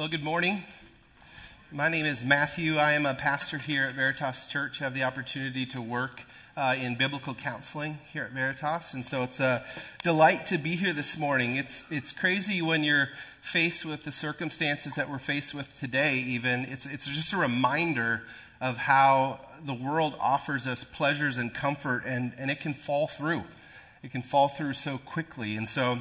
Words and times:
Well, 0.00 0.08
good 0.08 0.24
morning. 0.24 0.62
My 1.70 1.90
name 1.90 2.06
is 2.06 2.24
Matthew. 2.24 2.78
I 2.78 2.92
am 2.92 3.04
a 3.04 3.12
pastor 3.12 3.58
here 3.58 3.84
at 3.84 3.92
Veritas 3.92 4.46
Church. 4.46 4.80
I 4.80 4.84
have 4.84 4.94
the 4.94 5.02
opportunity 5.02 5.66
to 5.66 5.82
work 5.82 6.22
uh, 6.56 6.74
in 6.80 6.94
biblical 6.94 7.34
counseling 7.34 7.98
here 8.10 8.24
at 8.24 8.30
Veritas, 8.30 8.94
and 8.94 9.04
so 9.04 9.22
it's 9.24 9.40
a 9.40 9.62
delight 10.02 10.46
to 10.46 10.56
be 10.56 10.74
here 10.74 10.94
this 10.94 11.18
morning. 11.18 11.56
It's 11.56 11.92
it's 11.92 12.12
crazy 12.12 12.62
when 12.62 12.82
you're 12.82 13.10
faced 13.42 13.84
with 13.84 14.04
the 14.04 14.10
circumstances 14.10 14.94
that 14.94 15.10
we're 15.10 15.18
faced 15.18 15.52
with 15.52 15.78
today. 15.78 16.14
Even 16.14 16.64
it's 16.64 16.86
it's 16.86 17.06
just 17.06 17.34
a 17.34 17.36
reminder 17.36 18.22
of 18.58 18.78
how 18.78 19.40
the 19.66 19.74
world 19.74 20.14
offers 20.18 20.66
us 20.66 20.82
pleasures 20.82 21.36
and 21.36 21.52
comfort, 21.52 22.04
and 22.06 22.32
and 22.38 22.50
it 22.50 22.60
can 22.60 22.72
fall 22.72 23.06
through. 23.06 23.42
It 24.02 24.12
can 24.12 24.22
fall 24.22 24.48
through 24.48 24.72
so 24.72 24.96
quickly, 24.96 25.56
and 25.56 25.68
so 25.68 25.98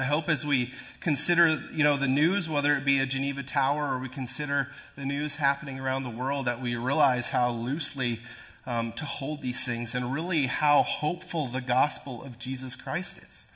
I 0.00 0.04
hope 0.04 0.30
as 0.30 0.46
we 0.46 0.72
consider, 1.00 1.60
you 1.74 1.84
know, 1.84 1.98
the 1.98 2.08
news, 2.08 2.48
whether 2.48 2.74
it 2.74 2.86
be 2.86 3.00
a 3.00 3.06
Geneva 3.06 3.42
Tower 3.42 3.94
or 3.94 3.98
we 3.98 4.08
consider 4.08 4.68
the 4.96 5.04
news 5.04 5.36
happening 5.36 5.78
around 5.78 6.04
the 6.04 6.10
world, 6.10 6.46
that 6.46 6.62
we 6.62 6.74
realize 6.74 7.28
how 7.28 7.50
loosely 7.50 8.20
um, 8.66 8.92
to 8.92 9.04
hold 9.04 9.42
these 9.42 9.62
things 9.62 9.94
and 9.94 10.10
really 10.10 10.46
how 10.46 10.82
hopeful 10.82 11.46
the 11.48 11.60
gospel 11.60 12.22
of 12.22 12.38
Jesus 12.38 12.76
Christ 12.76 13.18
is. 13.18 13.49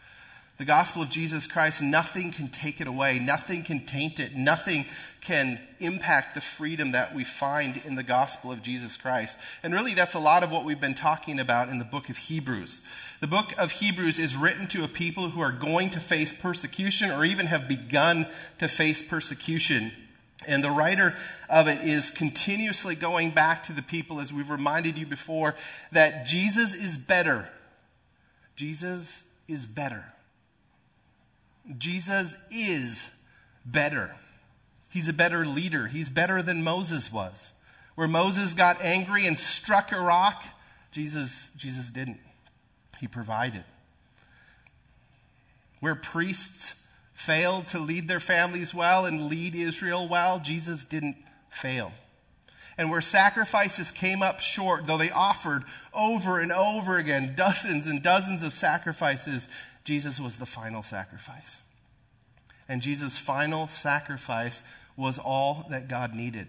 The 0.56 0.64
gospel 0.64 1.02
of 1.02 1.10
Jesus 1.10 1.48
Christ, 1.48 1.82
nothing 1.82 2.30
can 2.30 2.46
take 2.46 2.80
it 2.80 2.86
away. 2.86 3.18
Nothing 3.18 3.64
can 3.64 3.84
taint 3.84 4.20
it. 4.20 4.36
Nothing 4.36 4.86
can 5.20 5.58
impact 5.80 6.36
the 6.36 6.40
freedom 6.40 6.92
that 6.92 7.12
we 7.12 7.24
find 7.24 7.82
in 7.84 7.96
the 7.96 8.04
gospel 8.04 8.52
of 8.52 8.62
Jesus 8.62 8.96
Christ. 8.96 9.36
And 9.64 9.74
really, 9.74 9.94
that's 9.94 10.14
a 10.14 10.20
lot 10.20 10.44
of 10.44 10.52
what 10.52 10.64
we've 10.64 10.80
been 10.80 10.94
talking 10.94 11.40
about 11.40 11.70
in 11.70 11.80
the 11.80 11.84
book 11.84 12.08
of 12.08 12.16
Hebrews. 12.16 12.82
The 13.20 13.26
book 13.26 13.52
of 13.58 13.72
Hebrews 13.72 14.20
is 14.20 14.36
written 14.36 14.68
to 14.68 14.84
a 14.84 14.88
people 14.88 15.30
who 15.30 15.40
are 15.40 15.50
going 15.50 15.90
to 15.90 16.00
face 16.00 16.32
persecution 16.32 17.10
or 17.10 17.24
even 17.24 17.46
have 17.46 17.66
begun 17.66 18.28
to 18.58 18.68
face 18.68 19.02
persecution. 19.02 19.90
And 20.46 20.62
the 20.62 20.70
writer 20.70 21.16
of 21.50 21.66
it 21.66 21.82
is 21.82 22.12
continuously 22.12 22.94
going 22.94 23.32
back 23.32 23.64
to 23.64 23.72
the 23.72 23.82
people, 23.82 24.20
as 24.20 24.32
we've 24.32 24.50
reminded 24.50 24.98
you 24.98 25.06
before, 25.06 25.56
that 25.90 26.26
Jesus 26.26 26.74
is 26.74 26.96
better. 26.96 27.48
Jesus 28.54 29.24
is 29.48 29.66
better. 29.66 30.04
Jesus 31.78 32.36
is 32.50 33.10
better. 33.64 34.14
He's 34.90 35.08
a 35.08 35.12
better 35.12 35.44
leader. 35.46 35.86
He's 35.86 36.10
better 36.10 36.42
than 36.42 36.62
Moses 36.62 37.12
was. 37.12 37.52
Where 37.94 38.08
Moses 38.08 38.54
got 38.54 38.82
angry 38.82 39.26
and 39.26 39.38
struck 39.38 39.92
a 39.92 39.98
rock, 39.98 40.44
Jesus, 40.92 41.48
Jesus 41.56 41.90
didn't. 41.90 42.20
He 43.00 43.08
provided. 43.08 43.64
Where 45.80 45.94
priests 45.94 46.74
failed 47.12 47.68
to 47.68 47.78
lead 47.78 48.08
their 48.08 48.20
families 48.20 48.74
well 48.74 49.06
and 49.06 49.28
lead 49.28 49.54
Israel 49.54 50.08
well, 50.08 50.40
Jesus 50.40 50.84
didn't 50.84 51.16
fail. 51.48 51.92
And 52.76 52.90
where 52.90 53.00
sacrifices 53.00 53.92
came 53.92 54.22
up 54.22 54.40
short, 54.40 54.86
though 54.86 54.98
they 54.98 55.10
offered 55.10 55.62
over 55.92 56.40
and 56.40 56.50
over 56.50 56.98
again 56.98 57.34
dozens 57.36 57.86
and 57.86 58.02
dozens 58.02 58.42
of 58.42 58.52
sacrifices, 58.52 59.48
Jesus 59.84 60.18
was 60.18 60.36
the 60.36 60.46
final 60.46 60.82
sacrifice. 60.82 61.60
And 62.68 62.80
Jesus' 62.80 63.18
final 63.18 63.68
sacrifice 63.68 64.62
was 64.96 65.18
all 65.18 65.66
that 65.70 65.88
God 65.88 66.14
needed 66.14 66.48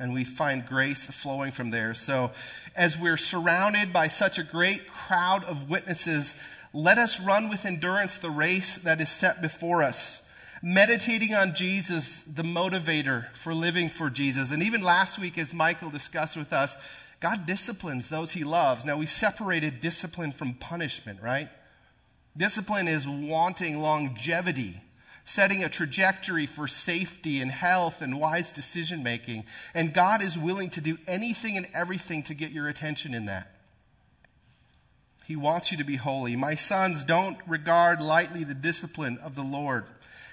and 0.00 0.12
we 0.12 0.24
find 0.24 0.66
grace 0.66 1.06
flowing 1.06 1.52
from 1.52 1.70
there. 1.70 1.94
So, 1.94 2.32
as 2.74 2.98
we're 2.98 3.16
surrounded 3.16 3.92
by 3.92 4.08
such 4.08 4.38
a 4.38 4.42
great 4.42 4.88
crowd 4.88 5.44
of 5.44 5.70
witnesses, 5.70 6.34
let 6.72 6.98
us 6.98 7.20
run 7.20 7.48
with 7.48 7.64
endurance 7.64 8.18
the 8.18 8.30
race 8.30 8.78
that 8.78 9.00
is 9.00 9.08
set 9.08 9.40
before 9.40 9.82
us. 9.82 10.20
Meditating 10.62 11.34
on 11.34 11.54
Jesus, 11.54 12.22
the 12.22 12.42
motivator 12.42 13.30
for 13.34 13.54
living 13.54 13.88
for 13.88 14.10
Jesus. 14.10 14.50
And 14.50 14.62
even 14.62 14.82
last 14.82 15.18
week, 15.18 15.38
as 15.38 15.54
Michael 15.54 15.90
discussed 15.90 16.36
with 16.36 16.52
us, 16.52 16.76
God 17.20 17.46
disciplines 17.46 18.08
those 18.08 18.32
he 18.32 18.44
loves. 18.44 18.84
Now, 18.84 18.96
we 18.96 19.06
separated 19.06 19.80
discipline 19.80 20.32
from 20.32 20.54
punishment, 20.54 21.20
right? 21.22 21.48
Discipline 22.36 22.88
is 22.88 23.06
wanting 23.06 23.80
longevity 23.80 24.80
setting 25.24 25.64
a 25.64 25.68
trajectory 25.68 26.46
for 26.46 26.68
safety 26.68 27.40
and 27.40 27.50
health 27.50 28.02
and 28.02 28.20
wise 28.20 28.52
decision 28.52 29.02
making. 29.02 29.44
And 29.74 29.94
God 29.94 30.22
is 30.22 30.38
willing 30.38 30.70
to 30.70 30.80
do 30.80 30.98
anything 31.06 31.56
and 31.56 31.66
everything 31.74 32.22
to 32.24 32.34
get 32.34 32.50
your 32.50 32.68
attention 32.68 33.14
in 33.14 33.26
that. 33.26 33.50
He 35.24 35.36
wants 35.36 35.72
you 35.72 35.78
to 35.78 35.84
be 35.84 35.96
holy. 35.96 36.36
My 36.36 36.54
sons, 36.54 37.02
don't 37.02 37.38
regard 37.46 38.02
lightly 38.02 38.44
the 38.44 38.54
discipline 38.54 39.18
of 39.24 39.34
the 39.34 39.42
Lord. 39.42 39.84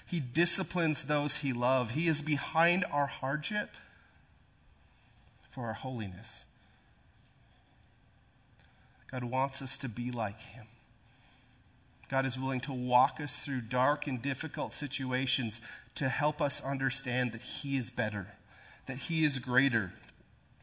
He 0.06 0.20
disciplines 0.20 1.04
those 1.04 1.38
he 1.38 1.54
loves. 1.54 1.92
He 1.92 2.10
is 2.10 2.22
behind 2.22 2.84
our 2.92 3.08
hardship 3.08 3.70
for 5.50 5.68
our 5.68 5.74
holiness. 5.74 6.44
God 9.10 9.24
wants 9.24 9.62
us 9.62 9.78
to 9.80 9.88
be 9.88 10.12
like 10.12 10.40
him. 10.40 10.66
God 12.12 12.26
is 12.26 12.38
willing 12.38 12.60
to 12.62 12.74
walk 12.74 13.22
us 13.22 13.40
through 13.40 13.62
dark 13.62 14.06
and 14.06 14.22
difficult 14.22 14.74
situations 14.74 15.62
to 15.96 16.10
help 16.10 16.42
us 16.42 16.62
understand 16.62 17.32
that 17.32 17.42
He 17.42 17.78
is 17.78 17.90
better, 17.90 18.28
that 18.88 18.98
He 18.98 19.24
is 19.24 19.40
greater. 19.40 19.94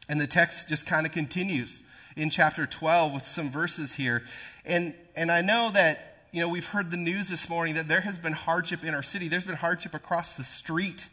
And 0.07 0.21
the 0.21 0.27
text 0.27 0.69
just 0.69 0.85
kind 0.85 1.07
of 1.07 1.11
continues 1.11 1.81
in 2.15 2.29
chapter 2.29 2.67
12 2.67 3.15
with 3.15 3.27
some 3.27 3.49
verses 3.49 3.95
here. 3.95 4.21
And, 4.63 4.93
and 5.15 5.31
I 5.31 5.41
know 5.41 5.71
that, 5.73 6.27
you 6.31 6.39
know, 6.39 6.47
we've 6.47 6.67
heard 6.67 6.91
the 6.91 6.97
news 6.97 7.29
this 7.29 7.49
morning 7.49 7.73
that 7.73 7.87
there 7.87 8.01
has 8.01 8.19
been 8.19 8.33
hardship 8.33 8.83
in 8.83 8.93
our 8.93 9.01
city, 9.01 9.27
there's 9.27 9.45
been 9.45 9.55
hardship 9.55 9.95
across 9.95 10.37
the 10.37 10.43
street. 10.43 11.07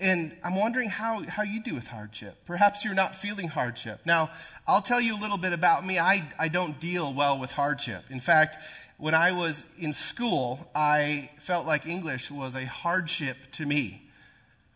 And 0.00 0.34
I'm 0.42 0.54
wondering 0.54 0.88
how, 0.88 1.22
how 1.28 1.42
you 1.42 1.62
do 1.62 1.74
with 1.74 1.86
hardship. 1.86 2.34
Perhaps 2.46 2.84
you're 2.84 2.94
not 2.94 3.14
feeling 3.14 3.48
hardship. 3.48 4.00
Now, 4.06 4.30
I'll 4.66 4.80
tell 4.80 5.00
you 5.00 5.14
a 5.14 5.20
little 5.20 5.36
bit 5.36 5.52
about 5.52 5.84
me. 5.84 5.98
I, 5.98 6.24
I 6.38 6.48
don't 6.48 6.80
deal 6.80 7.12
well 7.12 7.38
with 7.38 7.52
hardship. 7.52 8.04
In 8.08 8.20
fact, 8.20 8.56
when 8.96 9.14
I 9.14 9.32
was 9.32 9.64
in 9.78 9.92
school, 9.92 10.68
I 10.74 11.30
felt 11.38 11.66
like 11.66 11.86
English 11.86 12.30
was 12.30 12.54
a 12.54 12.64
hardship 12.64 13.36
to 13.52 13.66
me. 13.66 14.02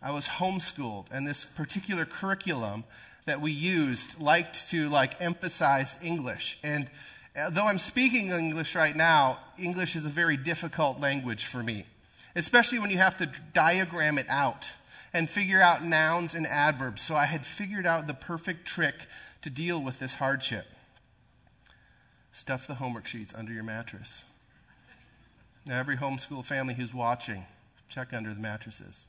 I 0.02 0.10
was 0.10 0.28
homeschooled, 0.28 1.06
and 1.10 1.26
this 1.26 1.46
particular 1.46 2.04
curriculum 2.04 2.84
that 3.24 3.40
we 3.40 3.52
used 3.52 4.20
liked 4.20 4.70
to 4.70 4.90
like 4.90 5.20
emphasize 5.22 5.96
English. 6.02 6.58
And 6.62 6.90
uh, 7.34 7.48
though 7.48 7.66
I'm 7.66 7.78
speaking 7.78 8.30
English 8.30 8.74
right 8.74 8.94
now, 8.94 9.38
English 9.58 9.96
is 9.96 10.04
a 10.04 10.10
very 10.10 10.36
difficult 10.36 11.00
language 11.00 11.46
for 11.46 11.62
me, 11.62 11.86
especially 12.36 12.78
when 12.78 12.90
you 12.90 12.98
have 12.98 13.16
to 13.18 13.30
diagram 13.54 14.18
it 14.18 14.26
out 14.28 14.70
and 15.14 15.30
figure 15.30 15.62
out 15.62 15.84
nouns 15.84 16.34
and 16.34 16.46
adverbs. 16.46 17.00
So 17.00 17.14
I 17.14 17.26
had 17.26 17.46
figured 17.46 17.86
out 17.86 18.08
the 18.08 18.14
perfect 18.14 18.66
trick 18.66 19.06
to 19.42 19.48
deal 19.48 19.80
with 19.80 20.00
this 20.00 20.16
hardship. 20.16 20.66
Stuff 22.32 22.66
the 22.66 22.74
homework 22.74 23.06
sheets 23.06 23.32
under 23.32 23.52
your 23.52 23.62
mattress. 23.62 24.24
Now, 25.66 25.78
every 25.78 25.96
homeschool 25.96 26.44
family 26.44 26.74
who's 26.74 26.92
watching, 26.92 27.46
check 27.88 28.12
under 28.12 28.34
the 28.34 28.40
mattresses. 28.40 29.06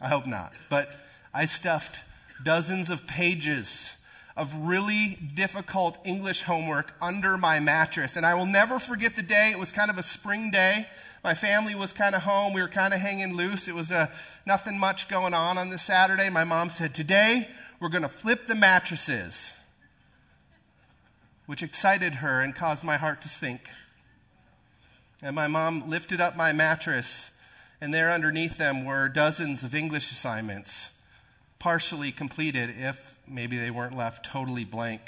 I 0.00 0.08
hope 0.08 0.26
not. 0.26 0.52
But 0.68 0.88
I 1.32 1.46
stuffed 1.46 2.00
dozens 2.44 2.90
of 2.90 3.06
pages 3.06 3.96
of 4.36 4.54
really 4.68 5.18
difficult 5.34 5.96
English 6.04 6.42
homework 6.42 6.92
under 7.00 7.38
my 7.38 7.58
mattress. 7.58 8.16
And 8.16 8.26
I 8.26 8.34
will 8.34 8.46
never 8.46 8.78
forget 8.78 9.16
the 9.16 9.22
day. 9.22 9.50
It 9.50 9.58
was 9.58 9.72
kind 9.72 9.90
of 9.90 9.96
a 9.96 10.02
spring 10.02 10.50
day. 10.50 10.86
My 11.26 11.34
family 11.34 11.74
was 11.74 11.92
kind 11.92 12.14
of 12.14 12.22
home. 12.22 12.52
We 12.52 12.62
were 12.62 12.68
kind 12.68 12.94
of 12.94 13.00
hanging 13.00 13.34
loose. 13.34 13.66
It 13.66 13.74
was 13.74 13.90
uh, 13.90 14.06
nothing 14.46 14.78
much 14.78 15.08
going 15.08 15.34
on 15.34 15.58
on 15.58 15.70
this 15.70 15.82
Saturday. 15.82 16.30
My 16.30 16.44
mom 16.44 16.70
said, 16.70 16.94
Today, 16.94 17.48
we're 17.80 17.88
going 17.88 18.04
to 18.04 18.08
flip 18.08 18.46
the 18.46 18.54
mattresses 18.54 19.52
which 21.46 21.64
excited 21.64 22.14
her 22.14 22.40
and 22.40 22.54
caused 22.54 22.84
my 22.84 22.96
heart 22.96 23.22
to 23.22 23.28
sink. 23.28 23.68
And 25.20 25.34
my 25.34 25.48
mom 25.48 25.90
lifted 25.90 26.20
up 26.20 26.36
my 26.36 26.52
mattress, 26.52 27.32
and 27.80 27.92
there 27.92 28.12
underneath 28.12 28.56
them 28.56 28.84
were 28.84 29.08
dozens 29.08 29.64
of 29.64 29.74
English 29.74 30.12
assignments, 30.12 30.90
partially 31.58 32.12
completed, 32.12 32.72
if 32.78 33.18
maybe 33.26 33.56
they 33.56 33.72
weren't 33.72 33.96
left 33.96 34.24
totally 34.24 34.64
blank. 34.64 35.00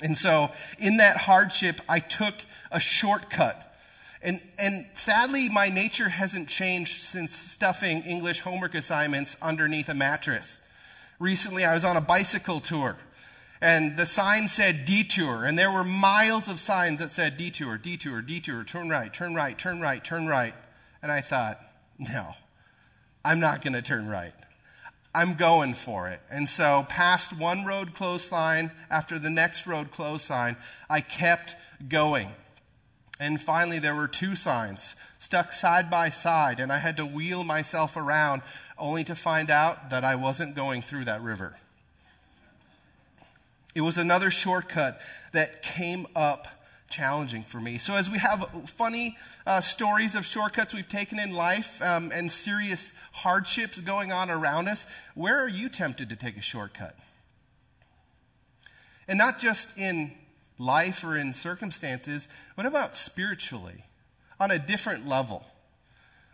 And 0.00 0.16
so, 0.16 0.52
in 0.78 0.98
that 0.98 1.16
hardship, 1.16 1.80
I 1.88 1.98
took 1.98 2.34
a 2.70 2.78
shortcut. 2.78 3.73
And, 4.24 4.40
and 4.58 4.86
sadly, 4.94 5.48
my 5.48 5.68
nature 5.68 6.08
hasn't 6.08 6.48
changed 6.48 7.02
since 7.02 7.32
stuffing 7.32 8.02
English 8.02 8.40
homework 8.40 8.74
assignments 8.74 9.36
underneath 9.40 9.88
a 9.88 9.94
mattress. 9.94 10.60
Recently, 11.20 11.64
I 11.64 11.74
was 11.74 11.84
on 11.84 11.96
a 11.96 12.00
bicycle 12.00 12.60
tour 12.60 12.96
and 13.64 13.96
the 13.96 14.04
sign 14.04 14.48
said 14.48 14.84
detour, 14.84 15.44
and 15.44 15.58
there 15.58 15.70
were 15.70 15.84
miles 15.84 16.48
of 16.48 16.60
signs 16.60 16.98
that 16.98 17.10
said 17.10 17.38
detour, 17.38 17.78
detour, 17.78 18.20
detour, 18.20 18.62
turn 18.62 18.90
right, 18.90 19.10
turn 19.10 19.34
right, 19.34 19.56
turn 19.56 19.80
right, 19.80 20.04
turn 20.04 20.26
right. 20.26 20.52
And 21.02 21.10
I 21.10 21.22
thought, 21.22 21.58
no, 21.98 22.34
I'm 23.24 23.40
not 23.40 23.62
going 23.62 23.72
to 23.72 23.80
turn 23.80 24.06
right. 24.06 24.34
I'm 25.14 25.32
going 25.34 25.72
for 25.72 26.08
it. 26.08 26.20
And 26.30 26.46
so, 26.46 26.84
past 26.90 27.32
one 27.38 27.64
road 27.64 27.94
close 27.94 28.24
sign 28.24 28.70
after 28.90 29.18
the 29.18 29.30
next 29.30 29.66
road 29.66 29.90
close 29.90 30.22
sign, 30.22 30.56
I 30.90 31.00
kept 31.00 31.56
going. 31.88 32.30
And 33.20 33.40
finally, 33.40 33.78
there 33.78 33.94
were 33.94 34.08
two 34.08 34.34
signs 34.34 34.94
stuck 35.18 35.52
side 35.52 35.90
by 35.90 36.10
side, 36.10 36.60
and 36.60 36.72
I 36.72 36.78
had 36.78 36.96
to 36.98 37.06
wheel 37.06 37.44
myself 37.44 37.96
around 37.96 38.42
only 38.76 39.04
to 39.04 39.14
find 39.14 39.50
out 39.50 39.90
that 39.90 40.04
I 40.04 40.16
wasn't 40.16 40.54
going 40.54 40.82
through 40.82 41.04
that 41.04 41.22
river. 41.22 41.56
It 43.74 43.80
was 43.80 43.98
another 43.98 44.30
shortcut 44.30 45.00
that 45.32 45.62
came 45.62 46.06
up 46.14 46.46
challenging 46.90 47.42
for 47.42 47.60
me. 47.60 47.78
So, 47.78 47.94
as 47.94 48.08
we 48.08 48.18
have 48.18 48.46
funny 48.66 49.16
uh, 49.46 49.60
stories 49.60 50.14
of 50.14 50.24
shortcuts 50.24 50.72
we've 50.72 50.88
taken 50.88 51.18
in 51.18 51.32
life 51.32 51.82
um, 51.82 52.12
and 52.12 52.30
serious 52.30 52.92
hardships 53.12 53.80
going 53.80 54.12
on 54.12 54.30
around 54.30 54.68
us, 54.68 54.86
where 55.14 55.42
are 55.42 55.48
you 55.48 55.68
tempted 55.68 56.08
to 56.10 56.16
take 56.16 56.36
a 56.36 56.42
shortcut? 56.42 56.96
And 59.08 59.18
not 59.18 59.38
just 59.38 59.76
in 59.76 60.12
life 60.58 61.04
or 61.04 61.16
in 61.16 61.32
circumstances, 61.32 62.28
what 62.54 62.66
about 62.66 62.96
spiritually? 62.96 63.84
On 64.38 64.50
a 64.50 64.58
different 64.58 65.08
level? 65.08 65.44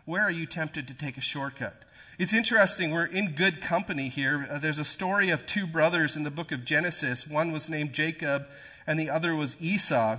Where 0.05 0.23
are 0.23 0.31
you 0.31 0.45
tempted 0.45 0.87
to 0.87 0.93
take 0.93 1.17
a 1.17 1.21
shortcut? 1.21 1.85
It's 2.17 2.33
interesting, 2.33 2.91
we're 2.91 3.05
in 3.05 3.33
good 3.33 3.61
company 3.61 4.09
here. 4.09 4.47
Uh, 4.49 4.59
there's 4.59 4.79
a 4.79 4.85
story 4.85 5.29
of 5.29 5.45
two 5.45 5.65
brothers 5.65 6.15
in 6.15 6.23
the 6.23 6.31
book 6.31 6.51
of 6.51 6.65
Genesis. 6.65 7.25
One 7.25 7.51
was 7.51 7.69
named 7.69 7.93
Jacob, 7.93 8.45
and 8.85 8.99
the 8.99 9.09
other 9.09 9.33
was 9.35 9.55
Esau. 9.59 10.17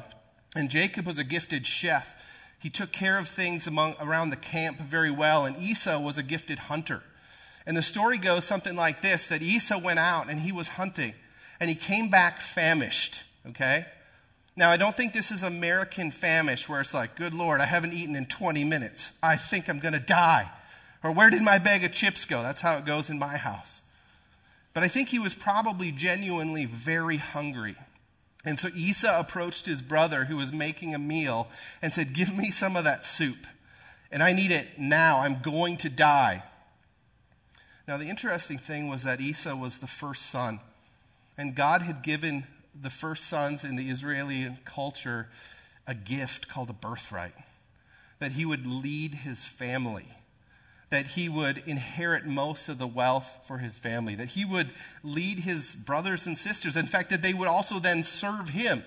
And 0.55 0.71
Jacob 0.71 1.07
was 1.07 1.19
a 1.19 1.25
gifted 1.25 1.67
chef. 1.67 2.15
He 2.59 2.71
took 2.71 2.93
care 2.93 3.19
of 3.19 3.29
things 3.29 3.67
among, 3.67 3.97
around 4.01 4.31
the 4.31 4.37
camp 4.37 4.79
very 4.79 5.11
well, 5.11 5.45
and 5.45 5.57
Esau 5.57 5.99
was 6.01 6.19
a 6.19 6.23
gifted 6.23 6.59
hunter. 6.59 7.03
And 7.67 7.77
the 7.77 7.83
story 7.83 8.19
goes 8.19 8.45
something 8.45 8.77
like 8.77 9.03
this 9.03 9.29
that 9.29 9.43
Esau 9.43 9.79
went 9.79 9.99
out 9.99 10.29
and 10.29 10.41
he 10.41 10.53
was 10.53 10.69
hunting, 10.69 11.15
and 11.61 11.69
he 11.69 11.77
came 11.77 12.09
back 12.09 12.41
famished, 12.41 13.23
okay? 13.49 13.87
Now, 14.55 14.71
I 14.71 14.77
don't 14.77 14.97
think 14.97 15.13
this 15.13 15.31
is 15.31 15.43
American 15.43 16.11
famish 16.11 16.69
where 16.69 16.81
it's 16.81 16.93
like, 16.93 17.17
good 17.17 17.33
Lord, 17.35 17.61
I 17.61 17.65
haven't 17.65 17.95
eaten 17.95 18.17
in 18.17 18.27
20 18.27 18.65
minutes. 18.65 19.13
I 19.23 19.37
think 19.37 19.69
I'm 19.69 19.79
going 19.79 19.95
to 19.95 20.01
die. 20.01 20.51
Or 21.03 21.11
where 21.11 21.31
did 21.31 21.43
my 21.43 21.59
bag 21.59 21.85
of 21.85 21.93
chips 21.93 22.27
go? 22.27 22.43
That's 22.43 22.61
how 22.61 22.77
it 22.77 22.85
goes 22.85 23.09
in 23.09 23.19
my 23.19 23.37
house. 23.37 23.83
But 24.75 24.85
I 24.85 24.89
think 24.89 25.09
he 25.09 25.19
was 25.19 25.35
probably 25.35 25.91
genuinely 25.91 26.65
very 26.67 27.17
hungry. 27.17 27.77
And 28.45 28.59
so 28.59 28.69
Esau 28.75 29.21
approached 29.21 29.67
his 29.67 29.83
brother 29.83 30.25
who 30.25 30.37
was 30.37 30.53
making 30.53 30.95
a 30.95 30.99
meal 30.99 31.49
and 31.81 31.93
said, 31.93 32.13
Give 32.13 32.35
me 32.37 32.51
some 32.51 32.77
of 32.77 32.85
that 32.85 33.05
soup. 33.05 33.47
And 34.11 34.23
I 34.23 34.33
need 34.33 34.51
it 34.51 34.79
now. 34.79 35.21
I'm 35.21 35.41
going 35.41 35.77
to 35.79 35.89
die. 35.89 36.43
Now, 37.89 37.97
the 37.97 38.09
interesting 38.09 38.59
thing 38.59 38.89
was 38.89 39.05
that 39.05 39.21
Esau 39.21 39.55
was 39.57 39.79
the 39.79 39.87
first 39.87 40.27
son. 40.27 40.61
And 41.39 41.55
God 41.55 41.83
had 41.83 42.03
given 42.03 42.47
the 42.81 42.91
first 42.91 43.27
sons 43.27 43.65
in 43.65 43.77
the 43.77 43.89
Israeli 43.89 44.57
culture 44.65 45.29
a 45.87 45.95
gift 45.95 46.49
called 46.49 46.71
a 46.71 46.75
birthright 46.75 47.35
that 48.19 48.33
he 48.33 48.45
would 48.45 48.67
lead 48.67 49.15
his 49.15 49.45
family 49.45 50.07
that 50.93 51.07
he 51.07 51.27
would 51.27 51.57
inherit 51.67 52.27
most 52.27 52.69
of 52.69 52.77
the 52.77 52.87
wealth 52.87 53.45
for 53.49 53.57
his 53.57 53.79
family, 53.79 54.15
that 54.15 54.29
he 54.29 54.45
would 54.45 54.69
lead 55.03 55.39
his 55.39 55.75
brothers 55.75 56.27
and 56.27 56.37
sisters. 56.37 56.77
In 56.77 56.87
fact, 56.87 57.09
that 57.09 57.23
they 57.23 57.33
would 57.33 57.49
also 57.49 57.79
then 57.79 58.05
serve 58.05 58.51
him. 58.51 58.85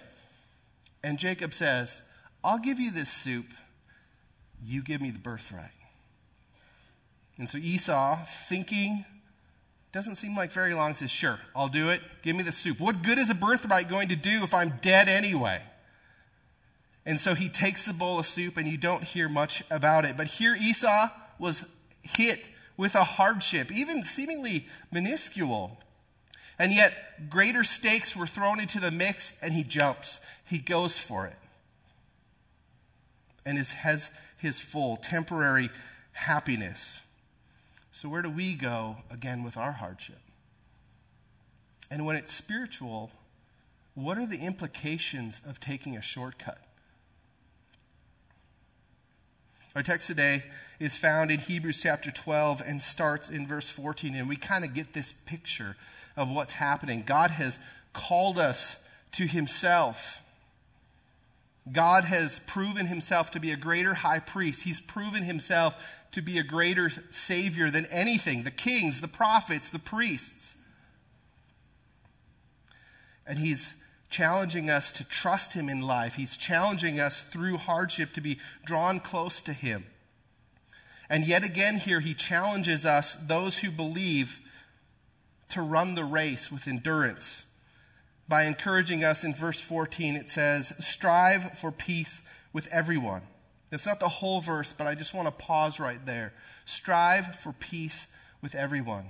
And 1.03 1.17
Jacob 1.17 1.51
says, 1.51 2.03
I'll 2.43 2.59
give 2.59 2.79
you 2.79 2.91
this 2.91 3.09
soup, 3.09 3.47
you 4.63 4.83
give 4.83 5.01
me 5.01 5.09
the 5.09 5.17
birthright. 5.17 5.71
And 7.39 7.49
so 7.49 7.57
Esau, 7.57 8.19
thinking, 8.47 9.03
doesn't 9.95 10.15
seem 10.15 10.35
like 10.35 10.51
very 10.51 10.73
long, 10.73 10.93
says, 10.93 11.09
Sure, 11.09 11.39
I'll 11.55 11.69
do 11.69 11.89
it. 11.89 12.01
Give 12.21 12.35
me 12.35 12.43
the 12.43 12.51
soup. 12.51 12.81
What 12.81 13.01
good 13.01 13.17
is 13.17 13.29
a 13.29 13.33
birthright 13.33 13.87
going 13.87 14.09
to 14.09 14.17
do 14.17 14.43
if 14.43 14.53
I'm 14.53 14.73
dead 14.81 15.07
anyway? 15.07 15.61
And 17.05 17.17
so 17.17 17.33
he 17.33 17.47
takes 17.47 17.85
the 17.85 17.93
bowl 17.93 18.19
of 18.19 18.25
soup, 18.25 18.57
and 18.57 18.67
you 18.67 18.77
don't 18.77 19.05
hear 19.05 19.29
much 19.29 19.63
about 19.71 20.03
it. 20.03 20.17
But 20.17 20.27
here 20.27 20.53
Esau 20.53 21.07
was 21.39 21.63
hit 22.01 22.43
with 22.75 22.93
a 22.95 23.05
hardship, 23.05 23.71
even 23.71 24.03
seemingly 24.03 24.67
minuscule. 24.91 25.79
And 26.59 26.73
yet, 26.73 27.29
greater 27.29 27.63
stakes 27.63 28.17
were 28.17 28.27
thrown 28.27 28.59
into 28.59 28.81
the 28.81 28.91
mix, 28.91 29.31
and 29.41 29.53
he 29.53 29.63
jumps. 29.63 30.19
He 30.43 30.57
goes 30.57 30.97
for 30.97 31.25
it. 31.25 31.37
And 33.45 33.57
has 33.57 34.09
his 34.39 34.59
full 34.59 34.97
temporary 34.97 35.69
happiness. 36.11 36.99
So, 37.95 38.09
where 38.09 38.21
do 38.21 38.29
we 38.29 38.55
go 38.55 38.97
again 39.09 39.41
with 39.41 39.55
our 39.55 39.71
hardship? 39.71 40.19
And 41.89 42.05
when 42.05 42.17
it's 42.17 42.33
spiritual, 42.33 43.09
what 43.93 44.17
are 44.17 44.25
the 44.25 44.39
implications 44.39 45.39
of 45.47 45.61
taking 45.61 45.95
a 45.95 46.01
shortcut? 46.01 46.57
Our 49.77 49.81
text 49.81 50.07
today 50.07 50.43
is 50.77 50.97
found 50.97 51.31
in 51.31 51.39
Hebrews 51.39 51.79
chapter 51.81 52.11
12 52.11 52.61
and 52.65 52.81
starts 52.81 53.29
in 53.29 53.47
verse 53.47 53.69
14. 53.69 54.13
And 54.13 54.27
we 54.27 54.35
kind 54.35 54.65
of 54.65 54.73
get 54.73 54.91
this 54.91 55.13
picture 55.13 55.77
of 56.17 56.29
what's 56.29 56.51
happening. 56.51 57.03
God 57.05 57.31
has 57.31 57.57
called 57.93 58.37
us 58.37 58.75
to 59.13 59.25
himself. 59.25 60.19
God 61.71 62.03
has 62.03 62.39
proven 62.45 62.85
himself 62.85 63.31
to 63.31 63.39
be 63.39 63.51
a 63.51 63.57
greater 63.57 63.95
high 63.95 64.19
priest. 64.19 64.63
He's 64.63 64.79
proven 64.79 65.23
himself 65.23 65.75
to 66.11 66.21
be 66.21 66.37
a 66.37 66.43
greater 66.43 66.91
savior 67.11 67.71
than 67.71 67.85
anything 67.87 68.43
the 68.43 68.51
kings, 68.51 69.01
the 69.01 69.07
prophets, 69.07 69.71
the 69.71 69.79
priests. 69.79 70.55
And 73.25 73.39
he's 73.39 73.73
challenging 74.15 74.69
us 74.69 74.93
to 74.93 75.03
trust 75.03 75.53
Him 75.53 75.67
in 75.67 75.79
life. 75.79 76.15
He's 76.15 76.37
challenging 76.37 77.01
us 77.01 77.21
through 77.21 77.57
hardship 77.57 78.13
to 78.13 78.21
be 78.21 78.39
drawn 78.63 79.01
close 79.01 79.41
to 79.41 79.51
Him. 79.51 79.85
And 81.09 81.25
yet 81.25 81.43
again, 81.43 81.75
here, 81.75 81.99
He 81.99 82.13
challenges 82.13 82.85
us, 82.85 83.15
those 83.15 83.59
who 83.59 83.71
believe, 83.71 84.39
to 85.49 85.61
run 85.61 85.95
the 85.95 86.05
race 86.05 86.51
with 86.51 86.67
endurance. 86.67 87.43
By 88.27 88.43
encouraging 88.43 89.03
us 89.03 89.23
in 89.23 89.33
verse 89.33 89.59
14, 89.59 90.15
it 90.15 90.29
says, 90.29 90.73
Strive 90.79 91.57
for 91.59 91.71
peace 91.71 92.23
with 92.53 92.67
everyone. 92.71 93.21
That's 93.69 93.85
not 93.85 93.99
the 93.99 94.09
whole 94.09 94.41
verse, 94.41 94.73
but 94.73 94.87
I 94.87 94.95
just 94.95 95.13
want 95.13 95.27
to 95.27 95.31
pause 95.31 95.79
right 95.79 96.03
there. 96.05 96.33
Strive 96.65 97.35
for 97.35 97.53
peace 97.53 98.07
with 98.41 98.55
everyone. 98.55 99.05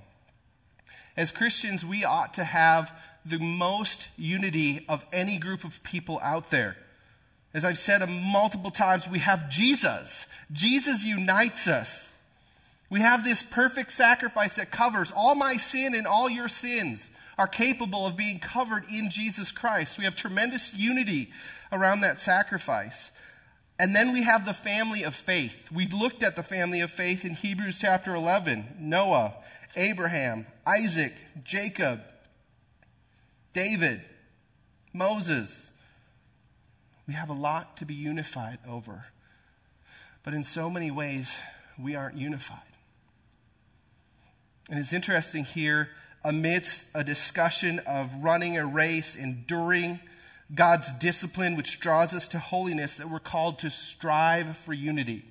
As 1.16 1.32
Christians, 1.32 1.86
we 1.86 2.04
ought 2.04 2.34
to 2.34 2.44
have 2.44 2.92
the 3.26 3.40
most 3.40 4.10
unity 4.18 4.86
of 4.90 5.06
any 5.14 5.38
group 5.38 5.64
of 5.64 5.82
people 5.84 6.20
out 6.22 6.52
there. 6.52 6.76
As 7.54 7.64
I've 7.64 7.78
said 7.78 8.08
multiple 8.10 8.72
times, 8.72 9.08
we 9.08 9.20
have 9.20 9.50
Jesus. 9.50 10.26
Jesus 10.52 11.06
unites 11.06 11.70
us. 11.70 12.12
We 12.90 13.00
have 13.00 13.24
this 13.24 13.44
perfect 13.44 13.92
sacrifice 13.92 14.58
that 14.58 14.72
covers 14.72 15.12
all 15.16 15.36
my 15.36 15.56
sin 15.56 15.96
and 15.96 16.06
all 16.06 16.30
your 16.30 16.50
sins 16.50 17.10
are 17.38 17.48
capable 17.48 18.06
of 18.06 18.15
being 18.15 18.39
covered 18.39 18.86
in 18.92 19.10
Jesus 19.10 19.51
Christ. 19.51 19.98
We 19.98 20.06
have 20.06 20.15
tremendous 20.15 20.74
unity 20.74 21.32
around 21.72 22.01
that 22.01 22.20
sacrifice. 22.20 23.12
And 23.77 23.96
then 23.96 24.13
we 24.13 24.24
have 24.24 24.46
the 24.46 24.54
family 24.54 25.04
of 25.04 25.13
faith. 25.13 25.70
We 25.72 25.88
looked 25.88 26.24
at 26.24 26.36
the 26.36 26.44
family 26.44 26.82
of 26.82 26.92
faith 26.92 27.25
in 27.25 27.34
Hebrews 27.34 27.80
chapter 27.80 28.15
11 28.15 28.77
Noah, 28.80 29.34
Abraham, 29.75 30.46
Isaac, 30.65 31.13
Jacob, 31.44 32.01
David, 33.54 34.01
Moses. 34.94 35.72
We 37.08 37.13
have 37.13 37.30
a 37.30 37.34
lot 37.34 37.77
to 37.77 37.86
be 37.86 37.94
unified 37.94 38.60
over. 38.68 39.06
But 40.24 40.34
in 40.34 40.44
so 40.44 40.70
many 40.70 40.89
ways, 40.89 41.38
we 41.77 41.96
aren't 41.96 42.18
unified. 42.18 42.60
And 44.70 44.80
it's 44.80 44.94
interesting 44.94 45.44
here, 45.44 45.89
amidst 46.25 46.88
a 46.96 47.03
discussion 47.03 47.79
of 47.88 48.12
running 48.22 48.58
a 48.58 48.65
race, 48.65 49.15
enduring 49.15 50.00
God's 50.53 50.91
discipline, 50.94 51.55
which 51.55 51.79
draws 51.79 52.13
us 52.13 52.27
to 52.29 52.39
holiness, 52.39 52.98
that 52.98 53.10
we're 53.10 53.20
called 53.20 53.60
to 53.60 53.70
strive 53.70 54.58
for 54.58 54.74
unity. 54.74 55.24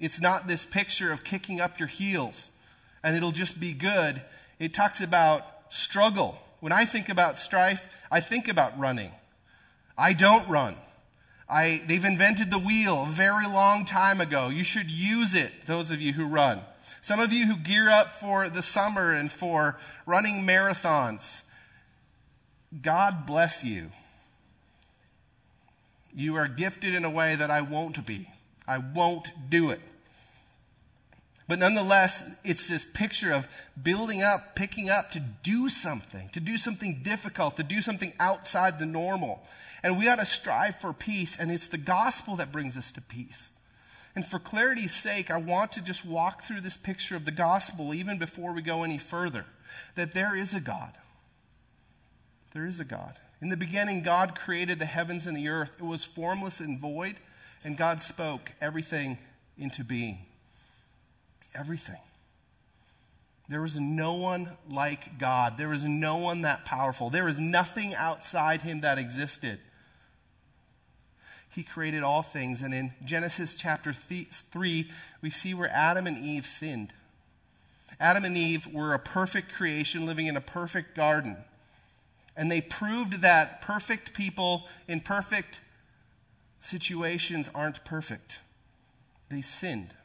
It's 0.00 0.20
not 0.20 0.46
this 0.46 0.64
picture 0.64 1.12
of 1.12 1.24
kicking 1.24 1.60
up 1.60 1.78
your 1.78 1.88
heels 1.88 2.50
and 3.02 3.16
it'll 3.16 3.32
just 3.32 3.58
be 3.60 3.72
good. 3.72 4.22
It 4.58 4.72
talks 4.72 5.00
about 5.00 5.44
struggle 5.70 6.38
when 6.60 6.72
I 6.72 6.84
think 6.84 7.08
about 7.08 7.38
strife, 7.38 7.88
I 8.10 8.20
think 8.20 8.48
about 8.48 8.78
running. 8.78 9.12
I 9.96 10.12
don't 10.12 10.48
run. 10.48 10.76
I, 11.48 11.82
they've 11.86 12.04
invented 12.04 12.50
the 12.50 12.58
wheel 12.58 13.04
a 13.04 13.06
very 13.06 13.46
long 13.46 13.84
time 13.84 14.20
ago. 14.20 14.48
You 14.48 14.64
should 14.64 14.90
use 14.90 15.34
it, 15.34 15.52
those 15.66 15.90
of 15.90 16.00
you 16.00 16.12
who 16.12 16.26
run. 16.26 16.60
Some 17.00 17.20
of 17.20 17.32
you 17.32 17.46
who 17.46 17.56
gear 17.56 17.88
up 17.88 18.12
for 18.12 18.48
the 18.48 18.62
summer 18.62 19.12
and 19.12 19.32
for 19.32 19.76
running 20.06 20.46
marathons, 20.46 21.42
God 22.82 23.26
bless 23.26 23.64
you. 23.64 23.90
You 26.14 26.34
are 26.36 26.48
gifted 26.48 26.94
in 26.94 27.04
a 27.04 27.10
way 27.10 27.36
that 27.36 27.50
I 27.50 27.60
won't 27.60 28.04
be. 28.04 28.28
I 28.66 28.78
won't 28.78 29.30
do 29.48 29.70
it. 29.70 29.80
But 31.48 31.58
nonetheless, 31.58 32.28
it's 32.44 32.68
this 32.68 32.84
picture 32.84 33.32
of 33.32 33.48
building 33.82 34.22
up, 34.22 34.54
picking 34.54 34.90
up 34.90 35.10
to 35.12 35.20
do 35.20 35.70
something, 35.70 36.28
to 36.34 36.40
do 36.40 36.58
something 36.58 37.00
difficult, 37.02 37.56
to 37.56 37.62
do 37.62 37.80
something 37.80 38.12
outside 38.20 38.78
the 38.78 38.84
normal. 38.84 39.42
And 39.82 39.98
we 39.98 40.08
ought 40.08 40.18
to 40.18 40.26
strive 40.26 40.76
for 40.76 40.92
peace, 40.92 41.38
and 41.38 41.50
it's 41.50 41.68
the 41.68 41.78
gospel 41.78 42.36
that 42.36 42.52
brings 42.52 42.76
us 42.76 42.92
to 42.92 43.00
peace. 43.00 43.50
And 44.14 44.26
for 44.26 44.38
clarity's 44.38 44.94
sake, 44.94 45.30
I 45.30 45.36
want 45.36 45.72
to 45.72 45.82
just 45.82 46.04
walk 46.04 46.42
through 46.42 46.62
this 46.62 46.76
picture 46.76 47.14
of 47.14 47.24
the 47.24 47.30
gospel 47.30 47.94
even 47.94 48.18
before 48.18 48.52
we 48.52 48.62
go 48.62 48.82
any 48.82 48.98
further 48.98 49.44
that 49.94 50.12
there 50.12 50.34
is 50.34 50.54
a 50.54 50.60
God. 50.60 50.92
There 52.52 52.66
is 52.66 52.80
a 52.80 52.84
God. 52.84 53.14
In 53.40 53.50
the 53.50 53.56
beginning, 53.56 54.02
God 54.02 54.34
created 54.34 54.78
the 54.78 54.86
heavens 54.86 55.26
and 55.26 55.36
the 55.36 55.48
earth. 55.48 55.76
It 55.78 55.84
was 55.84 56.04
formless 56.04 56.58
and 56.60 56.80
void, 56.80 57.16
and 57.62 57.76
God 57.76 58.02
spoke 58.02 58.52
everything 58.60 59.18
into 59.56 59.84
being 59.84 60.18
everything. 61.54 62.00
There 63.48 63.62
was 63.62 63.78
no 63.78 64.14
one 64.14 64.50
like 64.68 65.18
God. 65.18 65.56
There 65.56 65.68
was 65.68 65.84
no 65.84 66.18
one 66.18 66.42
that 66.42 66.64
powerful. 66.64 67.08
There 67.08 67.24
was 67.24 67.38
nothing 67.38 67.94
outside 67.94 68.62
him 68.62 68.82
that 68.82 68.98
existed. 68.98 69.58
He 71.58 71.64
created 71.64 72.04
all 72.04 72.22
things. 72.22 72.62
And 72.62 72.72
in 72.72 72.92
Genesis 73.04 73.56
chapter 73.56 73.92
3, 73.92 74.88
we 75.20 75.28
see 75.28 75.54
where 75.54 75.68
Adam 75.68 76.06
and 76.06 76.16
Eve 76.24 76.46
sinned. 76.46 76.92
Adam 77.98 78.24
and 78.24 78.38
Eve 78.38 78.72
were 78.72 78.94
a 78.94 78.98
perfect 79.00 79.52
creation 79.52 80.06
living 80.06 80.26
in 80.26 80.36
a 80.36 80.40
perfect 80.40 80.94
garden. 80.94 81.36
And 82.36 82.48
they 82.48 82.60
proved 82.60 83.22
that 83.22 83.60
perfect 83.60 84.14
people 84.14 84.68
in 84.86 85.00
perfect 85.00 85.58
situations 86.60 87.50
aren't 87.52 87.84
perfect. 87.84 88.38
They 89.28 89.42
sinned. 89.42 89.96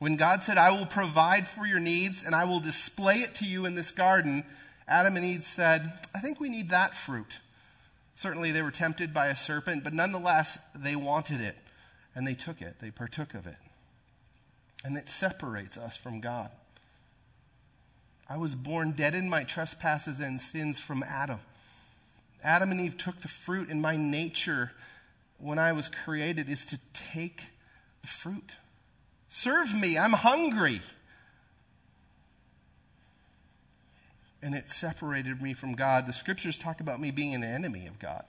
When 0.00 0.16
God 0.16 0.42
said, 0.42 0.58
I 0.58 0.72
will 0.72 0.86
provide 0.86 1.46
for 1.46 1.64
your 1.64 1.78
needs 1.78 2.24
and 2.24 2.34
I 2.34 2.42
will 2.42 2.58
display 2.58 3.18
it 3.18 3.36
to 3.36 3.44
you 3.44 3.66
in 3.66 3.76
this 3.76 3.92
garden, 3.92 4.42
Adam 4.88 5.16
and 5.16 5.24
Eve 5.24 5.44
said, 5.44 5.92
I 6.12 6.18
think 6.18 6.40
we 6.40 6.48
need 6.48 6.70
that 6.70 6.96
fruit. 6.96 7.38
Certainly 8.16 8.52
they 8.52 8.62
were 8.62 8.70
tempted 8.70 9.12
by 9.12 9.26
a 9.26 9.36
serpent, 9.36 9.84
but 9.84 9.92
nonetheless, 9.92 10.58
they 10.74 10.96
wanted 10.96 11.42
it 11.42 11.56
and 12.14 12.26
they 12.26 12.34
took 12.34 12.62
it. 12.62 12.80
They 12.80 12.90
partook 12.90 13.34
of 13.34 13.46
it. 13.46 13.58
And 14.82 14.96
it 14.96 15.10
separates 15.10 15.76
us 15.76 15.98
from 15.98 16.20
God. 16.20 16.50
I 18.28 18.38
was 18.38 18.54
born 18.54 18.92
dead 18.92 19.14
in 19.14 19.28
my 19.28 19.44
trespasses 19.44 20.18
and 20.18 20.40
sins 20.40 20.78
from 20.78 21.02
Adam. 21.02 21.40
Adam 22.42 22.70
and 22.70 22.80
Eve 22.80 22.96
took 22.96 23.20
the 23.20 23.28
fruit, 23.28 23.68
and 23.68 23.82
my 23.82 23.96
nature 23.96 24.72
when 25.38 25.58
I 25.58 25.72
was 25.72 25.88
created 25.88 26.48
is 26.48 26.64
to 26.66 26.78
take 26.94 27.42
the 28.00 28.08
fruit. 28.08 28.56
Serve 29.28 29.74
me, 29.74 29.98
I'm 29.98 30.14
hungry. 30.14 30.80
And 34.46 34.54
it 34.54 34.70
separated 34.70 35.42
me 35.42 35.54
from 35.54 35.74
God. 35.74 36.06
The 36.06 36.12
scriptures 36.12 36.56
talk 36.56 36.80
about 36.80 37.00
me 37.00 37.10
being 37.10 37.34
an 37.34 37.42
enemy 37.42 37.88
of 37.88 37.98
God. 37.98 38.22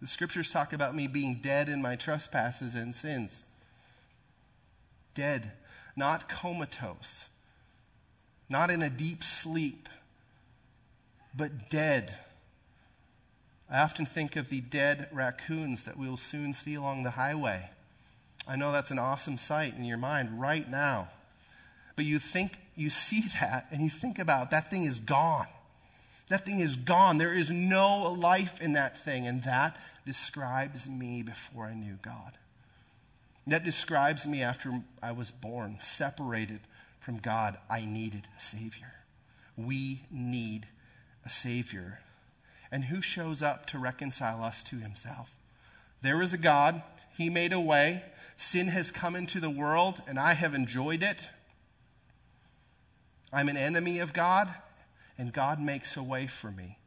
The 0.00 0.06
scriptures 0.06 0.50
talk 0.50 0.72
about 0.72 0.94
me 0.94 1.06
being 1.06 1.40
dead 1.42 1.68
in 1.68 1.82
my 1.82 1.96
trespasses 1.96 2.74
and 2.74 2.94
sins. 2.94 3.44
Dead, 5.14 5.52
not 5.96 6.28
comatose, 6.30 7.28
not 8.48 8.70
in 8.70 8.82
a 8.82 8.88
deep 8.88 9.22
sleep, 9.22 9.90
but 11.36 11.68
dead 11.68 12.14
I 13.70 13.80
often 13.80 14.06
think 14.06 14.36
of 14.36 14.50
the 14.50 14.60
dead 14.60 15.08
raccoons 15.10 15.84
that 15.84 15.96
we'll 15.96 16.16
soon 16.16 16.52
see 16.52 16.74
along 16.74 17.02
the 17.02 17.10
highway. 17.10 17.70
I 18.46 18.56
know 18.56 18.72
that's 18.72 18.90
an 18.90 18.98
awesome 18.98 19.38
sight 19.38 19.74
in 19.76 19.84
your 19.84 19.96
mind 19.98 20.40
right 20.40 20.70
now. 20.70 21.08
But 21.96 22.04
you 22.04 22.18
think, 22.18 22.58
you 22.74 22.90
see 22.90 23.22
that 23.40 23.66
and 23.70 23.82
you 23.82 23.90
think 23.90 24.18
about 24.18 24.50
that 24.50 24.70
thing 24.70 24.84
is 24.84 24.98
gone. 24.98 25.46
That 26.28 26.44
thing 26.44 26.60
is 26.60 26.76
gone. 26.76 27.18
There 27.18 27.34
is 27.34 27.50
no 27.50 28.12
life 28.12 28.62
in 28.62 28.72
that 28.72 28.96
thing. 28.96 29.26
And 29.26 29.42
that 29.44 29.76
describes 30.06 30.88
me 30.88 31.22
before 31.22 31.66
I 31.66 31.74
knew 31.74 31.98
God. 32.02 32.32
That 33.46 33.62
describes 33.62 34.26
me 34.26 34.42
after 34.42 34.80
I 35.02 35.12
was 35.12 35.30
born, 35.30 35.76
separated 35.80 36.60
from 37.00 37.18
God. 37.18 37.58
I 37.68 37.84
needed 37.84 38.26
a 38.36 38.40
Savior. 38.40 38.94
We 39.56 40.00
need 40.10 40.66
a 41.26 41.30
Savior 41.30 41.98
and 42.74 42.86
who 42.86 43.00
shows 43.00 43.40
up 43.40 43.66
to 43.66 43.78
reconcile 43.78 44.42
us 44.42 44.64
to 44.64 44.74
himself? 44.74 45.36
There 46.02 46.20
is 46.20 46.32
a 46.32 46.38
God. 46.38 46.82
He 47.16 47.30
made 47.30 47.52
a 47.52 47.60
way. 47.60 48.02
Sin 48.36 48.66
has 48.66 48.90
come 48.90 49.14
into 49.14 49.38
the 49.38 49.48
world, 49.48 50.02
and 50.08 50.18
I 50.18 50.32
have 50.32 50.54
enjoyed 50.54 51.04
it. 51.04 51.28
I'm 53.32 53.48
an 53.48 53.56
enemy 53.56 53.98
of 53.98 54.12
God, 54.12 54.48
and 55.18 55.32
God 55.32 55.60
makes 55.60 55.96
a 55.96 56.02
way 56.02 56.26
for 56.26 56.50
me. 56.50 56.78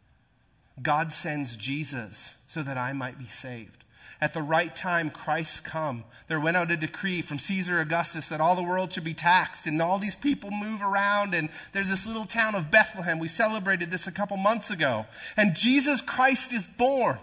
God 0.81 1.11
sends 1.11 1.55
Jesus 1.55 2.35
so 2.47 2.61
that 2.63 2.77
I 2.77 2.93
might 2.93 3.17
be 3.17 3.25
saved. 3.25 3.83
At 4.19 4.33
the 4.33 4.41
right 4.41 4.75
time, 4.75 5.11
Christ 5.11 5.63
come. 5.63 6.03
There 6.27 6.39
went 6.39 6.57
out 6.57 6.71
a 6.71 6.77
decree 6.77 7.21
from 7.21 7.37
Caesar 7.37 7.79
Augustus 7.79 8.29
that 8.29 8.41
all 8.41 8.55
the 8.55 8.63
world 8.63 8.91
should 8.91 9.03
be 9.03 9.13
taxed, 9.13 9.67
and 9.67 9.79
all 9.81 9.99
these 9.99 10.15
people 10.15 10.49
move 10.49 10.81
around. 10.81 11.35
And 11.35 11.49
there's 11.71 11.89
this 11.89 12.07
little 12.07 12.25
town 12.25 12.55
of 12.55 12.71
Bethlehem. 12.71 13.19
We 13.19 13.27
celebrated 13.27 13.91
this 13.91 14.07
a 14.07 14.11
couple 14.11 14.37
months 14.37 14.71
ago. 14.71 15.05
And 15.35 15.55
Jesus 15.55 16.01
Christ 16.01 16.51
is 16.51 16.65
born. 16.65 17.19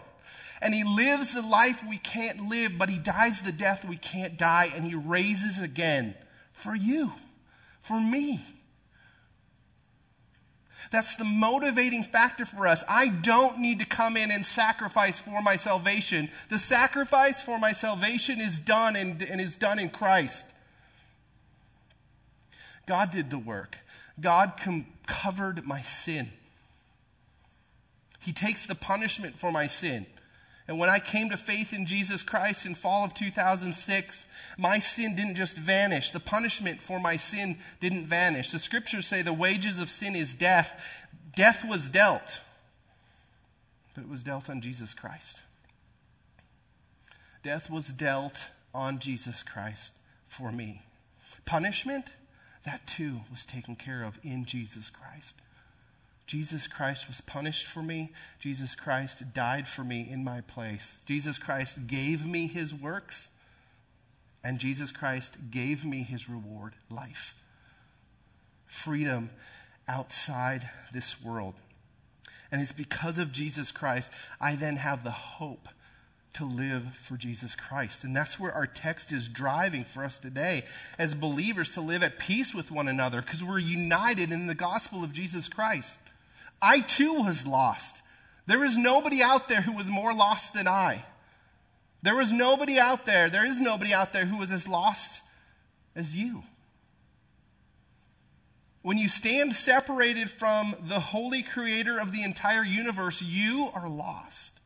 And 0.62 0.72
he 0.72 0.84
lives 0.84 1.34
the 1.34 1.42
life 1.42 1.82
we 1.88 1.98
can't 1.98 2.48
live, 2.48 2.78
but 2.78 2.88
he 2.88 2.98
dies 2.98 3.42
the 3.42 3.52
death 3.52 3.84
we 3.84 3.96
can't 3.96 4.38
die, 4.38 4.70
and 4.74 4.84
he 4.84 4.94
raises 4.94 5.60
again 5.60 6.14
for 6.52 6.74
you, 6.74 7.12
for 7.80 8.00
me. 8.00 8.40
That's 10.94 11.16
the 11.16 11.24
motivating 11.24 12.04
factor 12.04 12.44
for 12.44 12.68
us. 12.68 12.84
I 12.88 13.08
don't 13.08 13.58
need 13.58 13.80
to 13.80 13.84
come 13.84 14.16
in 14.16 14.30
and 14.30 14.46
sacrifice 14.46 15.18
for 15.18 15.42
my 15.42 15.56
salvation. 15.56 16.30
The 16.50 16.58
sacrifice 16.58 17.42
for 17.42 17.58
my 17.58 17.72
salvation 17.72 18.40
is 18.40 18.60
done 18.60 18.94
and, 18.94 19.20
and 19.22 19.40
is 19.40 19.56
done 19.56 19.80
in 19.80 19.90
Christ. 19.90 20.46
God 22.86 23.10
did 23.10 23.28
the 23.28 23.40
work. 23.40 23.78
God 24.20 24.52
com- 24.56 24.86
covered 25.08 25.66
my 25.66 25.82
sin. 25.82 26.30
He 28.20 28.30
takes 28.30 28.64
the 28.64 28.76
punishment 28.76 29.36
for 29.36 29.50
my 29.50 29.66
sin. 29.66 30.06
And 30.66 30.78
when 30.78 30.88
I 30.88 30.98
came 30.98 31.28
to 31.28 31.36
faith 31.36 31.74
in 31.74 31.84
Jesus 31.84 32.22
Christ 32.22 32.64
in 32.64 32.74
fall 32.74 33.04
of 33.04 33.12
2006, 33.12 34.26
my 34.56 34.78
sin 34.78 35.14
didn't 35.14 35.34
just 35.34 35.56
vanish. 35.56 36.10
The 36.10 36.20
punishment 36.20 36.80
for 36.80 36.98
my 36.98 37.16
sin 37.16 37.58
didn't 37.80 38.06
vanish. 38.06 38.50
The 38.50 38.58
scriptures 38.58 39.06
say 39.06 39.20
the 39.20 39.32
wages 39.32 39.78
of 39.78 39.90
sin 39.90 40.16
is 40.16 40.34
death. 40.34 41.06
Death 41.36 41.68
was 41.68 41.90
dealt, 41.90 42.40
but 43.94 44.04
it 44.04 44.08
was 44.08 44.22
dealt 44.22 44.48
on 44.48 44.62
Jesus 44.62 44.94
Christ. 44.94 45.42
Death 47.42 47.68
was 47.68 47.88
dealt 47.88 48.48
on 48.72 49.00
Jesus 49.00 49.42
Christ 49.42 49.92
for 50.28 50.50
me. 50.50 50.80
Punishment, 51.44 52.14
that 52.64 52.86
too 52.86 53.20
was 53.30 53.44
taken 53.44 53.76
care 53.76 54.02
of 54.02 54.18
in 54.22 54.46
Jesus 54.46 54.88
Christ. 54.88 55.36
Jesus 56.26 56.66
Christ 56.66 57.08
was 57.08 57.20
punished 57.20 57.66
for 57.66 57.82
me. 57.82 58.12
Jesus 58.40 58.74
Christ 58.74 59.34
died 59.34 59.68
for 59.68 59.84
me 59.84 60.08
in 60.10 60.24
my 60.24 60.40
place. 60.40 60.98
Jesus 61.06 61.38
Christ 61.38 61.86
gave 61.86 62.26
me 62.26 62.46
his 62.46 62.72
works, 62.72 63.28
and 64.42 64.58
Jesus 64.58 64.90
Christ 64.90 65.36
gave 65.50 65.84
me 65.84 66.02
his 66.02 66.28
reward 66.28 66.74
life. 66.90 67.34
Freedom 68.66 69.30
outside 69.86 70.68
this 70.92 71.22
world. 71.22 71.54
And 72.50 72.62
it's 72.62 72.72
because 72.72 73.18
of 73.18 73.32
Jesus 73.32 73.72
Christ 73.72 74.10
I 74.40 74.56
then 74.56 74.76
have 74.76 75.04
the 75.04 75.10
hope 75.10 75.68
to 76.34 76.44
live 76.44 76.94
for 76.94 77.16
Jesus 77.16 77.54
Christ. 77.54 78.04
And 78.04 78.14
that's 78.14 78.40
where 78.40 78.52
our 78.52 78.66
text 78.66 79.12
is 79.12 79.28
driving 79.28 79.84
for 79.84 80.04
us 80.04 80.18
today 80.18 80.64
as 80.98 81.14
believers 81.14 81.74
to 81.74 81.80
live 81.80 82.02
at 82.02 82.18
peace 82.18 82.54
with 82.54 82.70
one 82.70 82.88
another 82.88 83.22
because 83.22 83.42
we're 83.42 83.58
united 83.58 84.32
in 84.32 84.46
the 84.46 84.54
gospel 84.54 85.04
of 85.04 85.12
Jesus 85.12 85.48
Christ. 85.48 85.98
I 86.60 86.80
too 86.80 87.22
was 87.22 87.46
lost. 87.46 88.02
There 88.46 88.64
is 88.64 88.76
nobody 88.76 89.22
out 89.22 89.48
there 89.48 89.62
who 89.62 89.72
was 89.72 89.88
more 89.88 90.14
lost 90.14 90.54
than 90.54 90.68
I. 90.68 91.04
There 92.02 92.16
was 92.16 92.30
nobody 92.30 92.78
out 92.78 93.06
there, 93.06 93.30
there 93.30 93.46
is 93.46 93.58
nobody 93.58 93.94
out 93.94 94.12
there 94.12 94.26
who 94.26 94.38
was 94.38 94.52
as 94.52 94.68
lost 94.68 95.22
as 95.96 96.14
you. 96.14 96.42
When 98.82 98.98
you 98.98 99.08
stand 99.08 99.54
separated 99.54 100.30
from 100.30 100.74
the 100.86 101.00
holy 101.00 101.42
creator 101.42 101.98
of 101.98 102.12
the 102.12 102.22
entire 102.22 102.62
universe, 102.62 103.22
you 103.22 103.70
are 103.74 103.88
lost. 103.88 104.60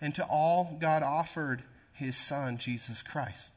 And 0.00 0.12
to 0.16 0.24
all, 0.24 0.76
God 0.80 1.04
offered 1.04 1.62
his 1.92 2.16
son, 2.16 2.58
Jesus 2.58 3.02
Christ. 3.02 3.52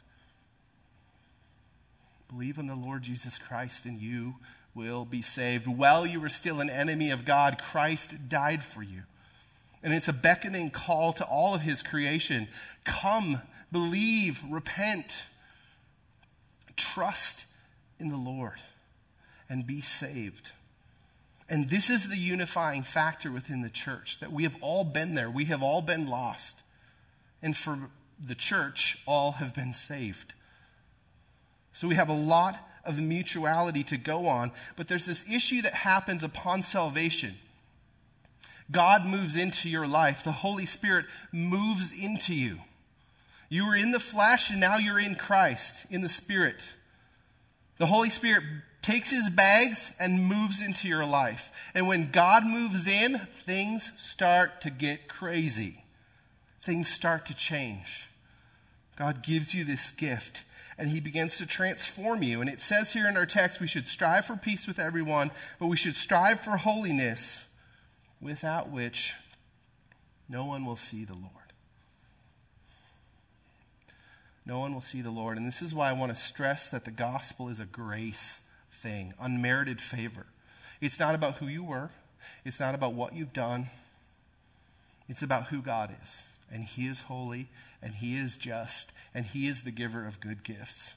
Believe 2.30 2.60
in 2.60 2.68
the 2.68 2.76
Lord 2.76 3.02
Jesus 3.02 3.40
Christ, 3.40 3.88
and 3.88 4.00
you 4.00 4.36
will 4.74 5.06
be 5.06 5.22
saved. 5.22 5.68
While 5.68 6.06
you 6.06 6.20
were 6.20 6.30
still 6.30 6.60
an 6.60 6.70
enemy 6.70 7.12
of 7.12 7.26
God, 7.26 7.58
Christ 7.58 8.30
died 8.30 8.64
for 8.64 8.84
you. 8.84 9.04
And 9.82 9.94
it's 9.94 10.08
a 10.08 10.14
beckoning 10.14 10.70
call 10.70 11.14
to 11.14 11.26
all 11.26 11.56
of 11.56 11.62
his 11.62 11.84
creation. 11.84 12.48
Come 12.84 13.42
Believe, 13.72 14.42
repent, 14.50 15.26
trust 16.76 17.46
in 18.00 18.10
the 18.10 18.18
Lord, 18.18 18.60
and 19.48 19.66
be 19.66 19.82
saved. 19.82 20.52
And 21.48 21.70
this 21.70 21.90
is 21.90 22.08
the 22.08 22.18
unifying 22.18 22.84
factor 22.84 23.32
within 23.32 23.62
the 23.62 23.70
church 23.70 24.20
that 24.20 24.32
we 24.32 24.44
have 24.44 24.56
all 24.62 24.84
been 24.84 25.16
there. 25.16 25.30
We 25.30 25.46
have 25.46 25.62
all 25.62 25.82
been 25.82 26.08
lost. 26.08 26.62
And 27.42 27.56
for 27.56 27.78
the 28.24 28.36
church, 28.36 29.02
all 29.06 29.34
have 29.34 29.54
been 29.56 29.74
saved. 29.74 30.34
So 31.74 31.88
we 31.88 31.96
have 31.96 32.10
a 32.10 32.14
lot 32.14 32.60
of 32.86 33.00
mutuality 33.00 33.84
to 33.86 33.98
go 33.98 34.28
on, 34.28 34.52
but 34.76 34.88
there's 34.88 35.06
this 35.06 35.30
issue 35.30 35.62
that 35.62 35.74
happens 35.74 36.24
upon 36.24 36.62
salvation. 36.62 37.36
God 38.72 39.06
moves 39.06 39.36
into 39.36 39.70
your 39.70 39.88
life, 39.88 40.24
the 40.24 40.32
Holy 40.32 40.66
Spirit 40.66 41.06
moves 41.32 41.92
into 41.92 42.36
you. 42.36 42.60
You 43.50 43.66
were 43.66 43.76
in 43.76 43.92
the 43.92 44.00
flesh, 44.00 44.52
and 44.52 44.60
now 44.60 44.78
you're 44.78 45.00
in 45.00 45.16
Christ, 45.16 45.88
in 45.90 46.02
the 46.02 46.10
Spirit. 46.10 46.74
The 47.78 47.88
Holy 47.88 48.12
Spirit 48.12 48.44
takes 48.82 49.10
his 49.10 49.30
bags 49.30 49.92
and 50.00 50.24
moves 50.24 50.62
into 50.62 50.88
your 50.88 51.06
life. 51.06 51.52
And 51.74 51.88
when 51.88 52.12
God 52.12 52.46
moves 52.46 52.88
in, 52.88 53.18
things 53.18 53.92
start 53.98 54.62
to 54.62 54.70
get 54.70 55.08
crazy. 55.08 55.84
Things 56.62 56.90
start 56.90 57.26
to 57.28 57.34
change. 57.34 58.08
God 58.96 59.24
gives 59.24 59.54
you 59.54 59.64
this 59.64 59.92
gift 59.92 60.44
and 60.80 60.90
he 60.90 61.02
begins 61.02 61.38
to 61.38 61.46
transform 61.46 62.24
you. 62.24 62.40
And 62.40 62.50
it 62.50 62.62
says 62.62 62.94
here 62.94 63.08
in 63.08 63.18
our 63.18 63.26
text 63.26 63.60
we 63.60 63.68
should 63.68 63.86
strive 63.86 64.26
for 64.26 64.38
peace 64.38 64.66
with 64.66 64.80
everyone, 64.80 65.30
but 65.60 65.68
we 65.68 65.76
should 65.76 65.96
strive 65.96 66.40
for 66.40 66.56
holiness, 66.56 67.46
without 68.22 68.72
which 68.72 69.14
no 70.30 70.46
one 70.46 70.66
will 70.66 70.78
see 70.78 71.04
the 71.04 71.14
Lord. 71.14 71.34
No 74.46 74.60
one 74.60 74.74
will 74.74 74.82
see 74.82 75.02
the 75.02 75.12
Lord. 75.12 75.38
And 75.38 75.46
this 75.46 75.62
is 75.62 75.76
why 75.76 75.90
I 75.90 75.94
want 75.94 76.16
to 76.16 76.22
stress 76.22 76.70
that 76.70 76.86
the 76.86 76.92
gospel 76.92 77.50
is 77.50 77.60
a 77.60 77.66
grace 77.66 78.40
thing, 78.72 79.14
unmerited 79.20 79.82
favor. 79.82 80.28
It's 80.80 80.98
not 80.98 81.14
about 81.14 81.36
who 81.36 81.48
you 81.48 81.64
were, 81.64 81.90
it's 82.46 82.60
not 82.60 82.74
about 82.74 82.94
what 82.94 83.14
you've 83.14 83.34
done, 83.34 83.68
it's 85.10 85.22
about 85.22 85.48
who 85.48 85.62
God 85.62 85.94
is. 86.02 86.24
And 86.52 86.64
He 86.64 86.88
is 86.88 87.02
holy, 87.02 87.48
and 87.82 87.96
He 87.96 88.18
is 88.18 88.38
just, 88.38 88.92
and 89.14 89.26
He 89.26 89.48
is 89.48 89.64
the 89.64 89.72
giver 89.72 90.06
of 90.06 90.20
good 90.20 90.44
gifts. 90.44 90.94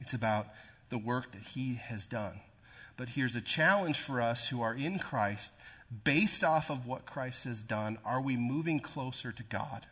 It's 0.00 0.14
about 0.14 0.46
the 0.88 0.98
work 0.98 1.32
that 1.32 1.42
He 1.42 1.74
has 1.74 2.06
done. 2.06 2.40
But 2.96 3.10
here's 3.10 3.36
a 3.36 3.40
challenge 3.40 3.98
for 3.98 4.20
us 4.20 4.48
who 4.48 4.60
are 4.62 4.74
in 4.74 4.98
Christ. 4.98 5.52
Based 6.04 6.44
off 6.44 6.70
of 6.70 6.86
what 6.86 7.06
Christ 7.06 7.44
has 7.44 7.62
done, 7.62 7.98
are 8.04 8.20
we 8.20 8.36
moving 8.36 8.78
closer 8.78 9.32
to 9.32 9.42
God? 9.42 9.86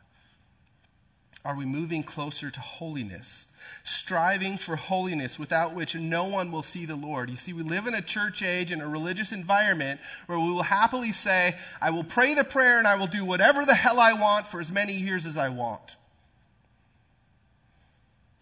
Are 1.44 1.56
we 1.56 1.64
moving 1.64 2.02
closer 2.02 2.50
to 2.50 2.60
holiness? 2.60 3.46
Striving 3.84 4.58
for 4.58 4.76
holiness 4.76 5.38
without 5.38 5.74
which 5.74 5.94
no 5.94 6.24
one 6.24 6.50
will 6.50 6.62
see 6.62 6.84
the 6.84 6.96
Lord. 6.96 7.30
You 7.30 7.36
see, 7.36 7.52
we 7.52 7.62
live 7.62 7.86
in 7.86 7.94
a 7.94 8.02
church 8.02 8.42
age 8.42 8.70
and 8.72 8.82
a 8.82 8.86
religious 8.86 9.32
environment 9.32 10.00
where 10.26 10.38
we 10.38 10.50
will 10.50 10.62
happily 10.62 11.12
say, 11.12 11.56
I 11.80 11.90
will 11.90 12.04
pray 12.04 12.34
the 12.34 12.44
prayer 12.44 12.78
and 12.78 12.86
I 12.86 12.96
will 12.96 13.06
do 13.06 13.24
whatever 13.24 13.64
the 13.64 13.74
hell 13.74 14.00
I 14.00 14.14
want 14.14 14.46
for 14.46 14.60
as 14.60 14.72
many 14.72 14.94
years 14.94 15.26
as 15.26 15.36
I 15.36 15.48
want. 15.48 15.96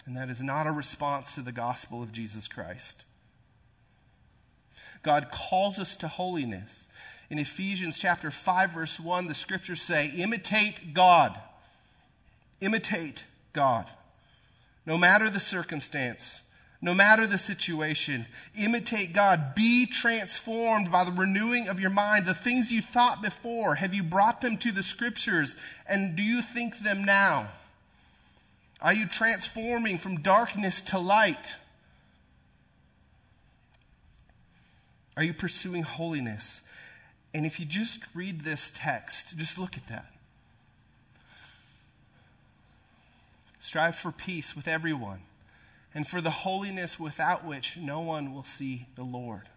And 0.07 0.17
that 0.17 0.31
is 0.31 0.41
not 0.41 0.67
a 0.67 0.73
response 0.73 1.35
to 1.35 1.41
the 1.41 1.53
gospel 1.53 2.03
of 2.03 2.13
Jesus 2.13 2.47
Christ. 2.47 3.05
God 5.03 5.29
calls 5.33 5.79
us 5.79 5.97
to 5.97 6.09
holiness. 6.09 6.89
In 7.29 7.39
Ephesians 7.39 7.99
chapter 7.99 8.31
5 8.31 8.71
verse 8.71 9.01
1, 9.01 9.27
the 9.27 9.35
scriptures 9.35 9.83
say, 9.83 10.09
"Imitate 10.09 10.95
God." 10.95 11.39
Imitate 12.61 13.25
God. 13.53 13.87
No 14.85 14.97
matter 14.97 15.29
the 15.29 15.41
circumstance, 15.41 16.43
no 16.83 16.95
matter 16.95 17.27
the 17.27 17.39
situation, 17.39 18.27
imitate 18.57 19.13
God. 19.13 19.55
Be 19.55 19.87
transformed 19.87 20.93
by 20.93 21.05
the 21.05 21.13
renewing 21.13 21.69
of 21.69 21.81
your 21.81 21.91
mind. 21.91 22.27
The 22.27 22.35
things 22.35 22.71
you 22.71 22.83
thought 22.83 23.23
before, 23.23 23.77
have 23.77 23.95
you 23.95 24.03
brought 24.03 24.41
them 24.41 24.57
to 24.59 24.73
the 24.73 24.83
scriptures? 24.83 25.57
And 25.89 26.17
do 26.17 26.23
you 26.23 26.43
think 26.43 26.79
them 26.79 27.05
now? 27.05 27.51
Are 28.81 28.93
you 28.93 29.07
transforming 29.07 29.97
from 29.99 30.21
darkness 30.21 30.83
to 30.83 30.99
light? 30.99 31.57
Are 35.17 35.23
you 35.23 35.33
pursuing 35.33 35.83
holiness? 35.83 36.61
And 37.33 37.47
if 37.47 37.59
you 37.59 37.65
just 37.65 38.03
read 38.15 38.43
this 38.43 38.71
text, 38.75 39.37
just 39.39 39.59
look 39.59 39.77
at 39.77 39.87
that. 39.89 40.07
Strive 43.67 43.97
for 43.97 44.13
peace 44.13 44.55
with 44.55 44.69
everyone 44.69 45.23
and 45.93 46.07
for 46.07 46.21
the 46.21 46.31
holiness 46.31 47.01
without 47.01 47.45
which 47.45 47.77
no 47.77 47.99
one 47.99 48.33
will 48.33 48.45
see 48.45 48.87
the 48.95 49.03
Lord. 49.03 49.49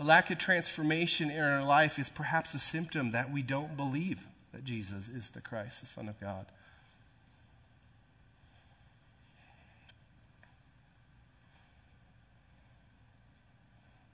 A 0.00 0.04
lack 0.04 0.28
of 0.32 0.38
transformation 0.38 1.30
in 1.30 1.40
our 1.40 1.62
life 1.62 1.96
is 1.96 2.08
perhaps 2.08 2.54
a 2.54 2.58
symptom 2.58 3.12
that 3.12 3.30
we 3.30 3.40
don't 3.40 3.76
believe 3.76 4.26
that 4.52 4.64
Jesus 4.64 5.08
is 5.08 5.30
the 5.30 5.40
Christ, 5.40 5.78
the 5.78 5.86
Son 5.86 6.08
of 6.08 6.18
God. 6.18 6.46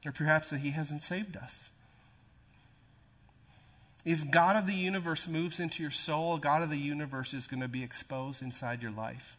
Or 0.04 0.12
perhaps 0.12 0.50
that 0.50 0.58
He 0.58 0.72
hasn't 0.72 1.02
saved 1.02 1.38
us. 1.38 1.70
If 4.04 4.30
God 4.30 4.56
of 4.56 4.66
the 4.66 4.74
universe 4.74 5.26
moves 5.26 5.60
into 5.60 5.82
your 5.82 5.90
soul, 5.90 6.36
God 6.36 6.62
of 6.62 6.70
the 6.70 6.76
universe 6.76 7.32
is 7.32 7.46
going 7.46 7.62
to 7.62 7.68
be 7.68 7.82
exposed 7.82 8.42
inside 8.42 8.82
your 8.82 8.90
life. 8.90 9.38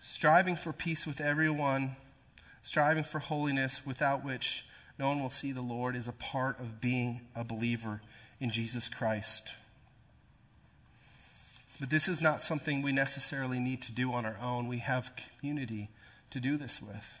Striving 0.00 0.56
for 0.56 0.72
peace 0.72 1.06
with 1.06 1.20
everyone, 1.20 1.96
striving 2.62 3.04
for 3.04 3.18
holiness 3.18 3.86
without 3.86 4.24
which 4.24 4.64
no 4.98 5.08
one 5.08 5.22
will 5.22 5.30
see 5.30 5.52
the 5.52 5.62
Lord, 5.62 5.96
is 5.96 6.08
a 6.08 6.12
part 6.12 6.60
of 6.60 6.80
being 6.80 7.22
a 7.34 7.42
believer 7.42 8.02
in 8.38 8.50
Jesus 8.50 8.88
Christ. 8.88 9.54
But 11.78 11.88
this 11.88 12.08
is 12.08 12.20
not 12.20 12.44
something 12.44 12.82
we 12.82 12.92
necessarily 12.92 13.58
need 13.58 13.80
to 13.82 13.92
do 13.92 14.12
on 14.12 14.26
our 14.26 14.36
own. 14.42 14.68
We 14.68 14.80
have 14.80 15.12
community 15.38 15.88
to 16.30 16.40
do 16.40 16.58
this 16.58 16.82
with. 16.82 17.20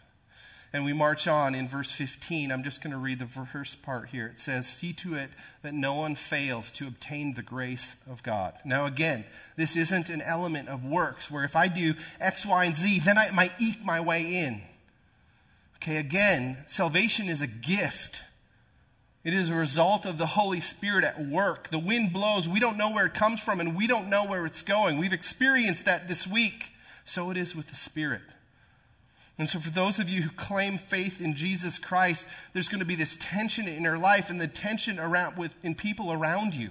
And 0.72 0.84
we 0.84 0.92
march 0.92 1.26
on 1.26 1.56
in 1.56 1.66
verse 1.66 1.90
15. 1.90 2.52
I'm 2.52 2.62
just 2.62 2.80
going 2.80 2.92
to 2.92 2.98
read 2.98 3.18
the 3.18 3.26
first 3.26 3.82
part 3.82 4.10
here. 4.10 4.28
It 4.28 4.38
says, 4.38 4.68
See 4.68 4.92
to 4.94 5.14
it 5.14 5.30
that 5.62 5.74
no 5.74 5.94
one 5.94 6.14
fails 6.14 6.70
to 6.72 6.86
obtain 6.86 7.34
the 7.34 7.42
grace 7.42 7.96
of 8.08 8.22
God. 8.22 8.54
Now, 8.64 8.86
again, 8.86 9.24
this 9.56 9.76
isn't 9.76 10.10
an 10.10 10.22
element 10.22 10.68
of 10.68 10.84
works 10.84 11.28
where 11.28 11.42
if 11.42 11.56
I 11.56 11.66
do 11.66 11.94
X, 12.20 12.46
Y, 12.46 12.64
and 12.64 12.76
Z, 12.76 13.00
then 13.00 13.18
I 13.18 13.30
might 13.32 13.52
eke 13.60 13.84
my 13.84 14.00
way 14.00 14.22
in. 14.22 14.62
Okay, 15.76 15.96
again, 15.96 16.58
salvation 16.68 17.28
is 17.28 17.40
a 17.40 17.48
gift. 17.48 18.22
It 19.24 19.34
is 19.34 19.50
a 19.50 19.54
result 19.54 20.06
of 20.06 20.18
the 20.18 20.26
Holy 20.26 20.60
Spirit 20.60 21.04
at 21.04 21.20
work. 21.20 21.68
The 21.68 21.78
wind 21.78 22.12
blows. 22.12 22.48
We 22.48 22.60
don't 22.60 22.78
know 22.78 22.90
where 22.90 23.06
it 23.06 23.14
comes 23.14 23.40
from, 23.40 23.60
and 23.60 23.76
we 23.76 23.86
don't 23.86 24.08
know 24.08 24.24
where 24.24 24.46
it's 24.46 24.62
going. 24.62 24.98
We've 24.98 25.12
experienced 25.12 25.86
that 25.86 26.06
this 26.06 26.28
week. 26.28 26.72
So 27.04 27.30
it 27.30 27.36
is 27.36 27.56
with 27.56 27.68
the 27.68 27.74
Spirit. 27.74 28.22
And 29.40 29.48
so, 29.48 29.58
for 29.58 29.70
those 29.70 29.98
of 29.98 30.10
you 30.10 30.20
who 30.20 30.30
claim 30.32 30.76
faith 30.76 31.18
in 31.18 31.34
Jesus 31.34 31.78
Christ, 31.78 32.28
there's 32.52 32.68
going 32.68 32.80
to 32.80 32.86
be 32.86 32.94
this 32.94 33.16
tension 33.18 33.66
in 33.66 33.84
your 33.84 33.96
life 33.96 34.28
and 34.28 34.38
the 34.38 34.46
tension 34.46 34.98
around 34.98 35.38
with, 35.38 35.54
in 35.64 35.74
people 35.74 36.12
around 36.12 36.54
you. 36.54 36.68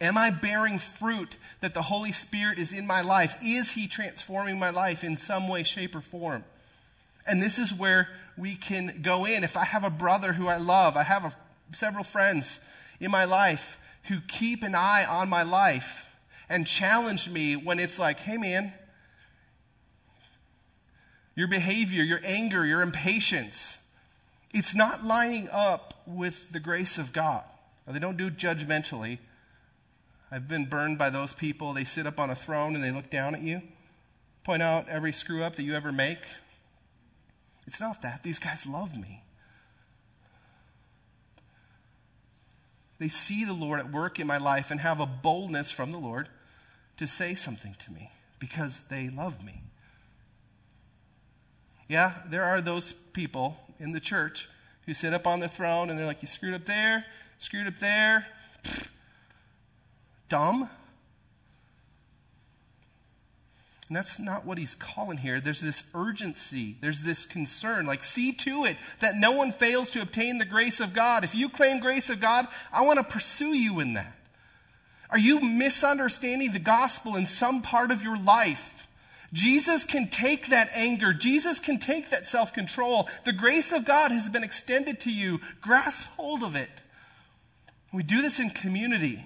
Am 0.00 0.16
I 0.16 0.30
bearing 0.30 0.78
fruit 0.78 1.36
that 1.60 1.74
the 1.74 1.82
Holy 1.82 2.12
Spirit 2.12 2.60
is 2.60 2.72
in 2.72 2.86
my 2.86 3.00
life? 3.00 3.34
Is 3.42 3.72
He 3.72 3.88
transforming 3.88 4.60
my 4.60 4.70
life 4.70 5.02
in 5.02 5.16
some 5.16 5.48
way, 5.48 5.64
shape, 5.64 5.96
or 5.96 6.00
form? 6.00 6.44
And 7.26 7.42
this 7.42 7.58
is 7.58 7.74
where 7.74 8.08
we 8.38 8.54
can 8.54 9.00
go 9.02 9.24
in. 9.24 9.42
If 9.42 9.56
I 9.56 9.64
have 9.64 9.82
a 9.82 9.90
brother 9.90 10.32
who 10.32 10.46
I 10.46 10.58
love, 10.58 10.96
I 10.96 11.02
have 11.02 11.24
a, 11.24 11.34
several 11.74 12.04
friends 12.04 12.60
in 13.00 13.10
my 13.10 13.24
life 13.24 13.76
who 14.04 14.20
keep 14.28 14.62
an 14.62 14.76
eye 14.76 15.04
on 15.04 15.28
my 15.28 15.42
life 15.42 16.08
and 16.48 16.64
challenge 16.64 17.28
me 17.28 17.56
when 17.56 17.80
it's 17.80 17.98
like, 17.98 18.20
hey 18.20 18.36
man, 18.36 18.72
your 21.40 21.48
behavior, 21.48 22.02
your 22.02 22.20
anger, 22.22 22.66
your 22.66 22.82
impatience. 22.82 23.78
It's 24.52 24.74
not 24.74 25.04
lining 25.04 25.48
up 25.50 25.94
with 26.06 26.52
the 26.52 26.60
grace 26.60 26.98
of 26.98 27.14
God. 27.14 27.42
Now, 27.86 27.94
they 27.94 27.98
don't 27.98 28.18
do 28.18 28.26
it 28.26 28.36
judgmentally. 28.36 29.16
I've 30.30 30.46
been 30.46 30.66
burned 30.66 30.98
by 30.98 31.08
those 31.08 31.32
people. 31.32 31.72
They 31.72 31.84
sit 31.84 32.06
up 32.06 32.20
on 32.20 32.28
a 32.28 32.34
throne 32.34 32.74
and 32.74 32.84
they 32.84 32.90
look 32.90 33.08
down 33.08 33.34
at 33.34 33.40
you, 33.40 33.62
point 34.44 34.60
out 34.60 34.86
every 34.90 35.12
screw 35.12 35.42
up 35.42 35.56
that 35.56 35.62
you 35.62 35.74
ever 35.74 35.90
make. 35.90 36.18
It's 37.66 37.80
not 37.80 38.02
that. 38.02 38.22
These 38.22 38.38
guys 38.38 38.66
love 38.66 38.94
me. 38.94 39.22
They 42.98 43.08
see 43.08 43.46
the 43.46 43.54
Lord 43.54 43.80
at 43.80 43.90
work 43.90 44.20
in 44.20 44.26
my 44.26 44.36
life 44.36 44.70
and 44.70 44.78
have 44.80 45.00
a 45.00 45.06
boldness 45.06 45.70
from 45.70 45.90
the 45.90 45.98
Lord 45.98 46.28
to 46.98 47.06
say 47.06 47.34
something 47.34 47.76
to 47.78 47.92
me 47.92 48.10
because 48.38 48.88
they 48.88 49.08
love 49.08 49.42
me. 49.42 49.62
Yeah, 51.90 52.12
there 52.24 52.44
are 52.44 52.60
those 52.60 52.92
people 52.92 53.56
in 53.80 53.90
the 53.90 53.98
church 53.98 54.48
who 54.86 54.94
sit 54.94 55.12
up 55.12 55.26
on 55.26 55.40
the 55.40 55.48
throne 55.48 55.90
and 55.90 55.98
they're 55.98 56.06
like, 56.06 56.22
You 56.22 56.28
screwed 56.28 56.54
up 56.54 56.64
there, 56.64 57.04
screwed 57.38 57.66
up 57.66 57.78
there. 57.80 58.28
Dumb. 60.28 60.70
And 63.88 63.96
that's 63.96 64.20
not 64.20 64.46
what 64.46 64.56
he's 64.56 64.76
calling 64.76 65.18
here. 65.18 65.40
There's 65.40 65.60
this 65.60 65.82
urgency, 65.92 66.76
there's 66.80 67.02
this 67.02 67.26
concern. 67.26 67.86
Like, 67.86 68.04
see 68.04 68.34
to 68.34 68.66
it 68.66 68.76
that 69.00 69.16
no 69.16 69.32
one 69.32 69.50
fails 69.50 69.90
to 69.90 70.00
obtain 70.00 70.38
the 70.38 70.44
grace 70.44 70.78
of 70.78 70.94
God. 70.94 71.24
If 71.24 71.34
you 71.34 71.48
claim 71.48 71.80
grace 71.80 72.08
of 72.08 72.20
God, 72.20 72.46
I 72.72 72.82
want 72.82 72.98
to 72.98 73.04
pursue 73.04 73.52
you 73.52 73.80
in 73.80 73.94
that. 73.94 74.16
Are 75.10 75.18
you 75.18 75.40
misunderstanding 75.40 76.52
the 76.52 76.60
gospel 76.60 77.16
in 77.16 77.26
some 77.26 77.62
part 77.62 77.90
of 77.90 78.00
your 78.00 78.16
life? 78.16 78.79
Jesus 79.32 79.84
can 79.84 80.08
take 80.08 80.48
that 80.48 80.70
anger. 80.74 81.12
Jesus 81.12 81.60
can 81.60 81.78
take 81.78 82.10
that 82.10 82.26
self 82.26 82.52
control. 82.52 83.08
The 83.24 83.32
grace 83.32 83.72
of 83.72 83.84
God 83.84 84.10
has 84.10 84.28
been 84.28 84.42
extended 84.42 85.00
to 85.00 85.12
you. 85.12 85.40
Grasp 85.60 86.08
hold 86.16 86.42
of 86.42 86.56
it. 86.56 86.70
We 87.92 88.02
do 88.02 88.22
this 88.22 88.40
in 88.40 88.50
community. 88.50 89.24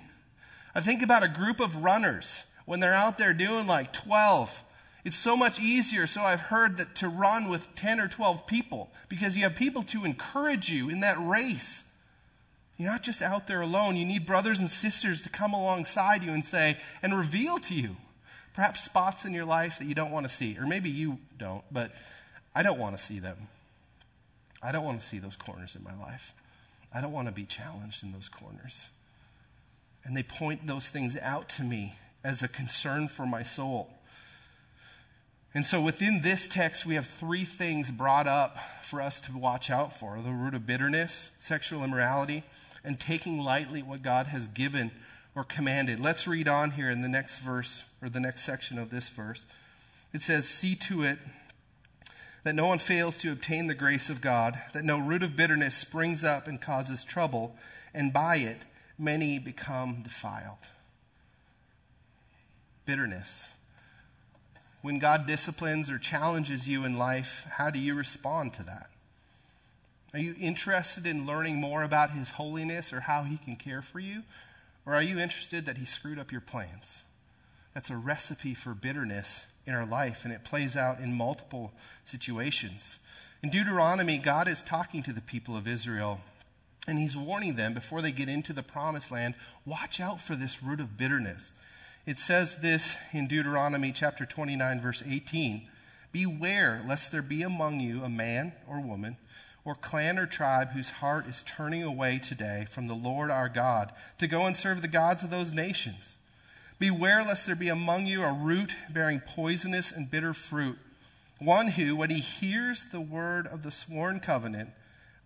I 0.75 0.81
think 0.81 1.03
about 1.03 1.23
a 1.23 1.29
group 1.29 1.61
of 1.61 1.85
runners 1.85 2.45
when 2.67 2.81
they're 2.81 2.93
out 2.93 3.19
there 3.19 3.33
doing 3.33 3.67
like 3.67 3.93
12. 3.93 4.63
It's 5.05 5.17
so 5.17 5.37
much 5.37 5.61
easier, 5.61 6.07
so 6.07 6.23
I've 6.23 6.41
heard, 6.41 6.79
that 6.79 6.95
to 6.97 7.09
run 7.09 7.49
with 7.51 7.75
10 7.75 8.01
or 8.01 8.09
12 8.09 8.47
people 8.47 8.91
because 9.09 9.37
you 9.37 9.43
have 9.43 9.55
people 9.55 9.83
to 9.85 10.05
encourage 10.05 10.71
you 10.71 10.89
in 10.89 11.01
that 11.01 11.17
race. 11.21 11.85
You're 12.79 12.91
not 12.91 13.03
just 13.03 13.23
out 13.23 13.47
there 13.47 13.61
alone. 13.61 13.97
You 13.97 14.07
need 14.07 14.27
brothers 14.27 14.61
and 14.61 14.71
sisters 14.71 15.23
to 15.23 15.29
come 15.29 15.53
alongside 15.53 16.25
you 16.25 16.33
and 16.33 16.45
say, 16.45 16.79
and 17.03 17.17
reveal 17.17 17.59
to 17.59 17.75
you 17.75 17.97
perhaps 18.55 18.83
spots 18.83 19.25
in 19.25 19.35
your 19.35 19.45
life 19.45 19.79
that 19.79 19.85
you 19.85 19.95
don't 19.95 20.11
want 20.11 20.27
to 20.27 20.33
see. 20.33 20.57
Or 20.59 20.67
maybe 20.67 20.89
you 20.89 21.19
don't, 21.39 21.65
but 21.71 21.93
I 22.55 22.63
don't 22.63 22.79
want 22.79 22.97
to 22.97 23.03
see 23.03 23.19
them. 23.19 23.37
I 24.63 24.73
don't 24.73 24.85
want 24.85 25.01
to 25.01 25.07
see 25.07 25.19
those 25.19 25.37
corners 25.37 25.77
in 25.77 25.85
my 25.85 25.95
life. 25.97 26.33
I 26.93 27.01
don't 27.01 27.13
want 27.13 27.29
to 27.29 27.33
be 27.33 27.45
challenged 27.45 28.03
in 28.03 28.13
those 28.13 28.29
corners. 28.29 28.87
And 30.05 30.17
they 30.17 30.23
point 30.23 30.67
those 30.67 30.89
things 30.89 31.19
out 31.21 31.49
to 31.51 31.63
me 31.63 31.95
as 32.23 32.43
a 32.43 32.49
concern 32.49 33.09
for 33.09 33.27
my 33.27 33.43
soul. 33.43 33.91
And 35.53 35.67
so 35.67 35.81
within 35.81 36.23
this 36.23 36.49
text, 36.49 36.87
we 36.87 36.95
have 36.95 37.07
three 37.07 37.45
things 37.45 37.91
brought 37.91 38.27
up 38.27 38.59
for 38.83 39.01
us 39.01 39.21
to 39.23 39.37
watch 39.37 39.71
out 39.71 39.93
for 39.93 40.19
the 40.21 40.31
root 40.31 40.55
of 40.55 40.67
bitterness, 40.67 41.31
sexual 41.41 41.85
immorality, 41.85 42.45
and 42.83 42.99
taking 42.99 43.41
lightly 43.41 43.83
what 43.83 44.03
God 44.03 44.27
has 44.27 44.47
given 44.49 44.91
or 45.35 45.45
commanded. 45.45 46.01
Let's 46.01 46.27
read 46.27 46.49
on 46.49 46.73
here 46.73 46.91
in 46.91 47.01
the 47.01 47.09
next 47.09 47.39
verse, 47.39 47.85
or 48.03 48.09
the 48.09 48.21
next 48.21 48.43
section 48.43 48.79
of 48.79 48.91
this 48.91 49.09
verse. 49.09 49.47
It 50.13 50.23
says, 50.23 50.49
See 50.49 50.75
to 50.77 51.03
it 51.03 51.19
that 52.45 52.55
no 52.55 52.67
one 52.67 52.79
fails 52.79 53.17
to 53.19 53.33
obtain 53.33 53.67
the 53.67 53.75
grace 53.75 54.11
of 54.11 54.21
God, 54.21 54.61
that 54.73 54.85
no 54.85 54.99
root 54.99 55.23
of 55.23 55.35
bitterness 55.35 55.75
springs 55.75 56.23
up 56.23 56.47
and 56.47 56.61
causes 56.61 57.03
trouble, 57.03 57.57
and 57.93 58.13
by 58.13 58.37
it 58.37 58.59
many 58.99 59.39
become 59.39 60.03
defiled 60.03 60.59
bitterness. 62.87 63.49
When 64.83 64.99
God 64.99 65.27
disciplines 65.27 65.91
or 65.91 65.99
challenges 65.99 66.69
you 66.69 66.85
in 66.85 66.99
life, 66.99 67.47
how 67.53 67.71
do 67.71 67.79
you 67.79 67.95
respond 67.95 68.53
to 68.55 68.63
that? 68.65 68.91
Are 70.13 70.19
you 70.19 70.35
interested 70.39 71.07
in 71.07 71.27
learning 71.27 71.57
more 71.57 71.83
about 71.83 72.11
His 72.11 72.31
holiness 72.31 72.93
or 72.93 73.01
how 73.01 73.23
He 73.23 73.39
can 73.39 73.57
care 73.57 73.83
for 73.83 73.99
you? 73.99 74.23
Or 74.87 74.95
are 74.95 75.03
you 75.03 75.19
interested 75.19 75.67
that 75.67 75.79
He 75.79 75.87
screwed 75.87 76.19
up 76.19 76.33
your 76.33 76.41
plans? 76.41 77.03
That's 77.73 77.91
a 77.91 77.97
recipe 77.97 78.55
for 78.55 78.75
bitterness 78.75 79.47
in 79.67 79.75
our 79.75 79.87
life, 79.87 80.25
and 80.25 80.33
it 80.33 80.45
plays 80.45 80.77
out 80.77 81.01
in 81.01 81.15
multiple 81.15 81.73
situations. 82.05 82.99
In 83.43 83.51
Deuteronomy, 83.51 84.19
God 84.19 84.49
is 84.49 84.63
talking 84.63 85.03
to 85.03 85.13
the 85.13 85.21
people 85.21 85.57
of 85.57 85.67
Israel, 85.67 86.21
and 86.87 86.99
He's 86.99 87.17
warning 87.17 87.55
them 87.57 87.75
before 87.75 88.03
they 88.03 88.13
get 88.13 88.29
into 88.29 88.53
the 88.53 88.63
promised 88.63 89.11
land 89.11 89.35
watch 89.67 90.01
out 90.01 90.21
for 90.21 90.37
this 90.37 90.63
root 90.63 90.81
of 90.81 90.97
bitterness. 90.97 91.53
It 92.07 92.19
says 92.19 92.59
this 92.59 92.97
in 93.13 93.27
Deuteronomy 93.27 93.91
chapter 93.91 94.27
29, 94.27 94.81
verse 94.81 95.03
18 95.07 95.69
Beware 96.13 96.85
lest 96.87 97.11
there 97.11 97.23
be 97.23 97.43
among 97.43 97.81
you 97.81 98.05
a 98.05 98.09
man 98.09 98.53
or 98.69 98.79
woman 98.79 99.17
or 99.65 99.75
clan 99.75 100.19
or 100.19 100.27
tribe 100.27 100.71
whose 100.71 100.91
heart 100.91 101.27
is 101.27 101.43
turning 101.43 101.83
away 101.83 102.19
today 102.19 102.67
from 102.71 102.87
the 102.87 102.95
Lord 102.95 103.31
our 103.31 103.49
God 103.49 103.93
to 104.19 104.27
go 104.27 104.47
and 104.47 104.57
serve 104.57 104.83
the 104.83 104.89
gods 104.89 105.23
of 105.23 105.31
those 105.31 105.53
nations. 105.53 106.19
Beware 106.79 107.23
lest 107.23 107.47
there 107.47 107.55
be 107.55 107.69
among 107.69 108.07
you 108.07 108.23
a 108.23 108.33
root 108.33 108.75
bearing 108.91 109.21
poisonous 109.21 109.91
and 109.91 110.11
bitter 110.11 110.35
fruit, 110.35 110.77
one 111.39 111.69
who, 111.69 111.97
when 111.97 112.11
he 112.11 112.21
hears 112.21 112.87
the 112.87 113.01
word 113.01 113.47
of 113.47 113.63
the 113.63 113.71
sworn 113.71 114.21
covenant, 114.21 114.71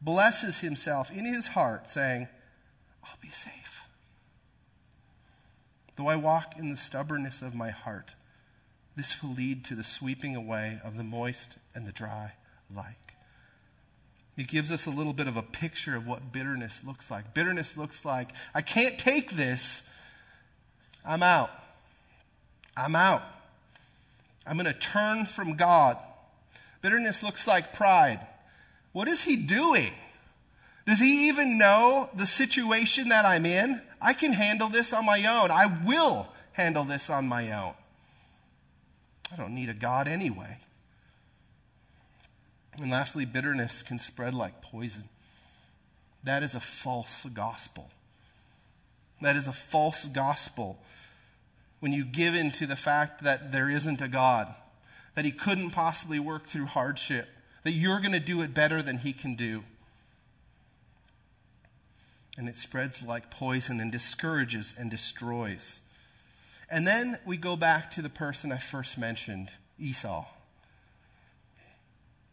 blesses 0.01 0.61
himself 0.61 1.11
in 1.11 1.25
his 1.25 1.49
heart, 1.49 1.91
saying, 1.91 2.29
I'll 3.03 3.19
be 3.21 3.29
safe. 3.29 3.89
Though 5.97 6.09
I 6.09 6.17
walk 6.17 6.55
in 6.57 6.71
the 6.71 6.77
stubbornness 6.77 7.43
of 7.43 7.55
my 7.55 7.71
heart, 7.71 8.15
this 8.95 9.23
will 9.23 9.31
lead 9.31 9.65
to 9.65 9.75
the 9.75 9.85
sweeping 9.85 10.37
away 10.37 10.81
of 10.85 10.97
the 10.97 11.05
moist 11.05 11.59
and 11.75 11.87
the 11.87 11.93
dry 11.93 12.35
alike. 12.73 13.08
It 14.39 14.47
gives 14.47 14.71
us 14.71 14.87
a 14.87 14.91
little 14.91 15.13
bit 15.13 15.27
of 15.27 15.37
a 15.37 15.43
picture 15.43 15.97
of 15.97 16.07
what 16.07 16.33
bitterness 16.33 16.85
looks 16.87 17.11
like. 17.11 17.35
Bitterness 17.35 17.77
looks 17.77 18.05
like, 18.05 18.31
I 18.55 18.63
can't 18.63 18.97
take 18.97 19.33
this. 19.33 19.83
I'm 21.05 21.25
out. 21.25 21.51
I'm 22.77 22.95
out. 22.95 23.23
I'm 24.47 24.57
going 24.57 24.73
to 24.73 24.79
turn 24.79 25.27
from 25.27 25.57
God. 25.57 25.99
Bitterness 26.83 27.21
looks 27.21 27.49
like 27.49 27.75
pride. 27.75 28.21
What 28.93 29.09
is 29.09 29.25
he 29.25 29.35
doing? 29.35 29.93
Does 30.87 31.01
he 31.01 31.29
even 31.29 31.59
know 31.59 32.09
the 32.15 32.25
situation 32.25 33.09
that 33.09 33.25
I'm 33.25 33.45
in? 33.45 33.83
I 34.01 34.13
can 34.13 34.33
handle 34.33 34.69
this 34.69 34.93
on 34.93 35.05
my 35.05 35.19
own. 35.27 35.51
I 35.51 35.67
will 35.85 36.29
handle 36.53 36.85
this 36.85 37.11
on 37.11 37.27
my 37.27 37.51
own. 37.51 37.75
I 39.33 39.37
don't 39.37 39.55
need 39.57 39.69
a 39.69 39.75
God 39.75 40.07
anyway. 40.07 40.59
And 42.81 42.91
lastly, 42.91 43.25
bitterness 43.25 43.83
can 43.83 43.99
spread 43.99 44.35
like 44.35 44.63
poison. 44.63 45.05
That 46.25 46.43
is 46.43 46.55
a 46.55 46.61
false 46.61 47.25
gospel. 47.33 47.91
That 49.21 49.37
is 49.37 49.49
a 49.49 49.53
false 49.53 50.07
gospel 50.07 50.79
when 51.81 51.93
you 51.93 52.05
give 52.05 52.35
in 52.35 52.51
to 52.53 52.67
the 52.67 52.77
fact 52.77 53.23
that 53.23 53.53
there 53.53 53.71
isn't 53.71 54.01
a 54.01 54.09
God, 54.09 54.53
that 55.15 55.25
He 55.25 55.31
couldn't 55.31 55.71
possibly 55.71 56.19
work 56.19 56.47
through 56.47 56.67
hardship, 56.67 57.29
that 57.63 57.73
you're 57.73 58.01
going 58.01 58.13
to 58.13 58.21
do 58.21 58.41
it 58.43 58.55
better 58.55 58.83
than 58.83 58.99
He 58.99 59.13
can 59.13 59.35
do 59.35 59.65
and 62.39 62.49
it 62.49 62.57
spreads 62.57 63.05
like 63.05 63.33
poison 63.33 63.81
and 63.81 63.91
discourages 63.91 64.73
and 64.79 64.89
destroys. 64.89 65.81
And 66.71 66.87
then 66.87 67.19
we 67.27 67.37
go 67.37 67.57
back 67.57 67.91
to 67.93 68.03
the 68.03 68.09
person 68.09 68.53
I 68.53 68.59
first 68.59 68.97
mentioned, 68.97 69.51
Esau. 69.79 70.25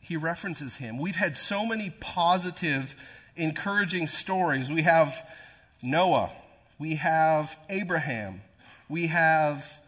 He 0.07 0.17
references 0.17 0.75
him. 0.75 0.99
We've 0.99 1.15
had 1.15 1.35
so 1.35 1.65
many 1.65 1.89
positive, 1.99 2.95
encouraging 3.35 4.07
stories. 4.07 4.69
We 4.69 4.83
have 4.83 5.15
Noah, 5.81 6.31
we 6.77 6.95
have 6.95 7.57
Abraham, 7.69 8.41
we 8.87 9.07
have 9.07 9.81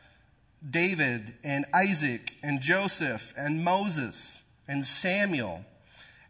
David 0.67 1.36
and 1.43 1.65
Isaac 1.71 2.34
and 2.41 2.62
Joseph 2.62 3.32
and 3.38 3.63
Moses 3.63 4.41
and 4.67 4.84
Samuel. 4.84 5.63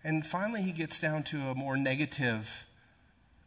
And 0.03 0.25
finally, 0.25 0.63
he 0.63 0.73
gets 0.73 0.99
down 0.99 1.23
to 1.23 1.37
a 1.49 1.55
more 1.55 1.77
negative 1.77 2.65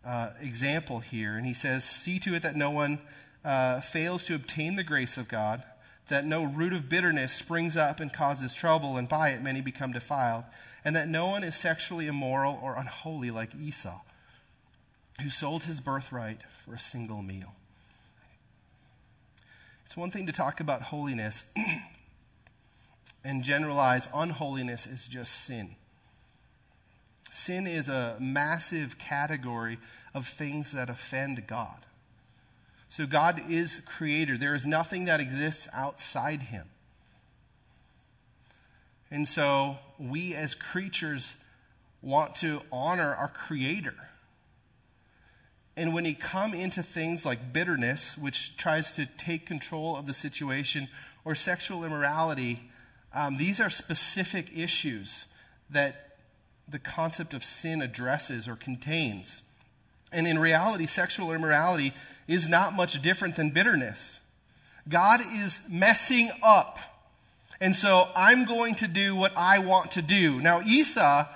uh, 0.07 0.31
example 0.40 1.00
here. 1.00 1.37
And 1.37 1.46
he 1.46 1.55
says, 1.55 1.85
See 1.85 2.18
to 2.20 2.35
it 2.35 2.42
that 2.42 2.57
no 2.57 2.70
one 2.70 2.98
uh, 3.44 3.81
fails 3.81 4.24
to 4.26 4.35
obtain 4.35 4.76
the 4.76 4.85
grace 4.85 5.18
of 5.18 5.29
God, 5.29 5.62
that 6.11 6.27
no 6.27 6.44
root 6.44 6.73
of 6.73 6.88
bitterness 6.88 7.33
springs 7.33 7.77
up 7.77 7.99
and 7.99 8.12
causes 8.12 8.53
trouble, 8.53 8.96
and 8.96 9.09
by 9.09 9.31
it 9.31 9.42
many 9.42 9.61
become 9.61 9.92
defiled, 9.92 10.44
and 10.85 10.94
that 10.94 11.09
no 11.09 11.27
one 11.27 11.42
is 11.42 11.57
sexually 11.57 12.07
immoral 12.07 12.59
or 12.62 12.77
unholy 12.77 13.31
like 13.31 13.55
Esau, 13.55 14.01
who 15.23 15.31
sold 15.31 15.64
his 15.64 15.81
birthright 15.81 16.40
for 16.64 16.75
a 16.75 16.79
single 16.79 17.23
meal. 17.23 17.55
It's 19.85 19.96
one 19.96 20.11
thing 20.11 20.27
to 20.27 20.33
talk 20.33 20.61
about 20.61 20.83
holiness 20.83 21.46
and 23.25 23.42
generalize 23.42 24.09
unholiness 24.14 24.87
as 24.87 25.07
just 25.07 25.44
sin. 25.44 25.77
Sin 27.31 27.66
is 27.66 27.88
a 27.88 28.16
massive 28.20 28.99
category 28.99 29.79
of 30.14 30.27
things 30.27 30.73
that 30.73 30.90
offend 30.90 31.46
God. 31.46 31.87
So 32.90 33.07
God 33.07 33.40
is 33.48 33.81
creator. 33.87 34.37
There 34.37 34.55
is 34.55 34.66
nothing 34.66 35.05
that 35.05 35.20
exists 35.20 35.68
outside 35.72 36.42
him. 36.42 36.66
And 39.12 39.26
so 39.26 39.79
we 39.96 40.35
as 40.35 40.57
creatures 40.57 41.35
want 42.03 42.35
to 42.37 42.62
honor 42.72 43.14
our 43.14 43.29
creator. 43.29 43.94
And 45.76 45.94
when 45.94 46.05
you 46.05 46.16
come 46.16 46.53
into 46.53 46.83
things 46.83 47.24
like 47.24 47.53
bitterness, 47.53 48.18
which 48.18 48.57
tries 48.57 48.92
to 48.94 49.07
take 49.07 49.46
control 49.46 49.96
of 49.96 50.07
the 50.07 50.12
situation, 50.12 50.88
or 51.24 51.37
sexual 51.37 51.85
immorality, 51.85 52.70
um, 53.14 53.37
these 53.37 53.61
are 53.61 53.70
specific 53.70 54.50
issues 54.57 55.26
that 55.70 56.16
the 56.68 56.81
concept 56.81 57.35
of 57.35 57.44
sin 57.44 57.83
addresses 57.83 58.48
or 58.48 58.57
contains. 58.57 59.42
And 60.12 60.27
in 60.27 60.38
reality, 60.38 60.87
sexual 60.87 61.33
immorality 61.33 61.92
is 62.27 62.49
not 62.49 62.75
much 62.75 63.01
different 63.03 63.37
than 63.37 63.51
bitterness. 63.51 64.18
God 64.88 65.20
is 65.20 65.61
messing 65.68 66.31
up. 66.42 66.79
And 67.61 67.77
so 67.77 68.09
I'm 68.16 68.44
going 68.44 68.77
to 68.77 68.88
do 68.88 69.14
what 69.14 69.33
I 69.37 69.59
want 69.59 69.92
to 69.92 70.03
do. 70.03 70.40
Now, 70.40 70.62
Esau, 70.62 71.27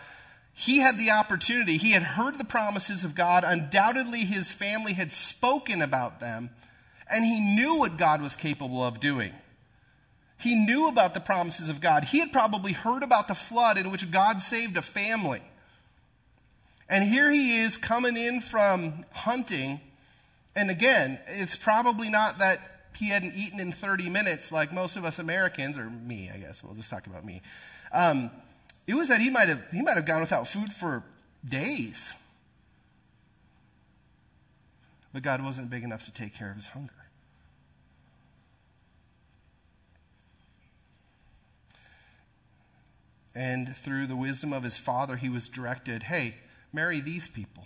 he 0.55 0.79
had 0.79 0.97
the 0.97 1.11
opportunity. 1.11 1.77
He 1.77 1.93
had 1.93 2.03
heard 2.03 2.39
the 2.39 2.45
promises 2.45 3.05
of 3.05 3.15
God. 3.15 3.45
Undoubtedly, 3.47 4.21
his 4.21 4.51
family 4.51 4.95
had 4.95 5.13
spoken 5.13 5.83
about 5.83 6.21
them. 6.21 6.51
And 7.11 7.25
he 7.25 7.55
knew 7.55 7.79
what 7.79 7.99
God 7.99 8.23
was 8.23 8.35
capable 8.35 8.83
of 8.83 9.01
doing. 9.01 9.33
He 10.39 10.55
knew 10.55 10.89
about 10.89 11.15
the 11.15 11.21
promises 11.21 11.69
of 11.69 11.81
God. 11.81 12.05
He 12.05 12.21
had 12.21 12.33
probably 12.33 12.73
heard 12.73 13.03
about 13.03 13.29
the 13.29 13.35
flood 13.35 13.79
in 13.79 13.91
which 13.91 14.11
God 14.11 14.43
saved 14.43 14.77
a 14.77 14.83
family. 14.83 15.43
And 16.95 17.03
here 17.03 17.29
he 17.33 17.61
is 17.61 17.77
coming 17.77 18.17
in 18.17 18.41
from 18.41 19.05
hunting. 19.11 19.81
And 20.55 20.71
again, 20.71 21.19
it's 21.27 21.57
probably 21.57 22.09
not 22.09 22.39
that 22.39 22.61
he 22.95 23.09
hadn't 23.09 23.35
eaten 23.35 23.59
in 23.59 23.73
30 23.73 24.09
minutes 24.11 24.53
like 24.53 24.73
most 24.73 24.97
of 24.97 25.05
us 25.05 25.19
Americans, 25.19 25.77
or 25.77 25.91
me, 25.91 26.31
I 26.33 26.37
guess. 26.37 26.63
We'll 26.63 26.75
just 26.75 26.89
talk 26.89 27.09
about 27.09 27.25
me. 27.25 27.43
Um, 27.93 28.31
it 28.87 28.95
was 28.95 29.09
that 29.09 29.21
he 29.21 29.29
might 29.29 29.49
have 29.49 29.61
he 29.73 29.83
might 29.83 29.97
have 29.97 30.07
gone 30.07 30.21
without 30.21 30.47
food 30.47 30.73
for 30.73 31.03
days. 31.45 32.15
But 35.13 35.25
God 35.25 35.43
wasn't 35.43 35.71
big 35.71 35.83
enough 35.83 36.05
to 36.05 36.13
take 36.13 36.33
care 36.33 36.51
of 36.51 36.55
his 36.55 36.69
hunger. 36.69 36.95
And 43.35 43.77
through 43.77 44.07
the 44.07 44.15
wisdom 44.15 44.53
of 44.53 44.63
his 44.63 44.77
father, 44.77 45.17
he 45.17 45.29
was 45.29 45.49
directed, 45.49 46.05
hey, 46.05 46.37
marry 46.75 47.01
these 47.01 47.29
people. 47.29 47.65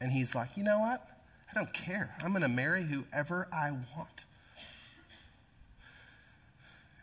And 0.00 0.10
he's 0.10 0.34
like, 0.34 0.50
you 0.56 0.64
know 0.64 0.80
what? 0.80 1.06
I 1.50 1.54
don't 1.54 1.72
care. 1.72 2.14
I'm 2.22 2.30
going 2.30 2.42
to 2.42 2.48
marry 2.48 2.82
whoever 2.82 3.48
I 3.52 3.70
want. 3.70 4.24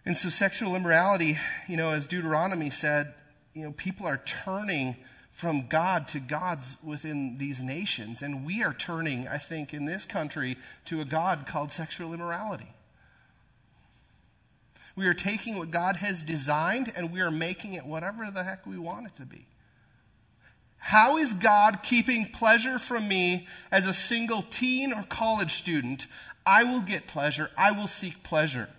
And 0.05 0.15
so, 0.15 0.29
sexual 0.29 0.75
immorality, 0.75 1.37
you 1.67 1.75
know, 1.75 1.91
as 1.91 2.07
Deuteronomy 2.07 2.69
said, 2.69 3.13
you 3.53 3.63
know, 3.63 3.71
people 3.73 4.05
are 4.05 4.21
turning 4.25 4.95
from 5.31 5.67
God 5.67 6.07
to 6.09 6.19
gods 6.19 6.77
within 6.83 7.37
these 7.37 7.61
nations. 7.61 8.21
And 8.21 8.45
we 8.45 8.63
are 8.63 8.73
turning, 8.73 9.27
I 9.27 9.37
think, 9.37 9.73
in 9.73 9.85
this 9.85 10.05
country 10.05 10.57
to 10.85 11.01
a 11.01 11.05
God 11.05 11.45
called 11.45 11.71
sexual 11.71 12.13
immorality. 12.13 12.71
We 14.95 15.05
are 15.07 15.13
taking 15.13 15.59
what 15.59 15.69
God 15.69 15.97
has 15.97 16.23
designed 16.23 16.91
and 16.95 17.11
we 17.11 17.21
are 17.21 17.29
making 17.29 17.75
it 17.75 17.85
whatever 17.85 18.31
the 18.31 18.43
heck 18.43 18.65
we 18.65 18.79
want 18.79 19.07
it 19.07 19.15
to 19.17 19.25
be. 19.25 19.45
How 20.77 21.17
is 21.17 21.33
God 21.33 21.79
keeping 21.83 22.31
pleasure 22.31 22.79
from 22.79 23.07
me 23.07 23.47
as 23.71 23.87
a 23.87 23.93
single 23.93 24.41
teen 24.43 24.93
or 24.93 25.03
college 25.03 25.53
student? 25.53 26.07
I 26.45 26.63
will 26.63 26.81
get 26.81 27.07
pleasure. 27.07 27.49
I 27.57 27.71
will 27.71 27.87
seek 27.87 28.23
pleasure. 28.23 28.69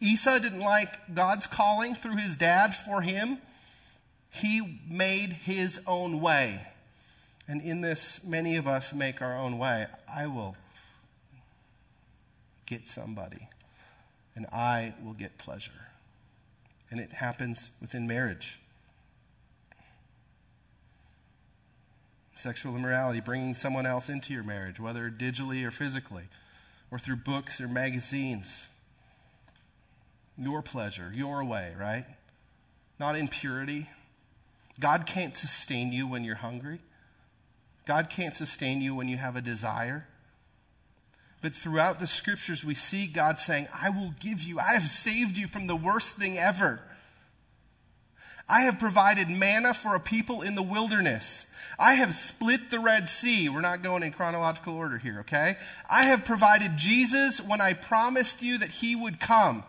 Esau 0.00 0.38
didn't 0.38 0.60
like 0.60 1.14
God's 1.14 1.46
calling 1.46 1.94
through 1.94 2.16
his 2.16 2.36
dad 2.36 2.74
for 2.74 3.00
him. 3.00 3.38
He 4.30 4.80
made 4.88 5.32
his 5.32 5.80
own 5.86 6.20
way. 6.20 6.66
And 7.48 7.62
in 7.62 7.80
this, 7.80 8.24
many 8.24 8.56
of 8.56 8.66
us 8.66 8.92
make 8.92 9.22
our 9.22 9.36
own 9.36 9.58
way. 9.58 9.86
I 10.12 10.26
will 10.26 10.56
get 12.66 12.88
somebody, 12.88 13.48
and 14.34 14.46
I 14.46 14.94
will 15.02 15.12
get 15.12 15.38
pleasure. 15.38 15.70
And 16.90 17.00
it 17.00 17.12
happens 17.12 17.70
within 17.80 18.06
marriage. 18.06 18.58
Sexual 22.36 22.76
immorality, 22.76 23.20
bringing 23.20 23.54
someone 23.54 23.86
else 23.86 24.08
into 24.10 24.32
your 24.32 24.42
marriage, 24.42 24.78
whether 24.78 25.10
digitally 25.10 25.64
or 25.64 25.70
physically, 25.70 26.24
or 26.90 26.98
through 26.98 27.16
books 27.16 27.60
or 27.60 27.66
magazines. 27.66 28.68
Your 30.38 30.60
pleasure, 30.60 31.10
your 31.14 31.42
way, 31.44 31.72
right? 31.80 32.04
Not 33.00 33.16
impurity. 33.16 33.88
God 34.78 35.06
can't 35.06 35.34
sustain 35.34 35.92
you 35.92 36.06
when 36.06 36.24
you're 36.24 36.36
hungry. 36.36 36.80
God 37.86 38.10
can't 38.10 38.36
sustain 38.36 38.82
you 38.82 38.94
when 38.94 39.08
you 39.08 39.16
have 39.16 39.36
a 39.36 39.40
desire. 39.40 40.06
But 41.40 41.54
throughout 41.54 42.00
the 42.00 42.06
scriptures, 42.06 42.62
we 42.62 42.74
see 42.74 43.06
God 43.06 43.38
saying, 43.38 43.68
I 43.72 43.88
will 43.88 44.12
give 44.20 44.42
you, 44.42 44.58
I 44.58 44.74
have 44.74 44.82
saved 44.82 45.38
you 45.38 45.46
from 45.46 45.68
the 45.68 45.76
worst 45.76 46.12
thing 46.12 46.36
ever. 46.36 46.80
I 48.48 48.62
have 48.62 48.78
provided 48.78 49.28
manna 49.28 49.74
for 49.74 49.94
a 49.94 50.00
people 50.00 50.42
in 50.42 50.54
the 50.54 50.62
wilderness. 50.62 51.46
I 51.78 51.94
have 51.94 52.14
split 52.14 52.70
the 52.70 52.78
Red 52.78 53.08
Sea. 53.08 53.48
We're 53.48 53.60
not 53.60 53.82
going 53.82 54.02
in 54.02 54.12
chronological 54.12 54.74
order 54.74 54.98
here, 54.98 55.20
okay? 55.20 55.56
I 55.90 56.04
have 56.04 56.24
provided 56.24 56.76
Jesus 56.76 57.40
when 57.40 57.60
I 57.60 57.72
promised 57.72 58.42
you 58.42 58.58
that 58.58 58.70
he 58.70 58.94
would 58.94 59.20
come. 59.20 59.64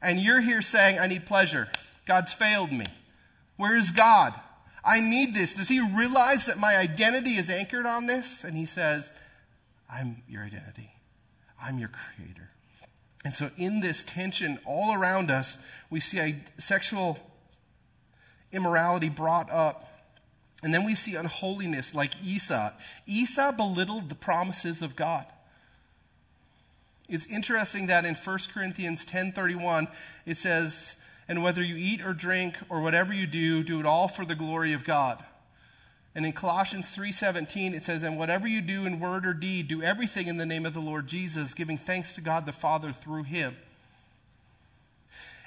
And 0.00 0.18
you're 0.18 0.40
here 0.40 0.62
saying, 0.62 0.98
I 0.98 1.06
need 1.06 1.26
pleasure. 1.26 1.68
God's 2.06 2.32
failed 2.32 2.72
me. 2.72 2.86
Where 3.56 3.76
is 3.76 3.90
God? 3.90 4.34
I 4.84 5.00
need 5.00 5.34
this. 5.34 5.54
Does 5.54 5.68
he 5.68 5.80
realize 5.80 6.46
that 6.46 6.58
my 6.58 6.76
identity 6.76 7.30
is 7.30 7.50
anchored 7.50 7.86
on 7.86 8.06
this? 8.06 8.44
And 8.44 8.56
he 8.56 8.66
says, 8.66 9.12
I'm 9.90 10.22
your 10.28 10.42
identity. 10.42 10.92
I'm 11.60 11.78
your 11.78 11.88
creator. 11.88 12.50
And 13.24 13.34
so, 13.34 13.50
in 13.56 13.80
this 13.80 14.04
tension 14.04 14.60
all 14.64 14.94
around 14.94 15.32
us, 15.32 15.58
we 15.90 15.98
see 15.98 16.20
a 16.20 16.36
sexual 16.58 17.18
immorality 18.56 19.08
brought 19.08 19.50
up. 19.50 19.84
And 20.62 20.74
then 20.74 20.84
we 20.84 20.96
see 20.96 21.14
unholiness 21.14 21.94
like 21.94 22.12
Esau. 22.24 22.72
Esau 23.06 23.52
belittled 23.52 24.08
the 24.08 24.14
promises 24.14 24.82
of 24.82 24.96
God. 24.96 25.26
It's 27.08 27.26
interesting 27.26 27.86
that 27.86 28.04
in 28.04 28.16
1 28.16 28.50
Corinthians 28.52 29.04
10:31 29.04 29.86
it 30.24 30.36
says, 30.36 30.96
"And 31.28 31.42
whether 31.42 31.62
you 31.62 31.76
eat 31.76 32.00
or 32.00 32.12
drink 32.12 32.56
or 32.68 32.80
whatever 32.80 33.12
you 33.12 33.28
do, 33.28 33.62
do 33.62 33.78
it 33.78 33.86
all 33.86 34.08
for 34.08 34.24
the 34.24 34.34
glory 34.34 34.72
of 34.72 34.82
God." 34.82 35.24
And 36.16 36.26
in 36.26 36.32
Colossians 36.32 36.88
3:17 36.88 37.74
it 37.74 37.84
says, 37.84 38.02
"And 38.02 38.18
whatever 38.18 38.48
you 38.48 38.60
do 38.60 38.86
in 38.86 38.98
word 38.98 39.24
or 39.24 39.34
deed, 39.34 39.68
do 39.68 39.82
everything 39.82 40.26
in 40.26 40.38
the 40.38 40.46
name 40.46 40.66
of 40.66 40.74
the 40.74 40.80
Lord 40.80 41.06
Jesus, 41.06 41.54
giving 41.54 41.78
thanks 41.78 42.14
to 42.14 42.20
God 42.20 42.44
the 42.44 42.52
Father 42.52 42.92
through 42.92 43.24
him." 43.24 43.56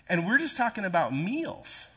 And 0.07 0.25
we're 0.25 0.37
just 0.37 0.55
talking 0.55 0.85
about 0.85 1.13
meals. 1.13 1.87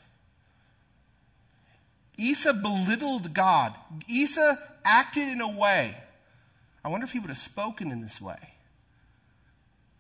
Esau 2.23 2.53
belittled 2.53 3.35
God. 3.35 3.75
Esau 4.09 4.57
acted 4.85 5.29
in 5.29 5.41
a 5.41 5.51
way. 5.51 5.97
I 6.85 6.89
wonder 6.89 7.05
if 7.05 7.13
he 7.13 7.19
would 7.19 7.29
have 7.29 7.39
spoken 7.39 7.91
in 7.91 8.01
this 8.01 8.21
way. 8.21 8.39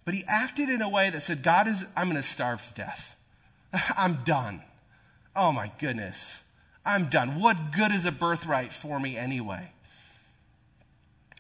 But 0.04 0.14
he 0.14 0.24
acted 0.26 0.68
in 0.68 0.82
a 0.82 0.88
way 0.88 1.10
that 1.10 1.22
said, 1.22 1.42
God 1.42 1.66
is, 1.66 1.86
I'm 1.96 2.06
going 2.06 2.16
to 2.16 2.22
starve 2.22 2.62
to 2.62 2.74
death. 2.74 3.16
I'm 3.96 4.24
done. 4.24 4.62
Oh 5.34 5.52
my 5.52 5.70
goodness. 5.78 6.40
I'm 6.84 7.06
done. 7.06 7.40
What 7.40 7.56
good 7.74 7.92
is 7.92 8.06
a 8.06 8.12
birthright 8.12 8.72
for 8.72 8.98
me 8.98 9.16
anyway? 9.16 9.70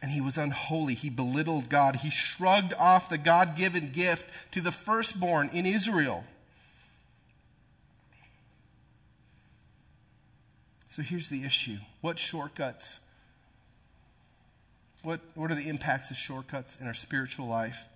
And 0.00 0.10
he 0.10 0.20
was 0.20 0.38
unholy. 0.38 0.94
He 0.94 1.10
belittled 1.10 1.68
God. 1.68 1.96
He 1.96 2.10
shrugged 2.10 2.74
off 2.74 3.08
the 3.08 3.18
God 3.18 3.56
given 3.56 3.92
gift 3.92 4.26
to 4.52 4.60
the 4.60 4.72
firstborn 4.72 5.50
in 5.52 5.66
Israel. 5.66 6.24
So 10.92 11.00
here's 11.00 11.30
the 11.30 11.42
issue 11.42 11.78
what 12.02 12.18
shortcuts? 12.18 13.00
What, 15.02 15.20
what 15.34 15.50
are 15.50 15.54
the 15.54 15.70
impacts 15.70 16.10
of 16.10 16.18
shortcuts 16.18 16.78
in 16.78 16.86
our 16.86 16.92
spiritual 16.92 17.46
life? 17.46 17.86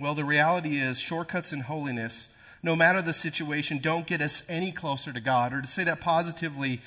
Well, 0.00 0.14
the 0.14 0.24
reality 0.24 0.78
is, 0.78 0.98
shortcuts 0.98 1.52
in 1.52 1.60
holiness 1.60 2.28
no 2.62 2.74
matter 2.74 3.02
the 3.02 3.12
situation, 3.12 3.78
don't 3.78 4.06
get 4.06 4.22
us 4.22 4.42
any 4.48 4.72
closer 4.72 5.12
to 5.12 5.20
God. 5.20 5.52
Or 5.52 5.60
to 5.60 5.66
say 5.66 5.84
that 5.84 6.00
positively, 6.00 6.80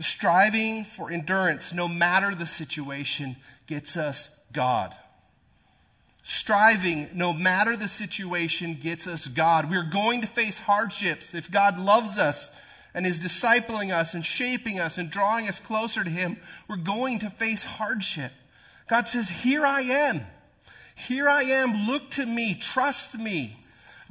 striving 0.00 0.84
for 0.84 1.10
endurance, 1.10 1.74
no 1.74 1.86
matter 1.86 2.34
the 2.34 2.46
situation, 2.46 3.36
gets 3.66 3.98
us 3.98 4.30
God. 4.54 4.96
Striving, 6.22 7.10
no 7.12 7.34
matter 7.34 7.76
the 7.76 7.88
situation, 7.88 8.74
gets 8.74 9.06
us 9.06 9.28
God. 9.28 9.70
We're 9.70 9.82
going 9.82 10.22
to 10.22 10.26
face 10.26 10.58
hardships. 10.58 11.34
If 11.34 11.50
God 11.50 11.78
loves 11.78 12.18
us 12.18 12.50
and 12.94 13.06
is 13.06 13.20
discipling 13.20 13.92
us 13.92 14.14
and 14.14 14.24
shaping 14.24 14.78
us 14.78 14.98
and 14.98 15.10
drawing 15.10 15.48
us 15.48 15.58
closer 15.58 16.04
to 16.04 16.10
Him, 16.10 16.36
we're 16.68 16.76
going 16.76 17.18
to 17.20 17.30
face 17.30 17.64
hardship. 17.64 18.32
God 18.88 19.08
says, 19.08 19.28
Here 19.28 19.64
I 19.64 19.82
am. 19.82 20.26
Here 20.94 21.28
I 21.28 21.42
am. 21.42 21.86
Look 21.86 22.10
to 22.12 22.26
me. 22.26 22.54
Trust 22.54 23.18
me. 23.18 23.56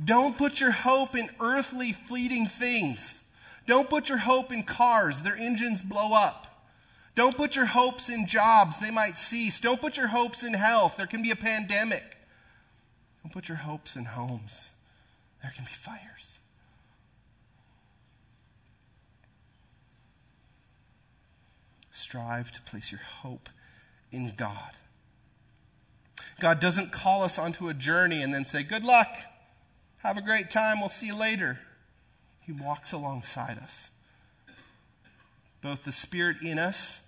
Don't 0.04 0.38
put 0.38 0.60
your 0.60 0.72
hope 0.72 1.16
in 1.16 1.30
earthly, 1.40 1.94
fleeting 1.94 2.48
things. 2.48 3.22
Don't 3.68 3.90
put 3.90 4.10
your 4.10 4.18
hope 4.18 4.52
in 4.52 4.64
cars, 4.64 5.22
their 5.22 5.36
engines 5.36 5.82
blow 5.82 6.14
up. 6.14 6.48
Don't 7.16 7.36
put 7.36 7.56
your 7.56 7.66
hopes 7.66 8.10
in 8.10 8.26
jobs, 8.26 8.80
they 8.80 8.90
might 8.90 9.16
cease. 9.16 9.60
Don't 9.60 9.80
put 9.80 9.98
your 9.98 10.08
hopes 10.08 10.44
in 10.44 10.54
health, 10.54 10.98
there 10.98 11.08
can 11.08 11.22
be 11.22 11.32
a 11.32 11.36
pandemic. 11.36 12.04
Don't 13.24 13.32
put 13.32 13.48
your 13.48 13.58
hopes 13.58 13.96
in 13.96 14.06
homes, 14.06 14.72
there 15.44 15.54
can 15.56 15.66
be 15.66 15.72
fires. 15.72 16.31
Strive 22.12 22.52
to 22.52 22.62
place 22.64 22.92
your 22.92 23.00
hope 23.22 23.48
in 24.12 24.34
God. 24.36 24.74
God 26.42 26.60
doesn't 26.60 26.92
call 26.92 27.24
us 27.24 27.40
onto 27.40 27.70
a 27.70 27.74
journey 27.74 28.22
and 28.22 28.34
then 28.34 28.44
say, 28.44 28.64
Good 28.64 28.84
luck. 28.84 29.08
Have 30.00 30.18
a 30.18 30.22
great 30.22 30.52
time. 30.52 30.82
We'll 30.82 30.90
see 30.90 31.06
you 31.06 31.18
later. 31.18 31.60
He 32.42 32.52
walks 32.52 32.92
alongside 32.92 33.58
us. 33.60 33.92
Both 35.62 35.86
the 35.86 35.94
Spirit 35.94 36.42
in 36.42 36.60
us 36.60 37.02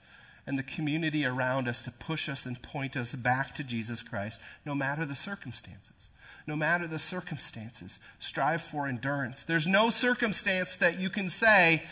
and 0.47 0.57
the 0.57 0.63
community 0.63 1.25
around 1.25 1.67
us 1.67 1.83
to 1.83 1.91
push 1.91 2.29
us 2.29 2.45
and 2.45 2.61
point 2.61 2.95
us 2.95 3.13
back 3.13 3.53
to 3.55 3.63
Jesus 3.65 4.03
Christ, 4.03 4.39
no 4.65 4.73
matter 4.73 5.05
the 5.05 5.15
circumstances. 5.15 6.11
No 6.47 6.55
matter 6.55 6.87
the 6.87 6.99
circumstances, 6.99 7.99
strive 8.19 8.61
for 8.61 8.87
endurance. 8.87 9.43
There's 9.43 9.67
no 9.67 9.89
circumstance 9.89 10.77
that 10.77 10.97
you 10.97 11.09
can 11.09 11.27
say, 11.27 11.83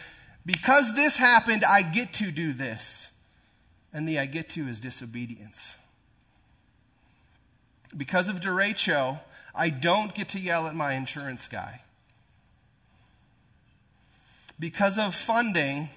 because 0.46 0.96
this 0.96 1.18
happened, 1.18 1.64
I 1.64 1.82
get 1.82 2.14
to 2.14 2.32
do 2.32 2.54
this. 2.54 3.12
And 3.94 4.08
the 4.08 4.20
I 4.20 4.26
get 4.26 4.50
to 4.52 4.68
is 4.68 4.80
disobedience. 4.80 5.76
Because 7.96 8.30
of 8.30 8.40
derecho, 8.40 9.20
I 9.54 9.70
don't 9.70 10.16
get 10.16 10.30
to 10.30 10.40
yell 10.40 10.68
at 10.68 10.76
my 10.76 10.94
insurance 10.94 11.48
guy. 11.48 11.82
Because 14.60 14.98
of 14.98 15.14
funding, 15.14 15.90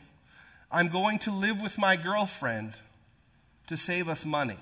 I'm 0.72 0.88
going 0.88 1.20
to 1.20 1.30
live 1.30 1.62
with 1.62 1.78
my 1.78 1.96
girlfriend 1.96 2.74
to 3.68 3.76
save 3.76 4.08
us 4.08 4.24
money. 4.24 4.58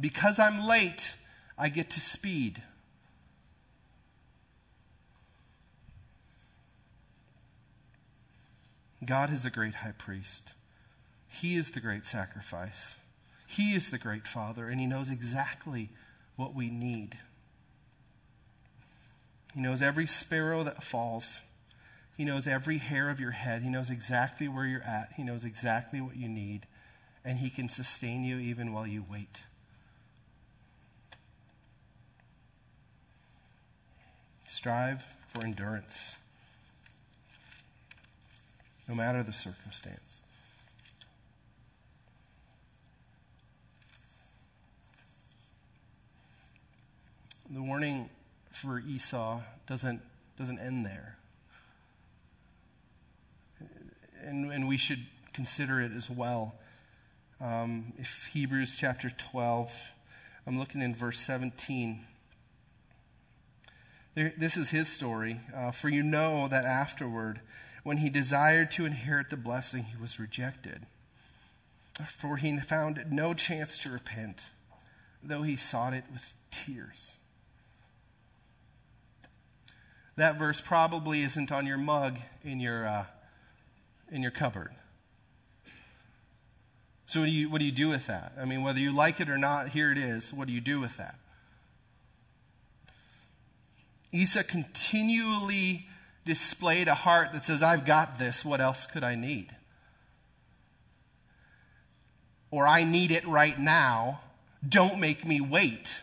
Because 0.00 0.38
I'm 0.38 0.66
late, 0.66 1.14
I 1.56 1.68
get 1.68 1.90
to 1.90 2.00
speed. 2.00 2.62
God 9.04 9.32
is 9.32 9.44
a 9.44 9.50
great 9.50 9.74
high 9.74 9.94
priest. 9.96 10.54
He 11.28 11.54
is 11.54 11.70
the 11.70 11.80
great 11.80 12.06
sacrifice. 12.06 12.96
He 13.46 13.74
is 13.74 13.90
the 13.90 13.98
great 13.98 14.26
Father, 14.26 14.68
and 14.68 14.80
He 14.80 14.86
knows 14.86 15.10
exactly 15.10 15.90
what 16.36 16.54
we 16.54 16.70
need. 16.70 17.18
He 19.54 19.60
knows 19.60 19.82
every 19.82 20.06
sparrow 20.06 20.62
that 20.62 20.82
falls. 20.82 21.40
He 22.16 22.24
knows 22.24 22.46
every 22.46 22.78
hair 22.78 23.10
of 23.10 23.20
your 23.20 23.30
head. 23.30 23.62
He 23.62 23.68
knows 23.68 23.90
exactly 23.90 24.48
where 24.48 24.66
you're 24.66 24.82
at. 24.82 25.12
He 25.16 25.22
knows 25.22 25.44
exactly 25.44 26.00
what 26.00 26.16
you 26.16 26.28
need. 26.28 26.66
And 27.24 27.38
He 27.38 27.50
can 27.50 27.68
sustain 27.68 28.24
you 28.24 28.38
even 28.38 28.72
while 28.72 28.86
you 28.86 29.04
wait. 29.08 29.42
Strive 34.46 35.02
for 35.28 35.44
endurance, 35.44 36.18
no 38.88 38.94
matter 38.94 39.22
the 39.22 39.32
circumstance. 39.32 40.18
The 47.50 47.62
warning 47.62 48.08
for 48.50 48.80
Esau 48.80 49.40
doesn't, 49.66 50.00
doesn't 50.38 50.58
end 50.58 50.86
there. 50.86 51.16
And, 54.22 54.50
and 54.50 54.68
we 54.68 54.76
should 54.76 55.06
consider 55.32 55.80
it 55.80 55.92
as 55.92 56.10
well. 56.10 56.54
Um, 57.40 57.92
if 57.98 58.28
Hebrews 58.32 58.76
chapter 58.76 59.10
12, 59.10 59.72
I'm 60.46 60.58
looking 60.58 60.82
in 60.82 60.94
verse 60.94 61.20
17. 61.20 62.04
There, 64.14 64.32
this 64.36 64.56
is 64.56 64.70
his 64.70 64.88
story. 64.88 65.40
Uh, 65.54 65.70
for 65.70 65.88
you 65.88 66.02
know 66.02 66.48
that 66.48 66.64
afterward, 66.64 67.40
when 67.88 67.96
he 67.96 68.10
desired 68.10 68.70
to 68.70 68.84
inherit 68.84 69.30
the 69.30 69.36
blessing, 69.38 69.84
he 69.84 69.96
was 69.96 70.20
rejected. 70.20 70.82
For 72.06 72.36
he 72.36 72.54
found 72.58 73.02
no 73.10 73.32
chance 73.32 73.78
to 73.78 73.88
repent, 73.90 74.44
though 75.22 75.40
he 75.40 75.56
sought 75.56 75.94
it 75.94 76.04
with 76.12 76.34
tears. 76.50 77.16
That 80.16 80.38
verse 80.38 80.60
probably 80.60 81.22
isn't 81.22 81.50
on 81.50 81.66
your 81.66 81.78
mug 81.78 82.18
in 82.44 82.60
your, 82.60 82.86
uh, 82.86 83.06
in 84.12 84.20
your 84.20 84.32
cupboard. 84.32 84.72
So, 87.06 87.20
what 87.20 87.26
do, 87.26 87.32
you, 87.32 87.48
what 87.48 87.60
do 87.60 87.64
you 87.64 87.72
do 87.72 87.88
with 87.88 88.06
that? 88.08 88.34
I 88.38 88.44
mean, 88.44 88.62
whether 88.62 88.80
you 88.80 88.92
like 88.92 89.18
it 89.18 89.30
or 89.30 89.38
not, 89.38 89.70
here 89.70 89.90
it 89.90 89.96
is. 89.96 90.30
What 90.34 90.46
do 90.46 90.52
you 90.52 90.60
do 90.60 90.78
with 90.78 90.98
that? 90.98 91.14
Esau 94.12 94.42
continually 94.42 95.86
displayed 96.28 96.88
a 96.88 96.94
heart 96.94 97.32
that 97.32 97.42
says, 97.42 97.62
I've 97.62 97.86
got 97.86 98.18
this. 98.18 98.44
What 98.44 98.60
else 98.60 98.86
could 98.86 99.02
I 99.02 99.14
need? 99.14 99.56
Or 102.50 102.66
I 102.66 102.84
need 102.84 103.10
it 103.10 103.26
right 103.26 103.58
now. 103.58 104.20
Don't 104.66 105.00
make 105.00 105.26
me 105.26 105.40
wait. 105.40 106.02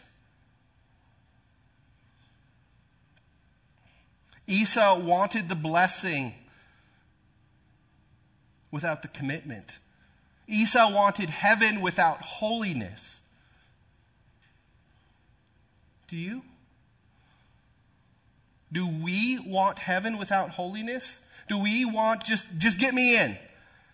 Esau 4.47 4.99
wanted 4.99 5.47
the 5.47 5.55
blessing 5.55 6.33
without 8.71 9.03
the 9.03 9.07
commitment. 9.07 9.77
Esau 10.47 10.91
wanted 10.91 11.29
heaven 11.29 11.81
without 11.81 12.21
holiness. 12.21 13.21
Do 16.07 16.17
you? 16.17 16.41
Do 18.75 18.85
we 18.85 19.39
want 19.39 19.79
heaven 19.79 20.17
without 20.17 20.49
holiness? 20.49 21.21
Do 21.47 21.57
we 21.57 21.85
want 21.85 22.25
just 22.25 22.45
just 22.57 22.77
get 22.77 22.93
me 22.93 23.17
in? 23.17 23.37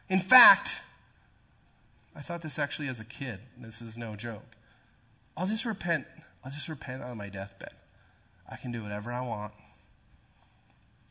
In 0.09 0.19
fact, 0.19 0.81
I 2.15 2.21
thought 2.21 2.41
this 2.41 2.57
actually 2.57 2.87
as 2.87 2.99
a 2.99 3.05
kid. 3.05 3.37
This 3.59 3.79
is 3.83 3.95
no 3.95 4.15
joke. 4.15 4.55
I'll 5.37 5.45
just 5.45 5.65
repent. 5.65 6.07
I'll 6.43 6.49
just 6.49 6.67
repent 6.67 7.03
on 7.03 7.15
my 7.15 7.29
deathbed. 7.29 7.73
I 8.49 8.55
can 8.55 8.71
do 8.71 8.81
whatever 8.81 9.11
I 9.11 9.21
want. 9.21 9.53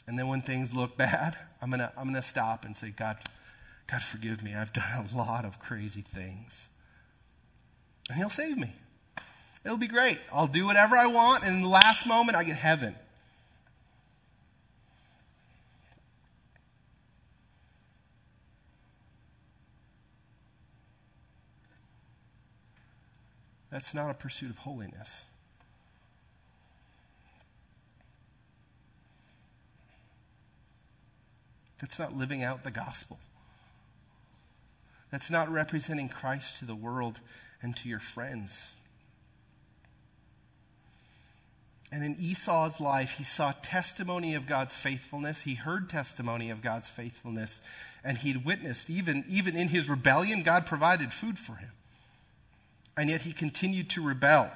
And 0.08 0.18
then 0.18 0.26
when 0.26 0.42
things 0.42 0.74
look 0.74 0.96
bad, 1.06 1.36
I'm 1.62 1.70
going 1.70 1.78
to 1.78 1.92
I'm 1.96 2.10
going 2.10 2.20
to 2.20 2.28
stop 2.28 2.64
and 2.64 2.76
say, 2.76 2.90
God, 2.90 3.18
God, 3.88 4.02
forgive 4.02 4.42
me. 4.42 4.52
I've 4.52 4.72
done 4.72 5.08
a 5.14 5.16
lot 5.16 5.44
of 5.44 5.60
crazy 5.60 6.02
things. 6.02 6.68
And 8.08 8.18
He'll 8.18 8.30
save 8.30 8.58
me. 8.58 8.72
It'll 9.64 9.78
be 9.78 9.86
great. 9.86 10.18
I'll 10.32 10.48
do 10.48 10.66
whatever 10.66 10.96
I 10.96 11.06
want, 11.06 11.44
and 11.44 11.54
in 11.54 11.62
the 11.62 11.68
last 11.68 12.04
moment, 12.04 12.36
I 12.36 12.42
get 12.42 12.56
heaven. 12.56 12.96
That's 23.70 23.94
not 23.94 24.10
a 24.10 24.14
pursuit 24.14 24.50
of 24.50 24.58
holiness. 24.58 25.22
That's 31.80 31.98
not 31.98 32.16
living 32.16 32.42
out 32.42 32.62
the 32.62 32.70
gospel. 32.70 33.18
That's 35.10 35.30
not 35.30 35.50
representing 35.50 36.08
Christ 36.08 36.58
to 36.58 36.64
the 36.64 36.74
world 36.74 37.20
and 37.62 37.76
to 37.78 37.88
your 37.88 38.00
friends. 38.00 38.70
And 41.92 42.04
in 42.04 42.16
Esau's 42.20 42.80
life, 42.80 43.16
he 43.18 43.24
saw 43.24 43.52
testimony 43.62 44.34
of 44.34 44.46
God's 44.46 44.76
faithfulness. 44.76 45.42
He 45.42 45.54
heard 45.54 45.88
testimony 45.88 46.50
of 46.50 46.62
God's 46.62 46.88
faithfulness. 46.88 47.62
And 48.04 48.18
he'd 48.18 48.44
witnessed, 48.44 48.88
even, 48.90 49.24
even 49.28 49.56
in 49.56 49.68
his 49.68 49.88
rebellion, 49.88 50.42
God 50.42 50.66
provided 50.66 51.12
food 51.12 51.38
for 51.38 51.56
him. 51.56 51.70
And 53.00 53.08
yet 53.08 53.22
he 53.22 53.32
continued 53.32 53.88
to 53.90 54.02
rebel. 54.02 54.50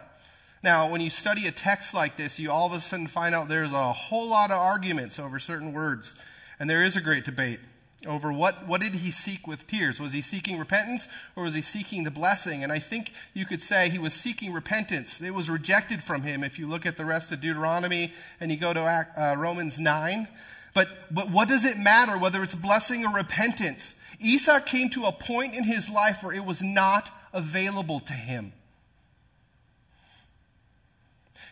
Now, 0.63 0.91
when 0.91 1.01
you 1.01 1.09
study 1.09 1.47
a 1.47 1.51
text 1.51 1.95
like 1.95 2.19
this, 2.19 2.39
you 2.39 2.51
all 2.51 2.67
of 2.67 2.75
a 2.75 2.79
sudden 2.79 3.07
find 3.07 3.35
out 3.35 3.49
there's 3.49 3.73
a 3.73 3.93
whole 3.95 4.29
lot 4.29 4.51
of 4.51 4.59
arguments 4.59 5.19
over 5.19 5.39
certain 5.39 5.73
words. 5.73 6.15
And 6.61 6.69
there 6.69 6.85
is 6.85 6.95
a 6.95 7.01
great 7.01 7.25
debate 7.25 7.59
over 8.07 8.31
what, 8.31 8.69
what 8.69 8.83
did 8.83 8.97
he 8.97 9.11
seek 9.11 9.47
with 9.47 9.67
tears? 9.67 9.99
Was 9.99 10.13
he 10.13 10.21
seeking 10.21 10.59
repentance 10.59 11.09
or 11.37 11.45
was 11.45 11.55
he 11.55 11.63
seeking 11.63 12.05
the 12.05 12.11
blessing? 12.11 12.63
And 12.63 12.71
I 12.71 12.81
think 12.81 13.15
you 13.33 13.47
could 13.47 13.63
say 13.63 13.89
he 13.89 13.99
was 13.99 14.13
seeking 14.13 14.53
repentance. 14.53 15.23
It 15.23 15.33
was 15.33 15.49
rejected 15.49 16.03
from 16.03 16.21
him 16.21 16.45
if 16.45 16.59
you 16.59 16.67
look 16.67 16.85
at 16.85 16.99
the 16.99 17.07
rest 17.07 17.33
of 17.33 17.41
Deuteronomy 17.41 18.13
and 18.41 18.51
you 18.51 18.59
go 18.59 18.75
to 18.75 18.83
uh, 19.17 19.37
Romans 19.39 19.79
9. 19.79 20.29
But, 20.75 20.89
but 21.11 21.31
what 21.31 21.49
does 21.49 21.65
it 21.65 21.79
matter 21.79 22.19
whether 22.19 22.43
it's 22.43 22.55
blessing 22.55 23.07
or 23.07 23.15
repentance? 23.15 23.95
Esau 24.21 24.61
came 24.61 24.91
to 24.91 25.07
a 25.07 25.13
point 25.13 25.57
in 25.57 25.65
his 25.65 25.89
life 25.89 26.23
where 26.23 26.35
it 26.35 26.45
was 26.45 26.63
not 26.63 27.11
available 27.35 28.01
to 28.01 28.15
him. 28.15 28.55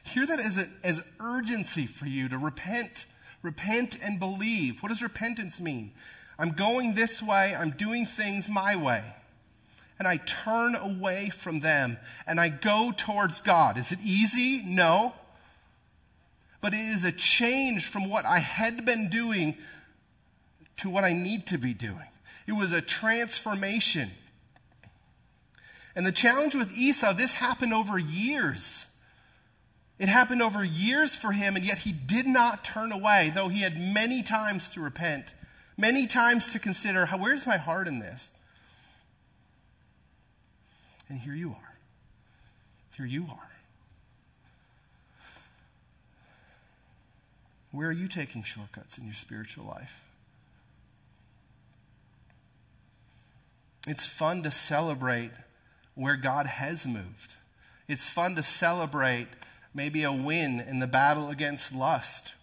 Hear 0.04 0.26
that 0.26 0.40
as, 0.40 0.56
a, 0.56 0.66
as 0.82 1.02
urgency 1.20 1.86
for 1.86 2.06
you 2.06 2.30
to 2.30 2.38
repent 2.38 3.04
Repent 3.42 3.98
and 4.02 4.20
believe. 4.20 4.82
What 4.82 4.88
does 4.88 5.02
repentance 5.02 5.60
mean? 5.60 5.92
I'm 6.38 6.52
going 6.52 6.94
this 6.94 7.22
way, 7.22 7.54
I'm 7.54 7.70
doing 7.70 8.06
things 8.06 8.48
my 8.48 8.76
way. 8.76 9.02
And 9.98 10.08
I 10.08 10.16
turn 10.16 10.74
away 10.74 11.30
from 11.30 11.60
them 11.60 11.98
and 12.26 12.40
I 12.40 12.48
go 12.48 12.92
towards 12.96 13.40
God. 13.40 13.78
Is 13.78 13.92
it 13.92 13.98
easy? 14.02 14.62
No. 14.64 15.14
But 16.60 16.72
it 16.72 16.80
is 16.80 17.04
a 17.04 17.12
change 17.12 17.86
from 17.86 18.08
what 18.08 18.24
I 18.24 18.38
had 18.38 18.84
been 18.84 19.08
doing 19.08 19.56
to 20.78 20.88
what 20.88 21.04
I 21.04 21.12
need 21.12 21.46
to 21.48 21.58
be 21.58 21.74
doing. 21.74 21.98
It 22.46 22.52
was 22.52 22.72
a 22.72 22.80
transformation. 22.80 24.10
And 25.94 26.06
the 26.06 26.12
challenge 26.12 26.54
with 26.54 26.72
Esau, 26.76 27.12
this 27.12 27.34
happened 27.34 27.74
over 27.74 27.98
years. 27.98 28.86
It 29.98 30.08
happened 30.08 30.42
over 30.42 30.64
years 30.64 31.14
for 31.14 31.32
him, 31.32 31.54
and 31.54 31.64
yet 31.64 31.78
he 31.78 31.92
did 31.92 32.26
not 32.26 32.64
turn 32.64 32.92
away, 32.92 33.30
though 33.34 33.48
he 33.48 33.60
had 33.60 33.78
many 33.78 34.22
times 34.22 34.70
to 34.70 34.80
repent, 34.80 35.34
many 35.76 36.06
times 36.06 36.50
to 36.52 36.58
consider, 36.58 37.06
where's 37.06 37.46
my 37.46 37.56
heart 37.58 37.86
in 37.86 37.98
this? 37.98 38.32
And 41.08 41.20
here 41.20 41.34
you 41.34 41.50
are. 41.50 41.74
Here 42.96 43.06
you 43.06 43.26
are. 43.30 43.50
Where 47.70 47.88
are 47.88 47.92
you 47.92 48.08
taking 48.08 48.42
shortcuts 48.42 48.98
in 48.98 49.04
your 49.04 49.14
spiritual 49.14 49.66
life? 49.66 50.04
It's 53.86 54.06
fun 54.06 54.42
to 54.42 54.50
celebrate 54.50 55.32
where 55.94 56.16
God 56.16 56.46
has 56.46 56.86
moved. 56.86 57.34
It's 57.88 58.08
fun 58.08 58.34
to 58.36 58.42
celebrate 58.42 59.28
maybe 59.74 60.02
a 60.02 60.12
win 60.12 60.60
in 60.60 60.78
the 60.78 60.86
battle 60.86 61.30
against 61.30 61.74
lust 61.74 62.34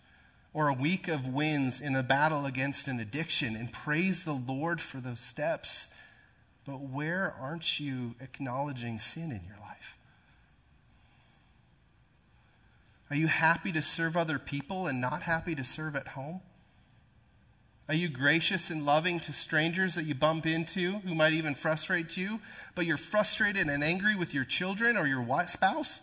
or 0.54 0.68
a 0.68 0.74
week 0.74 1.08
of 1.08 1.28
wins 1.28 1.80
in 1.80 1.96
a 1.96 2.04
battle 2.04 2.46
against 2.46 2.88
an 2.88 3.00
addiction 3.00 3.56
and 3.56 3.72
praise 3.72 4.24
the 4.24 4.34
Lord 4.34 4.82
for 4.82 4.98
those 4.98 5.22
steps. 5.22 5.88
But 6.66 6.82
where 6.82 7.34
aren't 7.40 7.80
you 7.80 8.16
acknowledging 8.20 9.00
sin 9.00 9.32
in 9.32 9.42
your 9.48 9.58
life? 9.62 9.96
Are 13.10 13.16
you 13.16 13.28
happy 13.28 13.72
to 13.72 13.82
serve 13.82 14.16
other 14.16 14.38
people 14.38 14.86
and 14.88 15.02
not 15.02 15.24
happy 15.24 15.56
to 15.56 15.64
serve 15.64 15.96
at 15.96 16.10
home? 16.10 16.42
Are 17.90 17.96
you 17.96 18.08
gracious 18.08 18.70
and 18.70 18.86
loving 18.86 19.20
to 19.22 19.34
strangers 19.34 19.96
that 19.96 20.06
you 20.06 20.14
bump 20.14 20.46
into 20.46 21.00
who 21.00 21.16
might 21.16 21.34
even 21.34 21.56
frustrate 21.56 22.16
you, 22.16 22.40
but 22.76 22.86
you're 22.86 22.98
frustrated 22.98 23.68
and 23.68 23.84
angry 23.84 24.16
with 24.16 24.32
your 24.32 24.44
children 24.44 24.96
or 24.96 25.08
your 25.08 25.26
spouse? 25.48 26.00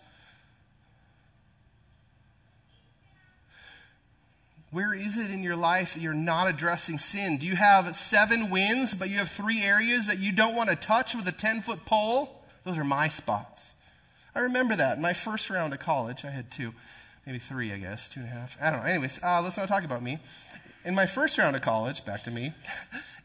Where 4.73 4.93
is 4.93 5.17
it 5.17 5.31
in 5.31 5.45
your 5.45 5.55
life 5.55 5.95
that 5.95 6.01
you're 6.01 6.13
not 6.13 6.49
addressing 6.49 6.99
sin? 6.99 7.39
Do 7.39 7.47
you 7.47 7.55
have 7.55 7.95
seven 7.95 8.51
wins, 8.51 8.93
but 8.93 9.09
you 9.09 9.19
have 9.19 9.31
three 9.31 9.63
areas 9.63 10.09
that 10.09 10.19
you 10.19 10.33
don't 10.33 10.57
want 10.57 10.71
to 10.71 10.77
touch 10.77 11.15
with 11.15 11.29
a 11.29 11.33
10 11.33 11.61
foot 11.61 11.87
pole? 11.87 12.43
Those 12.65 12.79
are 12.79 12.85
my 12.85 13.07
spots. 13.07 13.75
I 14.35 14.41
remember 14.41 14.75
that 14.75 14.97
in 14.97 15.03
my 15.03 15.13
first 15.13 15.51
round 15.51 15.73
of 15.73 15.79
college. 15.79 16.25
I 16.25 16.31
had 16.31 16.51
two, 16.51 16.75
maybe 17.25 17.39
three, 17.39 17.73
I 17.73 17.79
guess, 17.79 18.09
two 18.09 18.21
and 18.21 18.29
a 18.29 18.33
half. 18.33 18.59
I 18.61 18.71
don't 18.71 18.81
know. 18.81 18.87
Anyways, 18.87 19.23
uh, 19.23 19.41
let's 19.41 19.57
not 19.57 19.69
talk 19.69 19.85
about 19.85 20.03
me. 20.03 20.19
In 20.87 20.95
my 20.95 21.07
first 21.07 21.37
round 21.37 21.57
of 21.57 21.63
college, 21.63 22.05
back 22.05 22.23
to 22.25 22.31
me, 22.31 22.53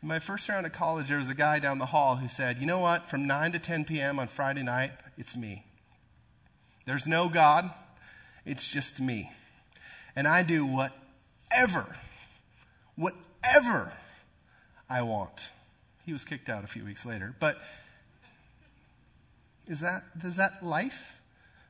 in 0.02 0.08
my 0.08 0.18
first 0.18 0.50
round 0.50 0.66
of 0.66 0.72
college, 0.72 1.10
there 1.10 1.20
was 1.20 1.30
a 1.30 1.36
guy 1.36 1.60
down 1.60 1.78
the 1.78 1.86
hall 1.86 2.16
who 2.16 2.28
said, 2.28 2.58
You 2.58 2.66
know 2.66 2.80
what? 2.80 3.08
From 3.08 3.28
9 3.28 3.52
to 3.52 3.60
10 3.60 3.86
p.m. 3.86 4.18
on 4.18 4.30
Friday 4.30 4.64
night, 4.64 4.90
it's 5.16 5.38
me. 5.38 5.64
There's 6.88 7.06
no 7.06 7.30
God, 7.30 7.70
it's 8.48 8.72
just 8.72 9.00
me. 9.00 9.32
And 10.16 10.28
I 10.28 10.42
do 10.42 10.66
whatever, 10.66 11.86
whatever 12.96 13.94
I 14.90 15.04
want. 15.04 15.52
He 16.04 16.14
was 16.14 16.26
kicked 16.26 16.50
out 16.50 16.64
a 16.64 16.68
few 16.68 16.84
weeks 16.84 17.06
later. 17.06 17.36
But 17.40 17.60
is 19.68 19.82
that, 19.82 20.02
is 20.26 20.38
that 20.38 20.66
life 20.66 21.16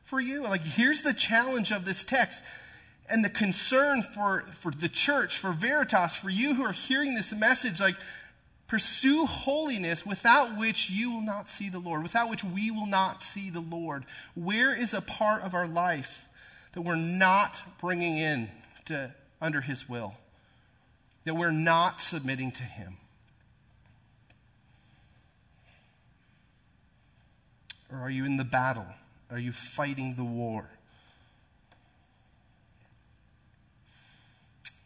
for 0.05 0.21
you? 0.21 0.43
Like, 0.43 0.61
here's 0.61 1.01
the 1.01 1.13
challenge 1.13 1.73
of 1.73 1.83
this 1.83 2.05
text 2.05 2.45
and 3.11 3.23
the 3.23 3.29
concern 3.29 4.01
for, 4.01 4.45
for 4.51 4.71
the 4.71 4.89
church, 4.89 5.37
for 5.37 5.51
Veritas, 5.51 6.15
for 6.15 6.29
you 6.29 6.55
who 6.55 6.63
are 6.63 6.71
hearing 6.71 7.13
this 7.13 7.33
message, 7.33 7.79
like, 7.79 7.95
pursue 8.67 9.25
holiness 9.25 10.05
without 10.05 10.57
which 10.57 10.89
you 10.89 11.11
will 11.11 11.21
not 11.21 11.49
see 11.49 11.69
the 11.69 11.79
Lord, 11.79 12.03
without 12.03 12.29
which 12.29 12.43
we 12.43 12.71
will 12.71 12.87
not 12.87 13.21
see 13.21 13.49
the 13.49 13.59
Lord. 13.59 14.05
Where 14.33 14.73
is 14.73 14.93
a 14.93 15.01
part 15.01 15.41
of 15.41 15.53
our 15.53 15.67
life 15.67 16.29
that 16.71 16.81
we're 16.81 16.95
not 16.95 17.61
bringing 17.81 18.17
in 18.17 18.49
to 18.85 19.13
under 19.41 19.59
His 19.59 19.89
will? 19.89 20.15
That 21.25 21.35
we're 21.35 21.51
not 21.51 21.99
submitting 21.99 22.51
to 22.53 22.63
Him? 22.63 22.95
Or 27.91 27.99
are 27.99 28.09
you 28.09 28.23
in 28.23 28.37
the 28.37 28.45
battle? 28.45 28.87
Are 29.29 29.39
you 29.39 29.51
fighting 29.51 30.15
the 30.15 30.23
war? 30.23 30.69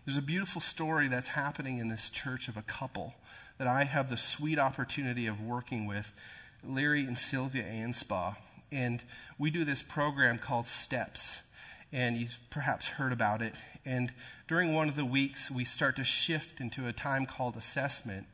There's 0.05 0.17
a 0.17 0.21
beautiful 0.21 0.61
story 0.61 1.07
that's 1.07 1.29
happening 1.29 1.79
in 1.79 1.89
this 1.89 2.11
church 2.11 2.47
of 2.47 2.57
a 2.57 2.61
couple 2.61 3.15
that 3.57 3.67
I 3.67 3.85
have 3.85 4.07
the 4.07 4.17
sweet 4.17 4.59
opportunity 4.59 5.25
of 5.25 5.41
working 5.41 5.87
with, 5.87 6.13
Larry 6.63 7.05
and 7.05 7.17
Sylvia 7.17 7.63
Anspaugh. 7.63 8.35
And 8.71 9.03
we 9.39 9.49
do 9.49 9.63
this 9.63 9.81
program 9.81 10.37
called 10.37 10.67
Steps. 10.67 11.39
And 11.91 12.17
you've 12.17 12.37
perhaps 12.51 12.87
heard 12.87 13.13
about 13.13 13.41
it. 13.41 13.55
And 13.83 14.13
during 14.47 14.75
one 14.75 14.89
of 14.89 14.95
the 14.95 15.05
weeks, 15.05 15.49
we 15.49 15.65
start 15.65 15.95
to 15.95 16.03
shift 16.03 16.61
into 16.61 16.87
a 16.87 16.93
time 16.93 17.25
called 17.25 17.57
assessment. 17.57 18.27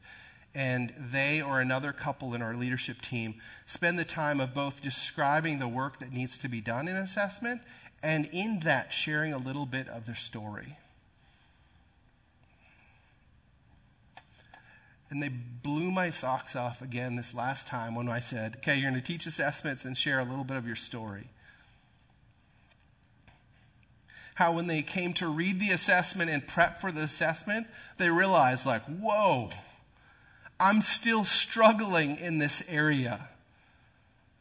And 0.53 0.93
they 0.99 1.41
or 1.41 1.61
another 1.61 1.93
couple 1.93 2.34
in 2.34 2.41
our 2.41 2.53
leadership 2.53 3.01
team 3.01 3.36
spend 3.65 3.97
the 3.97 4.03
time 4.03 4.41
of 4.41 4.53
both 4.53 4.82
describing 4.82 5.59
the 5.59 5.69
work 5.69 5.99
that 5.99 6.11
needs 6.11 6.38
to 6.39 6.49
be 6.49 6.59
done 6.59 6.89
in 6.89 6.97
assessment 6.97 7.61
and 8.03 8.28
in 8.34 8.59
that 8.65 8.91
sharing 8.91 9.32
a 9.32 9.38
little 9.38 9.65
bit 9.65 9.88
of 9.88 10.05
their 10.05 10.15
story. 10.15 10.76
And 15.12 15.22
they 15.22 15.30
blew 15.30 15.91
my 15.91 16.09
socks 16.09 16.55
off 16.55 16.82
again 16.82 17.18
this 17.18 17.36
last 17.36 17.68
time 17.68 17.95
when 17.95 18.07
I 18.07 18.20
said, 18.20 18.55
okay, 18.57 18.76
you're 18.76 18.89
going 18.89 19.01
to 19.01 19.05
teach 19.05 19.26
assessments 19.26 19.84
and 19.84 19.97
share 19.97 20.20
a 20.20 20.24
little 20.24 20.45
bit 20.45 20.55
of 20.55 20.66
your 20.66 20.78
story. 20.78 21.28
How, 24.36 24.53
when 24.53 24.68
they 24.68 24.82
came 24.82 25.14
to 25.16 25.28
read 25.28 25.59
the 25.59 25.72
assessment 25.72 26.32
and 26.32 26.47
prep 26.47 26.80
for 26.80 26.93
the 26.93 27.01
assessment, 27.01 27.68
they 27.97 28.09
realized, 28.09 28.66
like, 28.66 28.84
whoa, 28.84 29.49
I'm 30.59 30.82
still 30.82 31.26
struggling 31.26 32.18
in 32.18 32.38
this 32.38 32.64
area. 32.70 33.28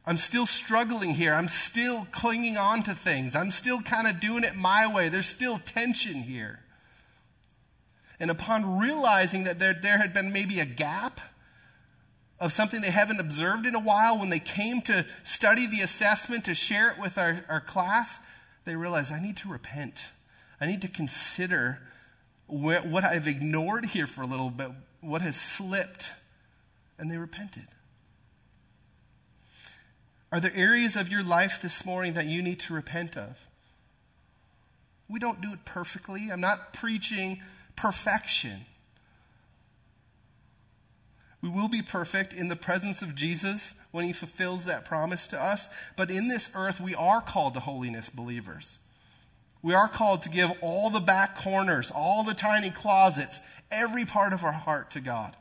I'm 0.06 0.16
still 0.16 0.46
struggling 0.46 1.10
here. 1.10 1.34
I'm 1.34 1.48
still 1.48 2.06
clinging 2.12 2.56
on 2.56 2.84
to 2.84 2.94
things. 2.94 3.34
I'm 3.34 3.50
still 3.50 3.82
kind 3.82 4.06
of 4.06 4.20
doing 4.20 4.44
it 4.44 4.54
my 4.54 4.92
way. 4.92 5.08
There's 5.08 5.28
still 5.28 5.58
tension 5.58 6.22
here. 6.22 6.60
And 8.20 8.30
upon 8.30 8.78
realizing 8.78 9.44
that 9.44 9.58
there, 9.58 9.72
there 9.72 9.98
had 9.98 10.12
been 10.12 10.32
maybe 10.32 10.60
a 10.60 10.66
gap 10.66 11.20
of 12.38 12.52
something 12.52 12.80
they 12.80 12.90
haven't 12.90 13.20
observed 13.20 13.66
in 13.66 13.74
a 13.74 13.80
while, 13.80 14.18
when 14.18 14.30
they 14.30 14.38
came 14.38 14.80
to 14.82 15.04
study 15.24 15.66
the 15.66 15.80
assessment 15.80 16.44
to 16.46 16.54
share 16.54 16.90
it 16.90 16.98
with 16.98 17.18
our, 17.18 17.44
our 17.48 17.60
class, 17.60 18.20
they 18.64 18.76
realized 18.76 19.12
I 19.12 19.20
need 19.20 19.36
to 19.38 19.48
repent. 19.48 20.06
I 20.60 20.66
need 20.66 20.82
to 20.82 20.88
consider 20.88 21.80
where, 22.46 22.80
what 22.80 23.04
I've 23.04 23.26
ignored 23.26 23.86
here 23.86 24.06
for 24.06 24.22
a 24.22 24.26
little 24.26 24.50
bit, 24.50 24.70
what 25.00 25.22
has 25.22 25.36
slipped. 25.36 26.12
And 26.98 27.10
they 27.10 27.16
repented. 27.16 27.66
Are 30.32 30.40
there 30.40 30.52
areas 30.54 30.96
of 30.96 31.10
your 31.10 31.22
life 31.22 31.60
this 31.62 31.84
morning 31.84 32.14
that 32.14 32.26
you 32.26 32.42
need 32.42 32.60
to 32.60 32.74
repent 32.74 33.16
of? 33.16 33.46
We 35.08 35.18
don't 35.18 35.40
do 35.40 35.52
it 35.52 35.64
perfectly. 35.64 36.28
I'm 36.30 36.40
not 36.40 36.72
preaching 36.72 37.40
perfection. 37.80 38.66
We 41.40 41.48
will 41.48 41.68
be 41.68 41.80
perfect 41.80 42.34
in 42.34 42.48
the 42.48 42.56
presence 42.56 43.00
of 43.00 43.14
Jesus 43.14 43.72
when 43.90 44.04
he 44.04 44.12
fulfills 44.12 44.66
that 44.66 44.84
promise 44.84 45.26
to 45.28 45.42
us. 45.42 45.70
But 45.96 46.10
in 46.10 46.28
this 46.28 46.50
earth, 46.54 46.78
we 46.78 46.94
are 46.94 47.22
called 47.22 47.54
to 47.54 47.60
holiness, 47.60 48.10
believers. 48.10 48.80
We 49.62 49.72
are 49.72 49.88
called 49.88 50.22
to 50.22 50.28
give 50.28 50.52
all 50.60 50.90
the 50.90 51.00
back 51.00 51.38
corners, 51.38 51.90
all 51.90 52.22
the 52.22 52.34
tiny 52.34 52.68
closets, 52.68 53.40
every 53.70 54.04
part 54.04 54.34
of 54.34 54.44
our 54.44 54.52
heart 54.52 54.90
to 54.90 55.00
God. 55.00 55.34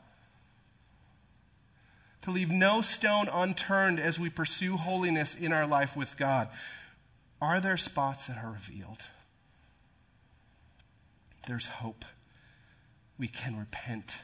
To 2.22 2.30
leave 2.30 2.50
no 2.50 2.80
stone 2.80 3.28
unturned 3.30 4.00
as 4.00 4.18
we 4.18 4.30
pursue 4.30 4.78
holiness 4.78 5.34
in 5.34 5.52
our 5.52 5.66
life 5.66 5.94
with 5.94 6.16
God. 6.16 6.48
Are 7.42 7.60
there 7.60 7.76
spots 7.76 8.28
that 8.28 8.38
are 8.42 8.52
revealed? 8.52 9.08
There's 11.46 11.66
hope 11.66 12.06
we 13.20 13.28
can 13.28 13.56
repent. 13.56 14.16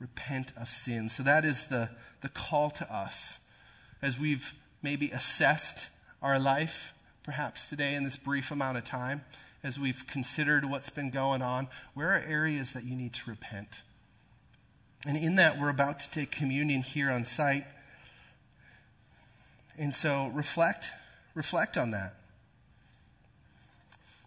Repent 0.00 0.50
of 0.56 0.70
sin. 0.70 1.10
So 1.10 1.22
that 1.22 1.44
is 1.44 1.66
the, 1.66 1.90
the 2.22 2.30
call 2.30 2.70
to 2.70 2.92
us. 2.92 3.38
As 4.00 4.18
we've 4.18 4.54
maybe 4.82 5.10
assessed 5.10 5.88
our 6.22 6.38
life, 6.38 6.94
perhaps 7.22 7.68
today 7.68 7.94
in 7.94 8.04
this 8.04 8.16
brief 8.16 8.50
amount 8.50 8.78
of 8.78 8.84
time, 8.84 9.22
as 9.62 9.78
we've 9.78 10.06
considered 10.06 10.64
what's 10.64 10.90
been 10.90 11.10
going 11.10 11.42
on, 11.42 11.68
where 11.92 12.08
are 12.08 12.24
areas 12.26 12.72
that 12.72 12.84
you 12.84 12.96
need 12.96 13.12
to 13.12 13.28
repent? 13.28 13.82
And 15.06 15.16
in 15.16 15.36
that, 15.36 15.60
we're 15.60 15.68
about 15.68 16.00
to 16.00 16.10
take 16.10 16.30
communion 16.30 16.82
here 16.82 17.10
on 17.10 17.26
site. 17.26 17.64
And 19.78 19.94
so 19.94 20.28
reflect, 20.28 20.90
reflect 21.34 21.76
on 21.76 21.90
that. 21.90 22.14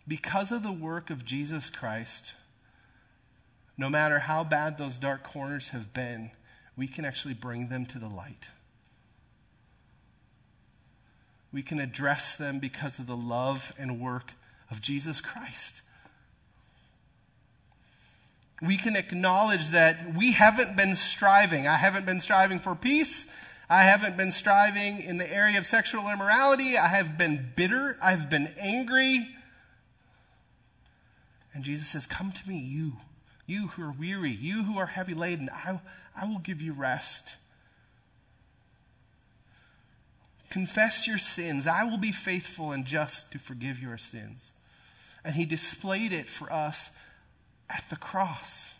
Because 0.07 0.51
of 0.51 0.61
the 0.61 0.71
work 0.71 1.09
of 1.09 1.25
Jesus 1.25 1.69
Christ, 1.69 2.33
no 3.79 3.89
matter 3.89 4.19
how 4.19 4.43
bad 4.43 4.77
those 4.77 4.99
dark 4.99 5.23
corners 5.23 5.69
have 5.69 5.93
been, 5.93 6.31
we 6.75 6.85
can 6.85 7.05
actually 7.05 7.33
bring 7.33 7.69
them 7.69 7.85
to 7.85 7.97
the 7.97 8.09
light. 8.09 8.49
We 11.53 11.63
can 11.63 11.79
address 11.79 12.35
them 12.35 12.59
because 12.59 12.99
of 12.99 13.07
the 13.07 13.15
love 13.15 13.73
and 13.79 14.01
work 14.01 14.33
of 14.69 14.81
Jesus 14.81 15.21
Christ. 15.21 15.81
We 18.61 18.75
can 18.75 18.97
acknowledge 18.97 19.69
that 19.69 20.13
we 20.13 20.33
haven't 20.33 20.75
been 20.75 20.93
striving. 20.93 21.65
I 21.65 21.77
haven't 21.77 22.05
been 22.05 22.19
striving 22.19 22.59
for 22.59 22.75
peace. 22.75 23.31
I 23.69 23.83
haven't 23.83 24.17
been 24.17 24.31
striving 24.31 25.01
in 25.01 25.17
the 25.17 25.33
area 25.33 25.57
of 25.57 25.65
sexual 25.65 26.09
immorality. 26.09 26.77
I 26.77 26.87
have 26.87 27.17
been 27.17 27.53
bitter. 27.55 27.97
I've 28.03 28.29
been 28.29 28.53
angry. 28.59 29.25
And 31.53 31.63
Jesus 31.63 31.87
says, 31.87 32.05
Come 32.05 32.33
to 32.33 32.49
me, 32.49 32.59
you, 32.59 32.97
you 33.49 33.67
who 33.69 33.83
are 33.83 33.91
weary, 33.91 34.31
you 34.31 34.63
who 34.63 34.77
are 34.77 34.85
heavy 34.85 35.15
laden. 35.15 35.49
I, 35.51 35.79
I 36.15 36.27
will 36.27 36.37
give 36.37 36.61
you 36.61 36.71
rest. 36.71 37.35
Confess 40.49 41.07
your 41.07 41.17
sins. 41.17 41.65
I 41.65 41.83
will 41.83 41.97
be 41.97 42.11
faithful 42.11 42.71
and 42.71 42.85
just 42.85 43.31
to 43.31 43.39
forgive 43.39 43.81
your 43.81 43.97
sins. 43.97 44.53
And 45.23 45.35
he 45.35 45.45
displayed 45.45 46.13
it 46.13 46.29
for 46.29 46.51
us 46.53 46.91
at 47.69 47.83
the 47.89 47.95
cross. 47.95 48.73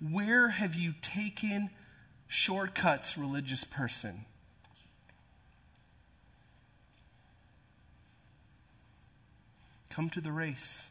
Where 0.00 0.48
have 0.48 0.74
you 0.74 0.94
taken 1.02 1.70
shortcuts, 2.28 3.18
religious 3.18 3.62
person? 3.62 4.24
Come 9.90 10.08
to 10.10 10.20
the 10.22 10.32
race. 10.32 10.86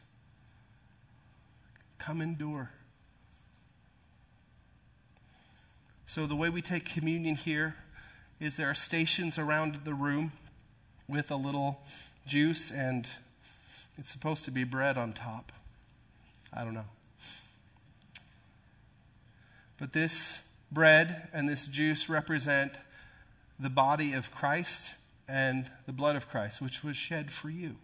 Come 1.98 2.20
endure. 2.20 2.70
So, 6.14 6.26
the 6.26 6.36
way 6.36 6.50
we 6.50 6.60
take 6.60 6.84
communion 6.84 7.36
here 7.36 7.74
is 8.38 8.58
there 8.58 8.68
are 8.68 8.74
stations 8.74 9.38
around 9.38 9.76
the 9.84 9.94
room 9.94 10.32
with 11.08 11.30
a 11.30 11.36
little 11.36 11.80
juice, 12.26 12.70
and 12.70 13.08
it's 13.96 14.10
supposed 14.10 14.44
to 14.44 14.50
be 14.50 14.62
bread 14.62 14.98
on 14.98 15.14
top. 15.14 15.52
I 16.52 16.64
don't 16.64 16.74
know. 16.74 16.84
But 19.78 19.94
this 19.94 20.42
bread 20.70 21.30
and 21.32 21.48
this 21.48 21.66
juice 21.66 22.10
represent 22.10 22.74
the 23.58 23.70
body 23.70 24.12
of 24.12 24.30
Christ 24.30 24.92
and 25.26 25.64
the 25.86 25.94
blood 25.94 26.14
of 26.14 26.28
Christ, 26.28 26.60
which 26.60 26.84
was 26.84 26.94
shed 26.94 27.30
for 27.30 27.48
you. 27.48 27.76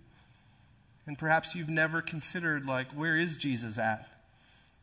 And 1.07 1.17
perhaps 1.17 1.55
you've 1.55 1.71
never 1.71 2.03
considered, 2.03 2.67
like, 2.67 2.89
where 2.89 3.17
is 3.17 3.39
Jesus 3.39 3.79
at 3.79 4.07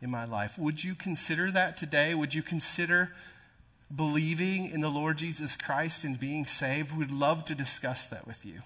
in 0.01 0.09
my 0.09 0.25
life? 0.25 0.57
Would 0.57 0.83
you 0.83 0.95
consider 0.95 1.51
that 1.51 1.77
today? 1.77 2.15
Would 2.15 2.33
you 2.33 2.41
consider 2.41 3.11
believing 3.95 4.69
in 4.69 4.81
the 4.81 4.89
Lord 4.89 5.17
Jesus 5.17 5.55
Christ 5.55 6.03
and 6.03 6.19
being 6.19 6.45
saved? 6.45 6.95
We'd 6.95 7.11
love 7.11 7.45
to 7.45 7.55
discuss 7.55 8.07
that 8.07 8.27
with 8.27 8.45
you. 8.45 8.61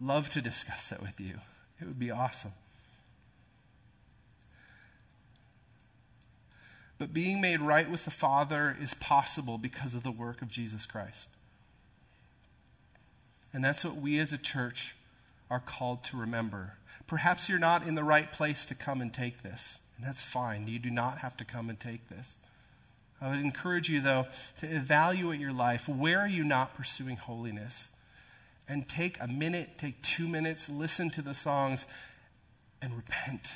Love 0.00 0.30
to 0.30 0.42
discuss 0.42 0.88
that 0.88 1.00
with 1.00 1.20
you. 1.20 1.34
It 1.80 1.86
would 1.86 1.98
be 1.98 2.10
awesome. 2.10 2.52
But 6.98 7.12
being 7.12 7.40
made 7.40 7.60
right 7.60 7.90
with 7.90 8.04
the 8.04 8.10
Father 8.10 8.76
is 8.80 8.94
possible 8.94 9.58
because 9.58 9.94
of 9.94 10.04
the 10.04 10.12
work 10.12 10.40
of 10.40 10.48
Jesus 10.48 10.86
Christ. 10.86 11.28
And 13.52 13.64
that's 13.64 13.84
what 13.84 13.96
we 13.96 14.18
as 14.18 14.32
a 14.32 14.38
church 14.38 14.94
are 15.50 15.60
called 15.60 16.04
to 16.04 16.16
remember. 16.16 16.74
Perhaps 17.06 17.48
you're 17.48 17.58
not 17.58 17.86
in 17.86 17.94
the 17.94 18.04
right 18.04 18.30
place 18.30 18.64
to 18.66 18.74
come 18.74 19.00
and 19.00 19.12
take 19.12 19.42
this, 19.42 19.78
and 19.96 20.06
that's 20.06 20.22
fine. 20.22 20.68
You 20.68 20.78
do 20.78 20.90
not 20.90 21.18
have 21.18 21.36
to 21.38 21.44
come 21.44 21.68
and 21.68 21.78
take 21.78 22.08
this. 22.08 22.36
I 23.22 23.30
would 23.30 23.38
encourage 23.38 23.88
you, 23.88 24.00
though, 24.00 24.26
to 24.58 24.66
evaluate 24.66 25.38
your 25.38 25.52
life. 25.52 25.88
Where 25.88 26.18
are 26.18 26.28
you 26.28 26.42
not 26.42 26.74
pursuing 26.74 27.16
holiness? 27.16 27.88
And 28.68 28.88
take 28.88 29.16
a 29.20 29.28
minute, 29.28 29.78
take 29.78 30.02
two 30.02 30.26
minutes, 30.26 30.68
listen 30.68 31.08
to 31.10 31.22
the 31.22 31.34
songs, 31.34 31.86
and 32.80 32.96
repent. 32.96 33.52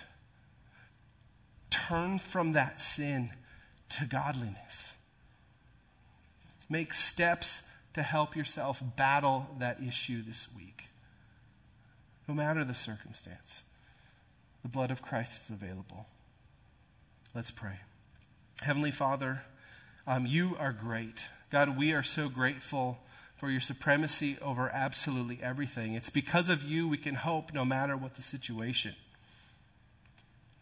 Turn 1.70 2.20
from 2.20 2.52
that 2.52 2.80
sin 2.80 3.30
to 3.90 4.04
godliness. 4.04 4.92
Make 6.68 6.94
steps 6.94 7.62
to 7.94 8.02
help 8.02 8.36
yourself 8.36 8.80
battle 8.96 9.48
that 9.58 9.80
issue 9.82 10.22
this 10.22 10.48
week. 10.56 10.88
No 12.28 12.34
matter 12.34 12.64
the 12.64 12.74
circumstance, 12.74 13.62
the 14.62 14.68
blood 14.68 14.92
of 14.92 15.02
Christ 15.02 15.42
is 15.42 15.50
available. 15.50 16.06
Let's 17.34 17.50
pray. 17.50 17.78
Heavenly 18.62 18.90
Father, 18.90 19.42
um, 20.06 20.26
you 20.26 20.56
are 20.58 20.72
great. 20.72 21.26
God, 21.50 21.76
we 21.76 21.92
are 21.92 22.02
so 22.02 22.28
grateful 22.28 22.98
for 23.36 23.50
your 23.50 23.60
supremacy 23.60 24.36
over 24.40 24.70
absolutely 24.72 25.38
everything. 25.42 25.94
It's 25.94 26.10
because 26.10 26.48
of 26.48 26.62
you 26.62 26.88
we 26.88 26.96
can 26.96 27.14
hope 27.14 27.52
no 27.52 27.64
matter 27.64 27.96
what 27.96 28.14
the 28.14 28.22
situation. 28.22 28.94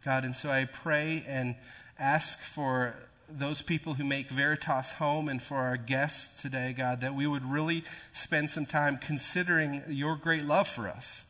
God, 0.05 0.25
and 0.25 0.35
so 0.35 0.51
I 0.51 0.65
pray 0.67 1.25
and 1.27 1.57
ask 1.99 2.41
for 2.41 2.95
those 3.29 3.63
people 3.63 3.95
who 3.95 4.05
make 4.05 4.29
Veritas 4.29 4.93
home 4.93 5.29
and 5.29 5.43
for 5.43 5.57
our 5.57 5.77
guests 5.77 6.43
today, 6.43 6.75
God, 6.77 7.01
that 7.01 7.15
we 7.15 7.27
would 7.27 7.45
really 7.45 7.85
spend 8.13 8.51
some 8.51 8.67
time 8.67 8.99
considering 8.99 9.83
your 9.89 10.17
great 10.17 10.45
love 10.45 10.69
for 10.69 10.89
us. 10.89 11.25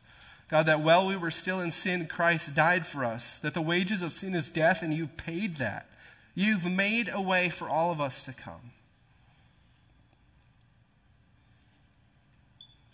God, 0.49 0.65
that 0.67 0.81
while 0.81 1.07
we 1.07 1.15
were 1.15 1.31
still 1.31 1.59
in 1.59 1.71
sin, 1.71 2.05
Christ 2.07 2.53
died 2.53 2.85
for 2.85 3.03
us, 3.03 3.37
that 3.39 3.53
the 3.53 3.61
wages 3.61 4.03
of 4.03 4.13
sin 4.13 4.35
is 4.35 4.49
death, 4.49 4.83
and 4.83 4.93
you 4.93 5.07
paid 5.07 5.57
that. 5.57 5.87
You've 6.35 6.69
made 6.69 7.09
a 7.11 7.21
way 7.21 7.49
for 7.49 7.69
all 7.69 7.93
of 7.93 8.01
us 8.01 8.23
to 8.23 8.33
come. 8.33 8.73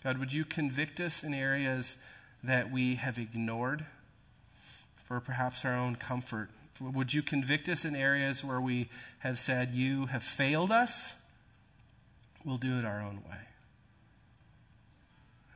God, 0.04 0.18
would 0.18 0.32
you 0.32 0.44
convict 0.44 1.00
us 1.00 1.24
in 1.24 1.34
areas 1.34 1.96
that 2.42 2.72
we 2.72 2.94
have 2.94 3.18
ignored 3.18 3.84
for 5.04 5.20
perhaps 5.20 5.64
our 5.64 5.74
own 5.74 5.96
comfort? 5.96 6.50
Would 6.80 7.12
you 7.12 7.22
convict 7.22 7.68
us 7.68 7.84
in 7.84 7.94
areas 7.94 8.44
where 8.44 8.60
we 8.60 8.88
have 9.20 9.38
said, 9.38 9.72
You 9.72 10.06
have 10.06 10.22
failed 10.22 10.70
us? 10.70 11.14
We'll 12.44 12.58
do 12.58 12.78
it 12.78 12.84
our 12.84 13.00
own 13.00 13.22
way. 13.28 13.38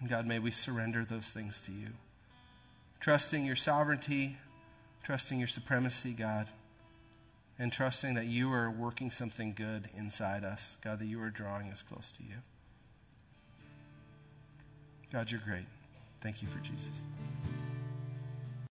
And 0.00 0.08
God, 0.08 0.26
may 0.26 0.38
we 0.38 0.50
surrender 0.50 1.04
those 1.04 1.30
things 1.30 1.60
to 1.62 1.72
you. 1.72 1.88
Trusting 3.00 3.44
your 3.44 3.56
sovereignty, 3.56 4.36
trusting 5.02 5.38
your 5.38 5.48
supremacy, 5.48 6.12
God 6.12 6.48
and 7.58 7.72
trusting 7.72 8.14
that 8.14 8.26
you 8.26 8.52
are 8.52 8.70
working 8.70 9.10
something 9.10 9.54
good 9.54 9.88
inside 9.96 10.44
us. 10.44 10.76
God, 10.82 10.98
that 10.98 11.06
you 11.06 11.20
are 11.22 11.30
drawing 11.30 11.70
us 11.70 11.82
close 11.82 12.12
to 12.12 12.22
you. 12.22 12.36
God, 15.12 15.30
you're 15.30 15.40
great. 15.40 15.66
Thank 16.20 16.42
you 16.42 16.48
for 16.48 16.58
Jesus. 16.58 17.00